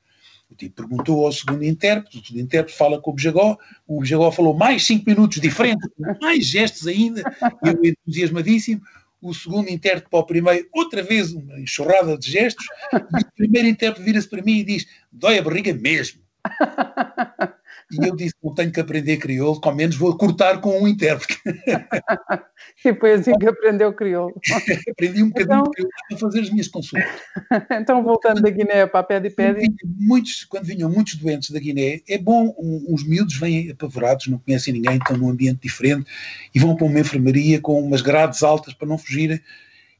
O 0.51 0.55
tipo 0.55 0.77
perguntou 0.77 1.25
ao 1.25 1.33
segundo 1.33 1.65
intérprete, 1.65 2.19
o 2.19 2.25
segundo 2.25 2.43
intérprete 2.43 2.77
fala 2.77 3.01
com 3.01 3.11
o 3.11 3.15
Bejagó, 3.15 3.57
o 3.87 4.01
Bejagó 4.01 4.31
falou 4.31 4.55
mais 4.55 4.85
cinco 4.85 5.05
minutos 5.09 5.41
diferentes, 5.41 5.89
mais 6.21 6.47
gestos 6.47 6.87
ainda, 6.87 7.23
eu 7.65 7.81
entusiasmadíssimo, 7.83 8.83
o 9.23 9.33
segundo 9.33 9.71
intérprete 9.71 10.11
para 10.11 10.19
o 10.19 10.27
primeiro, 10.27 10.69
outra 10.71 11.03
vez 11.03 11.33
uma 11.33 11.59
enxurrada 11.59 12.17
de 12.19 12.31
gestos, 12.31 12.67
e 12.93 12.97
o 12.97 13.33
primeiro 13.35 13.69
intérprete 13.69 14.05
vira-se 14.05 14.29
para 14.29 14.43
mim 14.43 14.59
e 14.59 14.65
diz, 14.65 14.87
dói 15.11 15.39
a 15.39 15.43
barriga 15.43 15.73
mesmo. 15.73 16.21
E 17.91 18.07
eu 18.07 18.17
disse, 18.17 18.35
não 18.43 18.55
tenho 18.55 18.73
que 18.73 18.81
aprender 18.81 19.19
crioulo, 19.19 19.61
ao 19.63 19.75
menos 19.75 19.97
vou 19.97 20.17
cortar 20.17 20.61
com 20.61 20.83
um 20.83 20.89
intérprete. 20.89 21.39
e 22.85 22.95
foi 22.95 23.13
assim 23.13 23.33
que 23.39 23.47
aprendeu 23.47 23.93
crioulo. 23.93 24.35
Aprendi 24.91 25.23
um 25.23 25.29
bocadinho 25.29 25.61
então, 25.61 25.71
crioulo 25.71 25.93
para 26.09 26.19
fazer 26.19 26.41
as 26.41 26.51
minhas 26.51 26.69
consultas. 26.69 27.11
então, 27.71 28.03
voltando 28.03 28.41
da 28.41 28.51
Guiné 28.51 28.87
para 28.87 29.01
a 29.01 29.03
pé 29.03 29.21
de 29.21 29.31
pé. 29.31 29.55
Muitos, 29.99 30.45
quando 30.45 30.65
vinham 30.65 30.91
muitos 30.91 31.17
doentes 31.17 31.51
da 31.51 31.61
Guiné, 31.61 32.01
é 32.09 32.19
bom, 32.19 32.55
uns 32.59 33.07
miúdos 33.07 33.37
vêm 33.37 33.71
apavorados, 33.71 34.27
não 34.29 34.39
conhecem 34.39 34.73
ninguém, 34.73 34.97
estão 34.97 35.17
num 35.17 35.29
ambiente 35.29 35.61
diferente 35.61 36.11
e 36.55 36.59
vão 36.59 36.75
para 36.75 36.87
uma 36.87 37.01
enfermaria 37.01 37.61
com 37.61 37.81
umas 37.81 38.01
grades 38.01 38.43
altas 38.43 38.75
para 38.75 38.89
não 38.89 38.99
fugirem. 38.99 39.41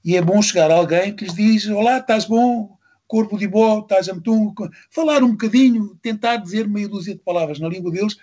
E 0.05 0.17
é 0.17 0.23
bom 0.23 0.41
chegar 0.43 0.71
alguém 0.71 1.15
que 1.15 1.25
lhes 1.25 1.35
diz: 1.35 1.67
Olá, 1.67 1.99
estás 1.99 2.25
bom? 2.25 2.77
Corpo 3.07 3.39
de 3.39 3.47
bó, 3.47 3.83
tajamutum, 3.83 4.55
falar 4.91 5.23
um 5.23 5.33
bocadinho, 5.33 5.99
tentar 6.03 6.37
dizer 6.37 6.69
meia 6.69 6.89
dúzia 6.89 7.15
de 7.15 7.21
palavras 7.21 7.59
na 7.61 7.69
língua 7.69 7.91
deles, 7.91 8.17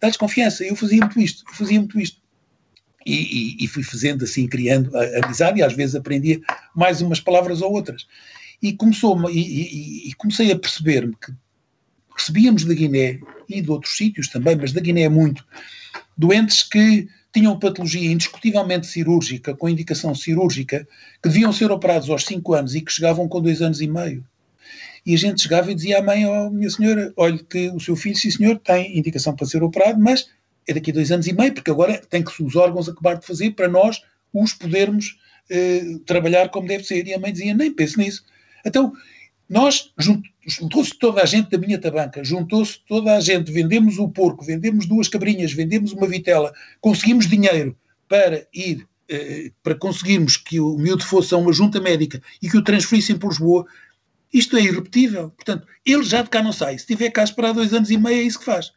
dá-lhes 0.00 0.16
confiança. 0.16 0.64
Eu 0.64 0.76
fazia 0.76 1.00
muito 1.00 1.20
isto, 1.20 1.44
eu 1.48 1.54
fazia 1.54 1.78
muito 1.78 1.98
isto. 1.98 2.20
E, 3.04 3.14
e, 3.14 3.64
e, 3.64 3.66
fui 3.66 3.82
fazendo 3.82 4.22
assim, 4.22 4.46
criando 4.46 4.96
a, 4.96 5.24
amizade, 5.24 5.58
e 5.58 5.62
às 5.62 5.72
vezes 5.72 5.96
aprendia 5.96 6.40
mais 6.74 7.00
umas 7.00 7.18
palavras 7.18 7.60
ou 7.60 7.72
outras. 7.72 8.06
E, 8.62 8.72
começou 8.72 9.28
e, 9.28 10.08
e 10.08 10.14
comecei 10.14 10.52
a 10.52 10.58
perceber-me 10.58 11.16
que 11.16 11.32
recebíamos 12.16 12.64
da 12.64 12.74
Guiné 12.74 13.18
e 13.48 13.60
de 13.60 13.70
outros 13.70 13.96
sítios 13.96 14.28
também, 14.28 14.54
mas 14.54 14.72
da 14.72 14.80
Guiné 14.80 15.08
muito, 15.08 15.44
doentes 16.16 16.62
que 16.62 17.08
tinham 17.32 17.58
patologia 17.58 18.12
indiscutivelmente 18.12 18.86
cirúrgica, 18.86 19.54
com 19.54 19.68
indicação 19.68 20.14
cirúrgica, 20.14 20.86
que 21.22 21.28
deviam 21.28 21.52
ser 21.52 21.70
operados 21.70 22.10
aos 22.10 22.24
5 22.24 22.54
anos 22.54 22.74
e 22.74 22.80
que 22.80 22.92
chegavam 22.92 23.26
com 23.26 23.40
2 23.40 23.62
anos 23.62 23.80
e 23.80 23.88
meio. 23.88 24.24
E 25.04 25.14
a 25.14 25.18
gente 25.18 25.42
chegava 25.42 25.72
e 25.72 25.74
dizia 25.74 25.98
à 25.98 26.02
mãe, 26.02 26.26
oh, 26.26 26.50
minha 26.50 26.70
senhora, 26.70 27.12
olhe 27.16 27.42
que 27.42 27.68
o 27.70 27.80
seu 27.80 27.96
filho, 27.96 28.16
sim 28.16 28.30
senhor, 28.30 28.58
tem 28.58 28.96
indicação 28.96 29.34
para 29.34 29.46
ser 29.46 29.62
operado, 29.62 29.98
mas 29.98 30.28
é 30.68 30.74
daqui 30.74 30.90
a 30.90 30.94
dois 30.94 31.10
anos 31.10 31.26
e 31.26 31.32
meio, 31.32 31.52
porque 31.52 31.70
agora 31.70 32.00
tem 32.08 32.22
que 32.22 32.42
os 32.42 32.54
órgãos 32.54 32.88
acabar 32.88 33.14
de 33.18 33.26
fazer 33.26 33.52
para 33.52 33.68
nós 33.68 34.00
os 34.32 34.52
podermos 34.52 35.18
eh, 35.50 35.98
trabalhar 36.06 36.50
como 36.50 36.68
deve 36.68 36.84
ser. 36.84 37.06
E 37.06 37.14
a 37.14 37.18
mãe 37.18 37.32
dizia, 37.32 37.54
nem 37.54 37.72
pense 37.72 37.98
nisso. 37.98 38.24
Então, 38.64 38.92
nós, 39.48 39.92
juntou-se 40.46 40.98
toda 40.98 41.22
a 41.22 41.26
gente 41.26 41.50
da 41.50 41.58
minha 41.58 41.78
tabanca, 41.78 42.24
juntou-se 42.24 42.80
toda 42.88 43.14
a 43.14 43.20
gente, 43.20 43.52
vendemos 43.52 43.98
o 43.98 44.08
porco, 44.08 44.44
vendemos 44.44 44.86
duas 44.86 45.08
cabrinhas, 45.08 45.52
vendemos 45.52 45.92
uma 45.92 46.06
vitela, 46.06 46.52
conseguimos 46.80 47.26
dinheiro 47.26 47.76
para 48.08 48.46
ir, 48.54 48.86
eh, 49.08 49.50
para 49.62 49.74
conseguirmos 49.74 50.36
que 50.36 50.58
o 50.58 50.76
miúdo 50.78 51.04
fosse 51.04 51.34
a 51.34 51.36
uma 51.36 51.52
junta 51.52 51.80
médica 51.80 52.22
e 52.40 52.48
que 52.48 52.56
o 52.56 52.62
transferissem 52.62 53.18
para 53.18 53.28
Lisboa, 53.28 53.66
isto 54.32 54.56
é 54.56 54.62
irrepetível. 54.62 55.30
Portanto, 55.30 55.66
ele 55.84 56.02
já 56.02 56.22
de 56.22 56.30
cá 56.30 56.42
não 56.42 56.52
sai. 56.52 56.78
Se 56.78 56.86
tiver 56.86 57.10
cá 57.10 57.22
esperar 57.22 57.52
dois 57.52 57.72
anos 57.74 57.90
e 57.90 57.98
meio, 57.98 58.20
é 58.20 58.22
isso 58.22 58.38
que 58.38 58.46
faz. 58.46 58.72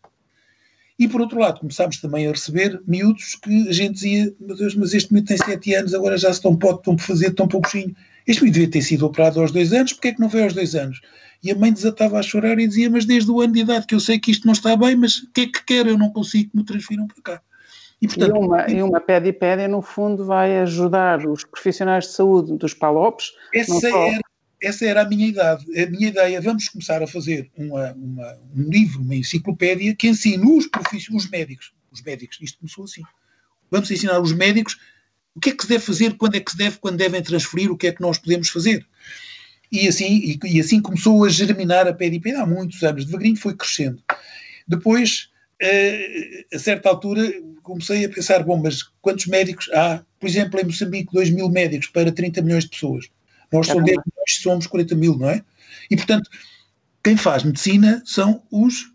E 0.98 1.08
por 1.08 1.22
outro 1.22 1.40
lado, 1.40 1.60
começámos 1.60 1.98
também 1.98 2.28
a 2.28 2.32
receber 2.32 2.82
miúdos 2.88 3.36
que 3.36 3.70
a 3.70 3.74
gente 3.74 3.96
dizia, 3.96 4.34
meu 4.40 4.56
Deus, 4.56 4.76
mas 4.76 4.94
este 4.94 5.12
miúdo 5.14 5.28
tem 5.28 5.38
sete 5.38 5.74
anos, 5.74 5.94
agora 5.94 6.18
já 6.18 6.34
se 6.34 6.42
tão 6.42 6.56
pode, 6.56 6.82
tão 6.84 6.96
por 6.96 7.04
fazer, 7.04 7.32
tão 7.32 7.48
pouquinho. 7.48 7.96
Este 8.28 8.42
menino 8.42 8.54
devia 8.56 8.72
ter 8.72 8.82
sido 8.82 9.06
operado 9.06 9.40
aos 9.40 9.52
dois 9.52 9.72
anos, 9.72 9.94
porque 9.94 10.10
é 10.10 10.14
que 10.14 10.20
não 10.20 10.30
veio 10.30 10.46
aos 10.46 10.54
dois 10.54 10.74
anos? 10.76 11.00
E 11.44 11.52
a 11.52 11.56
mãe 11.56 11.72
desatava 11.72 12.18
a 12.18 12.24
chorar 12.24 12.58
e 12.60 12.68
dizia: 12.68 12.90
Mas 12.90 13.06
desde 13.06 13.30
o 13.30 13.40
ano 13.40 13.54
de 13.54 13.60
idade 13.60 13.86
que 13.86 13.94
eu 13.94 14.00
sei 14.00 14.20
que 14.20 14.32
isto 14.32 14.46
não 14.46 14.54
está 14.54 14.76
bem, 14.76 14.96
mas 14.96 15.18
o 15.20 15.32
que 15.32 15.42
é 15.42 15.46
que 15.46 15.64
quer? 15.64 15.86
Eu 15.86 15.98
não 15.98 16.10
consigo 16.10 16.50
que 16.50 16.58
me 16.58 16.66
transfiram 16.66 17.08
para 17.08 17.22
cá. 17.22 17.42
E, 18.02 18.08
portanto, 18.08 18.36
e 18.36 18.40
uma, 18.40 18.72
e 18.72 18.84
uma 18.84 19.00
pedipédia, 19.00 19.68
no 19.68 19.82
fundo, 19.82 20.26
vai 20.26 20.58
ajudar 20.60 21.26
os 21.26 21.44
profissionais 21.44 22.06
de 22.06 22.12
saúde 22.12 22.58
dos 22.58 22.74
PALOPs. 22.74 23.34
Essa, 23.54 23.80
só... 23.80 24.08
era, 24.08 24.22
essa 24.62 24.86
era 24.86 25.02
a 25.02 25.06
minha 25.06 25.28
idade, 25.28 25.66
a 25.82 25.90
minha 25.90 26.10
ideia. 26.10 26.42
Vamos 26.42 26.68
começar 26.68 27.02
a 27.02 27.08
fazer 27.08 27.50
uma, 27.56 27.94
uma, 27.94 28.38
um 28.56 28.70
livro, 28.70 29.02
uma 29.02 29.16
enciclopédia 29.16 29.96
que 29.96 30.08
ensine 30.08 30.44
os, 30.46 30.68
os 31.14 31.30
médicos. 31.30 31.74
Os 31.92 32.02
médicos, 32.02 32.38
isto 32.42 32.60
começou 32.60 32.84
assim. 32.84 33.04
Vamos 33.72 33.90
ensinar 33.90 34.20
os 34.20 34.34
médicos 34.34 34.78
o 35.36 35.40
que 35.40 35.50
é 35.50 35.54
que 35.54 35.64
se 35.64 35.70
deve 35.70 35.84
fazer, 35.84 36.16
quando 36.16 36.36
é 36.36 36.40
que 36.40 36.52
se 36.52 36.58
deve, 36.58 36.78
quando 36.78 36.98
devem 36.98 37.22
transferir, 37.22 37.72
o 37.72 37.78
que 37.78 37.88
é 37.88 37.92
que 37.92 38.02
nós 38.02 38.18
podemos 38.18 38.50
fazer. 38.50 38.86
E 39.72 39.88
assim, 39.88 40.06
e, 40.06 40.40
e 40.46 40.60
assim 40.60 40.82
começou 40.82 41.26
a 41.26 41.30
germinar 41.30 41.88
a 41.88 41.94
PDP 41.94 42.34
há 42.34 42.46
muitos 42.46 42.82
anos, 42.84 43.06
devagarinho 43.06 43.36
foi 43.36 43.54
crescendo. 43.54 44.02
Depois, 44.68 45.30
eh, 45.62 46.46
a 46.54 46.60
certa 46.60 46.90
altura, 46.90 47.22
comecei 47.62 48.06
a 48.06 48.10
pensar, 48.10 48.44
bom, 48.44 48.58
mas 48.58 48.84
quantos 49.02 49.26
médicos 49.26 49.70
há? 49.74 50.04
Por 50.20 50.28
exemplo, 50.28 50.60
em 50.60 50.64
Moçambique, 50.64 51.14
2 51.14 51.30
mil 51.32 51.50
médicos 51.50 51.88
para 51.88 52.12
30 52.12 52.42
milhões 52.42 52.64
de 52.64 52.70
pessoas. 52.70 53.10
Nós 53.52 53.68
somos 53.68 53.84
10 53.84 53.98
milhões, 53.98 54.42
somos 54.42 54.68
40 54.68 54.96
mil, 54.96 55.18
não 55.18 55.30
é? 55.30 55.44
E, 55.90 55.96
portanto, 55.96 56.30
quem 57.04 57.18
faz 57.18 57.44
medicina 57.44 58.02
são 58.06 58.42
os, 58.52 58.92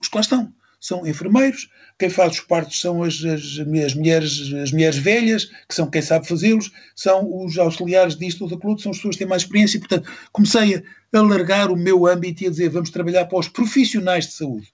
os 0.00 0.08
que 0.08 0.16
lá 0.16 0.20
estão. 0.20 0.52
São 0.80 1.06
enfermeiros, 1.06 1.68
quem 1.98 2.08
faz 2.08 2.32
os 2.32 2.40
partos 2.40 2.80
são 2.80 3.02
as, 3.02 3.22
as, 3.22 3.58
as, 3.84 3.94
mulheres, 3.94 4.52
as 4.54 4.72
mulheres 4.72 4.96
velhas, 4.96 5.44
que 5.68 5.74
são 5.74 5.90
quem 5.90 6.00
sabe 6.00 6.26
fazê-los, 6.26 6.72
são 6.96 7.44
os 7.44 7.58
auxiliares 7.58 8.16
disto 8.16 8.44
ou 8.44 8.50
daquilo, 8.50 8.78
são 8.78 8.90
as 8.90 8.96
pessoas 8.96 9.14
que 9.14 9.18
têm 9.18 9.28
mais 9.28 9.42
experiência, 9.42 9.76
e, 9.76 9.80
portanto, 9.80 10.10
comecei 10.32 10.76
a 10.76 11.18
alargar 11.18 11.70
o 11.70 11.76
meu 11.76 12.06
âmbito 12.06 12.42
e 12.42 12.46
a 12.46 12.50
dizer, 12.50 12.70
vamos 12.70 12.88
trabalhar 12.88 13.26
para 13.26 13.38
os 13.38 13.48
profissionais 13.48 14.26
de 14.26 14.32
saúde. 14.32 14.72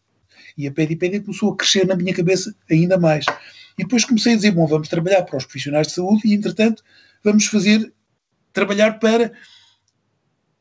E 0.57 0.69
a 0.69 0.73
PDPD 0.73 1.21
começou 1.21 1.53
a 1.53 1.57
crescer 1.57 1.85
na 1.87 1.97
minha 1.97 2.15
cabeça 2.15 2.55
ainda 2.71 2.97
mais. 2.97 3.25
E 3.77 3.83
depois 3.83 4.05
comecei 4.05 4.35
a 4.35 4.37
dizer, 4.37 4.53
bom, 4.53 4.67
vamos 4.67 4.89
trabalhar 4.89 5.23
para 5.23 5.37
os 5.37 5.45
profissionais 5.45 5.89
de 5.89 5.95
saúde 5.95 6.23
e, 6.25 6.35
entretanto, 6.35 6.85
vamos 7.25 7.47
fazer, 7.47 7.93
trabalhar 8.53 9.01
para 9.01 9.33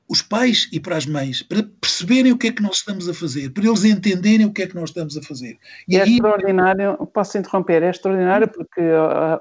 os 0.07 0.21
pais 0.21 0.69
e 0.71 0.79
para 0.79 0.97
as 0.97 1.05
mães, 1.05 1.41
para 1.41 1.63
perceberem 1.81 2.31
o 2.31 2.37
que 2.37 2.47
é 2.47 2.51
que 2.51 2.61
nós 2.61 2.77
estamos 2.77 3.09
a 3.09 3.13
fazer, 3.13 3.51
para 3.51 3.65
eles 3.65 3.83
entenderem 3.83 4.45
o 4.45 4.53
que 4.53 4.63
é 4.63 4.67
que 4.67 4.75
nós 4.75 4.89
estamos 4.89 5.17
a 5.17 5.21
fazer. 5.21 5.57
E, 5.87 5.97
é 5.97 6.01
aí... 6.01 6.13
extraordinário, 6.13 6.95
posso 7.13 7.37
interromper, 7.37 7.81
é 7.83 7.89
extraordinário 7.89 8.47
porque, 8.47 8.81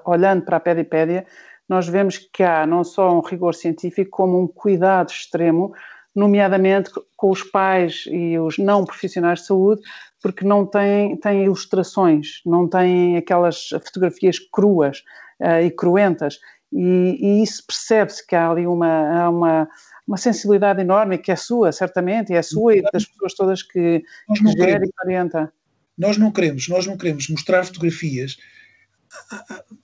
olhando 0.05 0.43
para 0.45 0.57
a 0.57 0.61
pedipédia, 0.61 1.27
nós 1.69 1.87
vemos 1.87 2.19
que 2.33 2.43
há 2.43 2.67
não 2.67 2.85
só 2.85 3.17
um 3.17 3.21
rigor 3.21 3.55
científico, 3.55 4.11
como 4.11 4.43
um 4.43 4.47
cuidado 4.47 5.11
extremo 5.11 5.75
nomeadamente 6.15 6.91
com 7.17 7.31
os 7.31 7.43
pais 7.43 8.05
e 8.07 8.39
os 8.39 8.57
não 8.57 8.85
profissionais 8.85 9.41
de 9.41 9.47
saúde, 9.47 9.83
porque 10.23 10.45
não 10.45 10.65
têm, 10.65 11.17
têm 11.17 11.45
ilustrações, 11.45 12.41
não 12.47 12.69
têm 12.69 13.17
aquelas 13.17 13.69
fotografias 13.69 14.39
cruas 14.39 15.03
uh, 15.41 15.61
e 15.63 15.71
cruentas. 15.71 16.39
E, 16.73 17.19
e 17.21 17.43
isso 17.43 17.65
percebe-se 17.67 18.25
que 18.27 18.37
há 18.37 18.49
ali 18.49 18.67
uma, 18.67 19.29
uma, 19.29 19.69
uma 20.07 20.17
sensibilidade 20.17 20.81
enorme, 20.81 21.19
que 21.19 21.33
é 21.33 21.37
sua, 21.37 21.73
certamente, 21.73 22.33
e 22.33 22.37
é 22.37 22.43
sua 22.43 22.77
e 22.77 22.83
das 22.83 23.07
pessoas 23.07 23.35
todas 23.35 23.63
que, 23.63 24.03
que 24.35 24.53
gera 24.59 24.85
e 24.85 24.91
orienta. 25.03 25.53
Nós 25.97 26.19
não 26.19 26.31
queremos, 26.31 26.69
nós 26.69 26.87
não 26.87 26.97
queremos 26.97 27.29
mostrar 27.29 27.65
fotografias. 27.65 28.37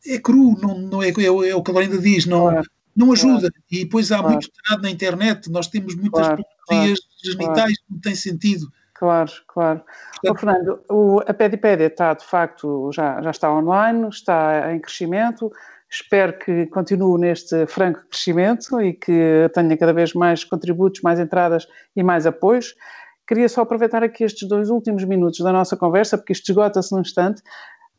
É 0.06 0.18
cru, 0.18 0.58
não, 0.60 0.78
não 0.78 1.02
é, 1.02 1.08
é, 1.08 1.24
é 1.24 1.54
o 1.54 1.62
que 1.62 1.70
ela 1.70 1.80
ainda 1.80 1.98
diz, 1.98 2.26
não, 2.26 2.50
claro. 2.50 2.70
não 2.96 3.12
ajuda. 3.12 3.50
Claro. 3.50 3.54
E 3.70 3.84
depois 3.84 4.10
há 4.10 4.18
claro. 4.18 4.32
muito 4.32 4.50
tirado 4.50 4.82
na 4.82 4.90
internet, 4.90 5.50
nós 5.50 5.68
temos 5.68 5.94
muitas 5.94 6.26
fotografias 6.26 6.98
genitais 7.24 7.78
que 7.78 7.84
não 7.90 8.00
têm 8.00 8.14
sentido. 8.14 8.70
Claro, 9.00 9.32
claro. 9.46 9.82
Oh, 10.26 10.34
Fernando, 10.34 10.80
o, 10.90 11.20
a 11.20 11.32
Pedipédia 11.32 11.86
está, 11.86 12.12
de 12.12 12.24
facto, 12.24 12.90
já, 12.92 13.22
já 13.22 13.30
está 13.30 13.50
online, 13.50 14.06
está 14.10 14.74
em 14.74 14.78
crescimento. 14.78 15.50
Espero 15.90 16.38
que 16.38 16.66
continue 16.66 17.20
neste 17.20 17.66
franco 17.66 18.06
crescimento 18.08 18.80
e 18.80 18.92
que 18.92 19.50
tenha 19.52 19.76
cada 19.76 19.92
vez 19.92 20.14
mais 20.14 20.44
contributos, 20.44 21.00
mais 21.02 21.18
entradas 21.18 21.66
e 21.96 22.02
mais 22.02 22.26
apoios. 22.26 22.74
Queria 23.26 23.48
só 23.48 23.62
aproveitar 23.62 24.02
aqui 24.02 24.22
estes 24.22 24.48
dois 24.48 24.70
últimos 24.70 25.04
minutos 25.04 25.40
da 25.40 25.52
nossa 25.52 25.76
conversa, 25.76 26.16
porque 26.16 26.32
isto 26.32 26.48
esgota-se 26.50 26.94
num 26.94 27.00
instante, 27.00 27.42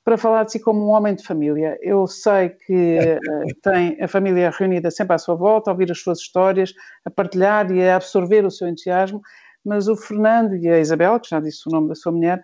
para 0.04 0.18
falar 0.18 0.44
de 0.44 0.54
si 0.54 0.60
como 0.60 0.86
um 0.86 0.90
homem 0.90 1.16
de 1.16 1.24
família. 1.24 1.78
Eu 1.82 2.08
sei 2.08 2.50
que 2.50 2.98
uh, 2.98 3.62
tem 3.62 4.02
a 4.02 4.08
família 4.08 4.50
reunida 4.50 4.90
sempre 4.90 5.16
à 5.16 5.18
sua 5.18 5.36
volta, 5.36 5.70
a 5.70 5.74
ouvir 5.74 5.92
as 5.92 6.00
suas 6.00 6.20
histórias, 6.20 6.74
a 7.06 7.10
partilhar 7.10 7.72
e 7.72 7.88
a 7.88 7.98
absorver 7.98 8.46
o 8.46 8.52
seu 8.52 8.68
entusiasmo, 8.68 9.22
mas 9.64 9.88
o 9.88 9.96
Fernando 9.96 10.56
e 10.56 10.68
a 10.68 10.80
Isabel, 10.80 11.20
que 11.20 11.30
já 11.30 11.40
disse 11.40 11.62
o 11.68 11.72
nome 11.72 11.90
da 11.90 11.96
sua 11.96 12.12
mulher, 12.12 12.42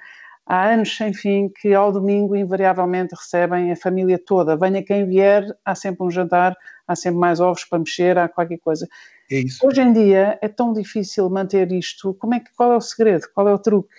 há 0.48 0.70
anos 0.70 0.96
sem 0.96 1.14
fim 1.14 1.50
que 1.50 1.74
ao 1.74 1.92
domingo 1.92 2.36
invariavelmente 2.36 3.14
recebem 3.14 3.72
a 3.72 3.76
família 3.76 4.18
toda. 4.18 4.56
Venha 4.56 4.82
quem 4.82 5.06
vier, 5.06 5.46
há 5.64 5.76
sempre 5.76 6.06
um 6.06 6.10
jantar, 6.10 6.56
há 6.88 6.96
sempre 6.96 7.20
mais 7.20 7.40
ovos 7.40 7.66
para 7.66 7.80
mexer, 7.80 8.18
há 8.18 8.30
qualquer 8.30 8.58
coisa. 8.60 8.88
É 9.30 9.44
Hoje 9.62 9.82
em 9.82 9.92
dia 9.92 10.40
é 10.42 10.48
tão 10.48 10.72
difícil 10.72 11.30
manter 11.30 11.70
isto. 11.72 12.14
Como 12.14 12.34
é 12.34 12.40
que, 12.40 12.50
qual 12.56 12.72
é 12.72 12.78
o 12.78 12.82
segredo? 12.82 13.28
Qual 13.36 13.48
é 13.48 13.54
o 13.54 13.60
truque? 13.60 13.94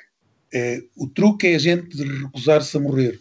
É, 0.53 0.83
o 0.97 1.07
truque 1.07 1.49
é 1.49 1.55
a 1.55 1.59
gente 1.59 2.03
recusar-se 2.03 2.75
a 2.75 2.81
morrer. 2.81 3.21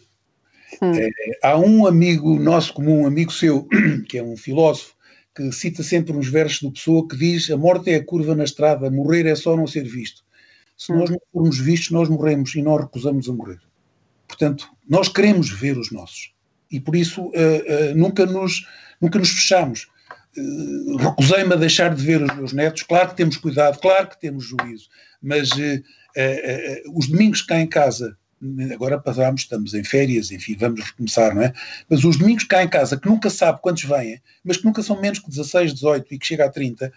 Hum. 0.80 0.92
É, 0.94 1.10
há 1.42 1.58
um 1.58 1.86
amigo 1.86 2.38
nosso 2.38 2.72
comum, 2.72 3.02
um 3.02 3.06
amigo 3.06 3.30
seu, 3.30 3.68
que 4.08 4.16
é 4.16 4.22
um 4.22 4.36
filósofo, 4.36 4.94
que 5.36 5.52
cita 5.52 5.82
sempre 5.82 6.16
uns 6.16 6.28
versos 6.28 6.62
do 6.62 6.72
Pessoa 6.72 7.06
que 7.06 7.16
diz: 7.16 7.50
A 7.50 7.56
morte 7.58 7.90
é 7.90 7.96
a 7.96 8.04
curva 8.04 8.34
na 8.34 8.44
estrada, 8.44 8.90
morrer 8.90 9.26
é 9.26 9.34
só 9.34 9.54
não 9.54 9.66
ser 9.66 9.84
visto. 9.84 10.22
Se 10.78 10.92
nós 10.92 11.10
não 11.10 11.18
formos 11.32 11.58
vistos, 11.58 11.90
nós 11.90 12.08
morremos 12.08 12.54
e 12.54 12.62
nós 12.62 12.80
recusamos 12.80 13.28
a 13.28 13.32
morrer. 13.32 13.60
Portanto, 14.28 14.70
nós 14.88 15.08
queremos 15.08 15.50
ver 15.50 15.76
os 15.76 15.90
nossos 15.90 16.32
e 16.70 16.78
por 16.78 16.94
isso 16.94 17.22
uh, 17.22 17.30
uh, 17.30 17.94
nunca, 17.96 18.26
nos, 18.26 18.66
nunca 19.00 19.18
nos 19.18 19.30
fechamos. 19.30 19.88
Uh, 20.36 20.96
Recusei-me 20.96 21.54
a 21.54 21.56
deixar 21.56 21.94
de 21.94 22.02
ver 22.02 22.22
os 22.22 22.34
meus 22.36 22.52
netos. 22.52 22.82
Claro 22.82 23.08
que 23.08 23.16
temos 23.16 23.36
cuidado, 23.36 23.78
claro 23.80 24.08
que 24.08 24.20
temos 24.20 24.44
juízo, 24.44 24.88
mas 25.20 25.50
os 26.94 27.08
domingos 27.08 27.42
cá 27.42 27.60
em 27.60 27.66
casa, 27.66 28.16
agora 28.72 29.00
passámos, 29.00 29.42
estamos 29.42 29.74
em 29.74 29.82
férias, 29.82 30.30
enfim, 30.30 30.56
vamos 30.56 30.80
recomeçar, 30.80 31.34
não 31.34 31.42
é? 31.42 31.52
Mas 31.88 32.04
os 32.04 32.16
domingos 32.16 32.44
cá 32.44 32.62
em 32.62 32.68
casa, 32.68 32.96
que 32.96 33.08
nunca 33.08 33.30
sabe 33.30 33.60
quantos 33.60 33.84
vêm, 33.84 34.20
mas 34.44 34.56
que 34.56 34.64
nunca 34.64 34.82
são 34.82 35.00
menos 35.00 35.18
que 35.18 35.28
16, 35.28 35.74
18 35.74 36.14
e 36.14 36.18
que 36.18 36.26
chega 36.26 36.46
a 36.46 36.50
30, 36.50 36.92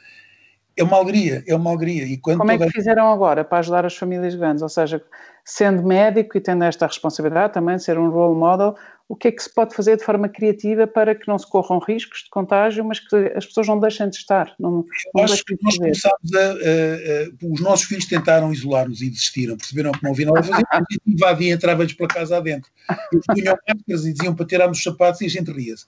é 0.75 0.83
uma 0.83 0.97
alegria, 0.97 1.43
é 1.47 1.55
uma 1.55 1.69
alegria. 1.69 2.05
E 2.05 2.17
quando 2.17 2.39
Como 2.39 2.51
é 2.51 2.57
que 2.57 2.69
fizeram 2.69 3.11
agora 3.11 3.43
para 3.43 3.59
ajudar 3.59 3.85
as 3.85 3.95
famílias 3.95 4.35
grandes? 4.35 4.61
Ou 4.61 4.69
seja, 4.69 5.03
sendo 5.43 5.83
médico 5.83 6.37
e 6.37 6.41
tendo 6.41 6.63
esta 6.63 6.87
responsabilidade 6.87 7.53
também 7.53 7.75
de 7.75 7.83
ser 7.83 7.97
um 7.97 8.09
role 8.09 8.37
model, 8.37 8.75
o 9.07 9.15
que 9.15 9.27
é 9.27 9.31
que 9.31 9.43
se 9.43 9.53
pode 9.53 9.75
fazer 9.75 9.97
de 9.97 10.05
forma 10.05 10.29
criativa 10.29 10.87
para 10.87 11.13
que 11.13 11.27
não 11.27 11.37
se 11.37 11.45
corram 11.45 11.79
riscos 11.79 12.23
de 12.23 12.29
contágio, 12.29 12.85
mas 12.85 12.99
que 12.99 13.13
as 13.35 13.45
pessoas 13.45 13.67
não 13.67 13.77
deixem 13.77 14.09
de 14.09 14.15
estar? 14.15 14.55
Não, 14.57 14.85
não 15.13 15.23
acho 15.23 15.43
que 15.43 15.57
nós 15.61 15.77
começámos 15.77 16.33
a, 16.33 16.39
a, 16.39 16.43
a, 16.45 17.51
Os 17.53 17.59
nossos 17.59 17.85
filhos 17.85 18.05
tentaram 18.05 18.53
isolar-nos 18.53 19.01
e 19.01 19.09
desistiram, 19.09 19.57
perceberam 19.57 19.91
que 19.91 20.01
não 20.01 20.11
havia 20.11 20.25
nada 20.27 20.39
a 20.39 20.43
fazer, 20.43 20.65
invadia 21.05 21.49
e 21.51 21.51
entrava-lhes 21.51 21.93
pela 21.93 22.07
casa 22.07 22.37
adentro. 22.37 22.71
Eles 23.11 23.25
punham 23.25 23.57
máscaras 23.67 24.05
e 24.05 24.13
diziam 24.13 24.33
para 24.33 24.45
tirarmos 24.45 24.77
os 24.77 24.83
sapatos 24.83 25.19
e 25.19 25.25
a 25.25 25.29
gente 25.29 25.51
ria-se. 25.51 25.85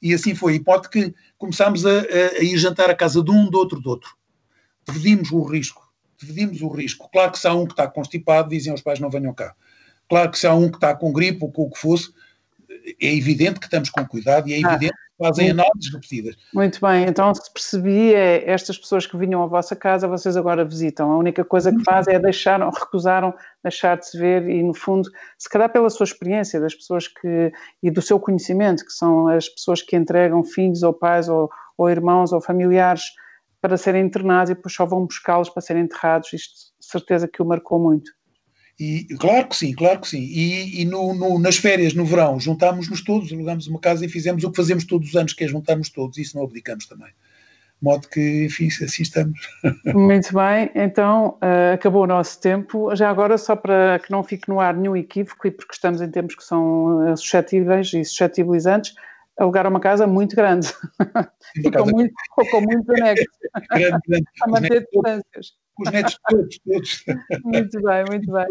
E 0.00 0.14
assim 0.14 0.34
foi. 0.34 0.54
E 0.54 0.60
pode 0.60 0.88
que 0.88 1.14
começámos 1.36 1.84
a, 1.84 1.90
a, 1.90 2.42
ir 2.42 2.56
jantar 2.56 2.88
à 2.88 2.94
casa 2.94 3.22
de 3.22 3.30
um, 3.30 3.50
do 3.50 3.58
outro, 3.58 3.80
do 3.80 3.90
outro 3.90 4.16
dividimos 4.86 5.30
o 5.32 5.42
risco. 5.42 5.90
Dividimos 6.18 6.62
o 6.62 6.68
risco. 6.68 7.08
Claro 7.10 7.32
que 7.32 7.38
se 7.38 7.48
há 7.48 7.54
um 7.54 7.66
que 7.66 7.72
está 7.72 7.88
constipado, 7.88 8.48
dizem 8.48 8.70
aos 8.70 8.80
pais 8.80 9.00
não 9.00 9.10
venham 9.10 9.34
cá. 9.34 9.54
Claro 10.08 10.30
que 10.30 10.38
se 10.38 10.46
há 10.46 10.54
um 10.54 10.68
que 10.68 10.76
está 10.76 10.94
com 10.94 11.12
gripe 11.12 11.38
ou 11.42 11.50
com 11.50 11.62
o 11.62 11.70
que 11.70 11.78
fosse, 11.78 12.12
é 13.00 13.14
evidente 13.14 13.60
que 13.60 13.66
estamos 13.66 13.90
com 13.90 14.06
cuidado 14.06 14.48
e 14.48 14.52
é 14.52 14.56
ah, 14.56 14.72
evidente 14.72 14.92
que 14.92 15.24
fazem 15.24 15.50
análises 15.50 15.92
repetidas. 15.92 16.36
Muito 16.52 16.80
bem, 16.80 17.06
então 17.06 17.34
se 17.34 17.52
percebi 17.52 18.14
é 18.14 18.50
estas 18.50 18.76
pessoas 18.78 19.06
que 19.06 19.16
vinham 19.16 19.42
à 19.42 19.46
vossa 19.46 19.76
casa, 19.76 20.08
vocês 20.08 20.36
agora 20.36 20.64
visitam. 20.64 21.10
A 21.10 21.16
única 21.16 21.44
coisa 21.44 21.72
que 21.72 21.82
fazem 21.84 22.14
é 22.14 22.18
deixaram, 22.18 22.70
recusaram 22.70 23.34
deixar 23.62 23.96
de 23.96 24.06
se 24.06 24.18
ver 24.18 24.48
e 24.48 24.62
no 24.62 24.74
fundo, 24.74 25.08
se 25.38 25.48
calhar 25.48 25.70
pela 25.70 25.90
sua 25.90 26.04
experiência 26.04 26.60
das 26.60 26.74
pessoas 26.74 27.08
que 27.08 27.52
e 27.82 27.90
do 27.90 28.02
seu 28.02 28.18
conhecimento, 28.18 28.84
que 28.84 28.92
são 28.92 29.28
as 29.28 29.48
pessoas 29.48 29.82
que 29.82 29.96
entregam 29.96 30.44
filhos 30.44 30.82
ou 30.82 30.92
pais 30.92 31.28
ou, 31.28 31.50
ou 31.76 31.88
irmãos 31.88 32.32
ou 32.32 32.40
familiares 32.40 33.04
para 33.62 33.76
serem 33.76 34.04
internados 34.04 34.50
e 34.50 34.54
depois 34.54 34.74
só 34.74 34.84
vão 34.84 35.06
buscá-los 35.06 35.48
para 35.48 35.62
serem 35.62 35.84
enterrados. 35.84 36.32
Isto, 36.32 36.72
certeza 36.80 37.28
que 37.28 37.40
o 37.40 37.46
marcou 37.46 37.78
muito. 37.78 38.10
E, 38.78 39.06
claro 39.18 39.48
que 39.48 39.56
sim, 39.56 39.72
claro 39.72 40.00
que 40.00 40.08
sim. 40.08 40.22
E, 40.22 40.82
e 40.82 40.84
no, 40.84 41.14
no, 41.14 41.38
nas 41.38 41.56
férias, 41.56 41.94
no 41.94 42.04
verão, 42.04 42.40
juntámos-nos 42.40 43.02
todos, 43.02 43.32
alugámos 43.32 43.68
uma 43.68 43.78
casa 43.78 44.04
e 44.04 44.08
fizemos 44.08 44.42
o 44.42 44.50
que 44.50 44.56
fazemos 44.56 44.84
todos 44.84 45.10
os 45.10 45.16
anos, 45.16 45.32
que 45.32 45.44
é 45.44 45.48
juntarmos 45.48 45.88
todos. 45.90 46.18
Isso 46.18 46.36
não 46.36 46.44
abdicamos 46.44 46.86
também. 46.86 47.08
De 47.08 47.84
modo 47.84 48.08
que, 48.08 48.46
enfim, 48.46 48.66
assim 48.82 49.04
estamos. 49.04 49.38
Muito 49.94 50.34
bem, 50.34 50.70
então 50.74 51.38
uh, 51.40 51.74
acabou 51.74 52.02
o 52.02 52.06
nosso 52.06 52.40
tempo. 52.40 52.94
Já 52.96 53.08
agora, 53.08 53.38
só 53.38 53.54
para 53.54 54.00
que 54.00 54.10
não 54.10 54.24
fique 54.24 54.48
no 54.48 54.58
ar 54.58 54.74
nenhum 54.74 54.96
equívoco, 54.96 55.46
e 55.46 55.52
porque 55.52 55.74
estamos 55.74 56.00
em 56.00 56.10
tempos 56.10 56.34
que 56.34 56.42
são 56.42 57.12
uh, 57.12 57.16
suscetíveis 57.16 57.92
e 57.92 58.04
suscetibilizantes, 58.04 58.94
alugaram 59.38 59.70
uma 59.70 59.80
casa 59.80 60.06
muito 60.06 60.36
grande 60.36 60.72
com, 61.72 61.90
muito, 61.90 62.12
muitos 62.62 62.88
anexos 63.00 63.26
grande, 63.70 63.98
grande. 64.06 64.24
a 64.42 64.48
manter 64.48 64.80
distâncias. 64.80 65.62
Os 65.80 65.90
netos 65.90 66.18
todos, 66.28 66.58
todos. 66.58 67.04
Muito 67.44 67.82
bem, 67.82 68.04
muito 68.08 68.30
bem. 68.30 68.46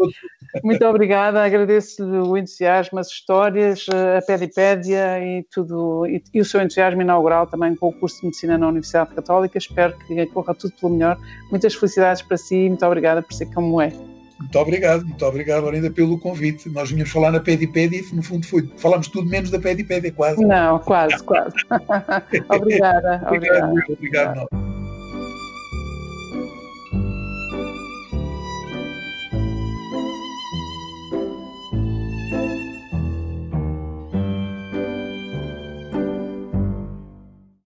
Muito 0.64 0.84
obrigada, 0.84 1.44
agradeço-lhe 1.44 2.18
o 2.18 2.36
entusiasmo, 2.36 2.98
as 2.98 3.06
histórias, 3.06 3.86
a 3.88 4.20
pedipédia 4.26 5.20
e 5.20 5.44
tudo, 5.44 6.04
e, 6.06 6.22
e, 6.34 6.40
o 6.40 6.44
seu 6.44 6.60
entusiasmo 6.60 7.00
inaugural 7.00 7.46
também 7.46 7.76
com 7.76 7.88
o 7.88 7.92
curso 7.92 8.18
de 8.20 8.26
Medicina 8.26 8.58
na 8.58 8.68
Universidade 8.68 9.14
Católica. 9.14 9.56
Espero 9.56 9.96
que 10.00 10.26
corra 10.26 10.52
tudo 10.52 10.74
pelo 10.80 10.92
melhor. 10.92 11.16
Muitas 11.48 11.74
felicidades 11.74 12.22
para 12.22 12.36
si 12.36 12.56
e 12.56 12.68
muito 12.68 12.84
obrigada 12.84 13.22
por 13.22 13.32
ser 13.32 13.46
como 13.54 13.80
é. 13.80 14.11
Muito 14.42 14.58
obrigado, 14.58 15.06
muito 15.06 15.24
obrigado 15.24 15.68
ainda 15.68 15.90
pelo 15.90 16.18
convite. 16.18 16.68
Nós 16.68 16.90
vinhamos 16.90 17.10
falar 17.10 17.30
na 17.30 17.40
Pedipédia 17.40 18.00
e 18.00 18.14
no 18.14 18.22
fundo 18.22 18.46
foi, 18.46 18.68
falámos 18.76 19.08
tudo 19.08 19.28
menos 19.28 19.50
da 19.50 19.58
Pedipédia, 19.58 20.12
quase. 20.12 20.44
Não, 20.44 20.78
quase, 20.80 21.22
quase. 21.24 21.54
obrigada. 22.48 23.22
obrigado. 23.26 23.72
Obrigado. 23.72 23.82
obrigado 23.88 24.71